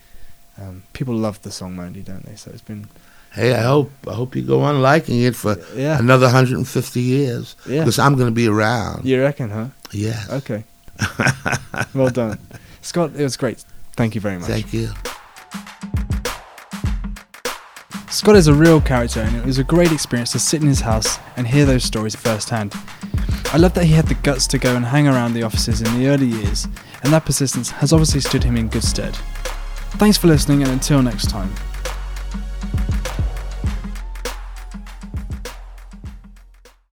Um, 0.57 0.84
people 0.92 1.14
love 1.14 1.42
the 1.42 1.51
song 1.51 1.76
Mandy, 1.76 2.01
don't 2.01 2.24
they? 2.24 2.36
So 2.36 2.51
it's 2.51 2.62
been 2.62 2.86
Hey, 3.35 3.53
I 3.53 3.62
hope 3.62 3.91
I 4.07 4.14
hope 4.14 4.37
you 4.37 4.43
go 4.43 4.61
on 4.61 4.80
liking 4.80 5.20
it 5.20 5.35
for 5.35 5.57
yeah, 5.74 5.99
another 5.99 6.26
150 6.26 7.01
years 7.01 7.57
yeah. 7.66 7.80
because 7.80 7.99
I'm 7.99 8.14
going 8.14 8.28
to 8.28 8.35
be 8.35 8.47
around. 8.47 9.05
You 9.05 9.20
reckon, 9.20 9.51
huh? 9.51 9.66
Yes. 9.91 10.30
Okay. 10.30 10.62
well 11.95 12.11
done, 12.11 12.39
Scott. 12.80 13.11
It 13.16 13.24
was 13.24 13.37
great. 13.37 13.64
Thank 13.97 14.14
you 14.14 14.20
very 14.20 14.39
much. 14.39 14.49
Thank 14.49 14.72
you. 14.72 14.91
Scott 18.09 18.37
is 18.37 18.47
a 18.47 18.55
real 18.55 18.80
character, 18.80 19.22
and 19.22 19.35
it 19.35 19.45
was 19.45 19.59
a 19.59 19.64
great 19.64 19.91
experience 19.91 20.30
to 20.32 20.39
sit 20.39 20.62
in 20.62 20.68
his 20.68 20.80
house 20.80 21.18
and 21.37 21.49
hear 21.49 21.64
those 21.64 21.82
stories 21.82 22.14
firsthand. 22.14 22.72
I 23.53 23.57
love 23.57 23.74
that 23.74 23.85
he 23.85 23.95
had 23.95 24.07
the 24.07 24.14
guts 24.14 24.47
to 24.49 24.59
go 24.59 24.76
and 24.76 24.85
hang 24.85 25.09
around 25.09 25.35
the 25.35 25.43
offices 25.43 25.82
in 25.82 25.99
the 25.99 26.07
early 26.07 26.26
years, 26.26 26.68
and 27.03 27.12
that 27.12 27.24
persistence 27.24 27.70
has 27.70 27.93
obviously 27.93 28.20
stood 28.20 28.45
him 28.45 28.57
in 28.57 28.68
good 28.68 28.85
stead. 28.85 29.16
Thanks 29.99 30.16
for 30.16 30.28
listening, 30.28 30.62
and 30.62 30.70
until 30.70 31.03
next 31.03 31.28
time. 31.28 31.53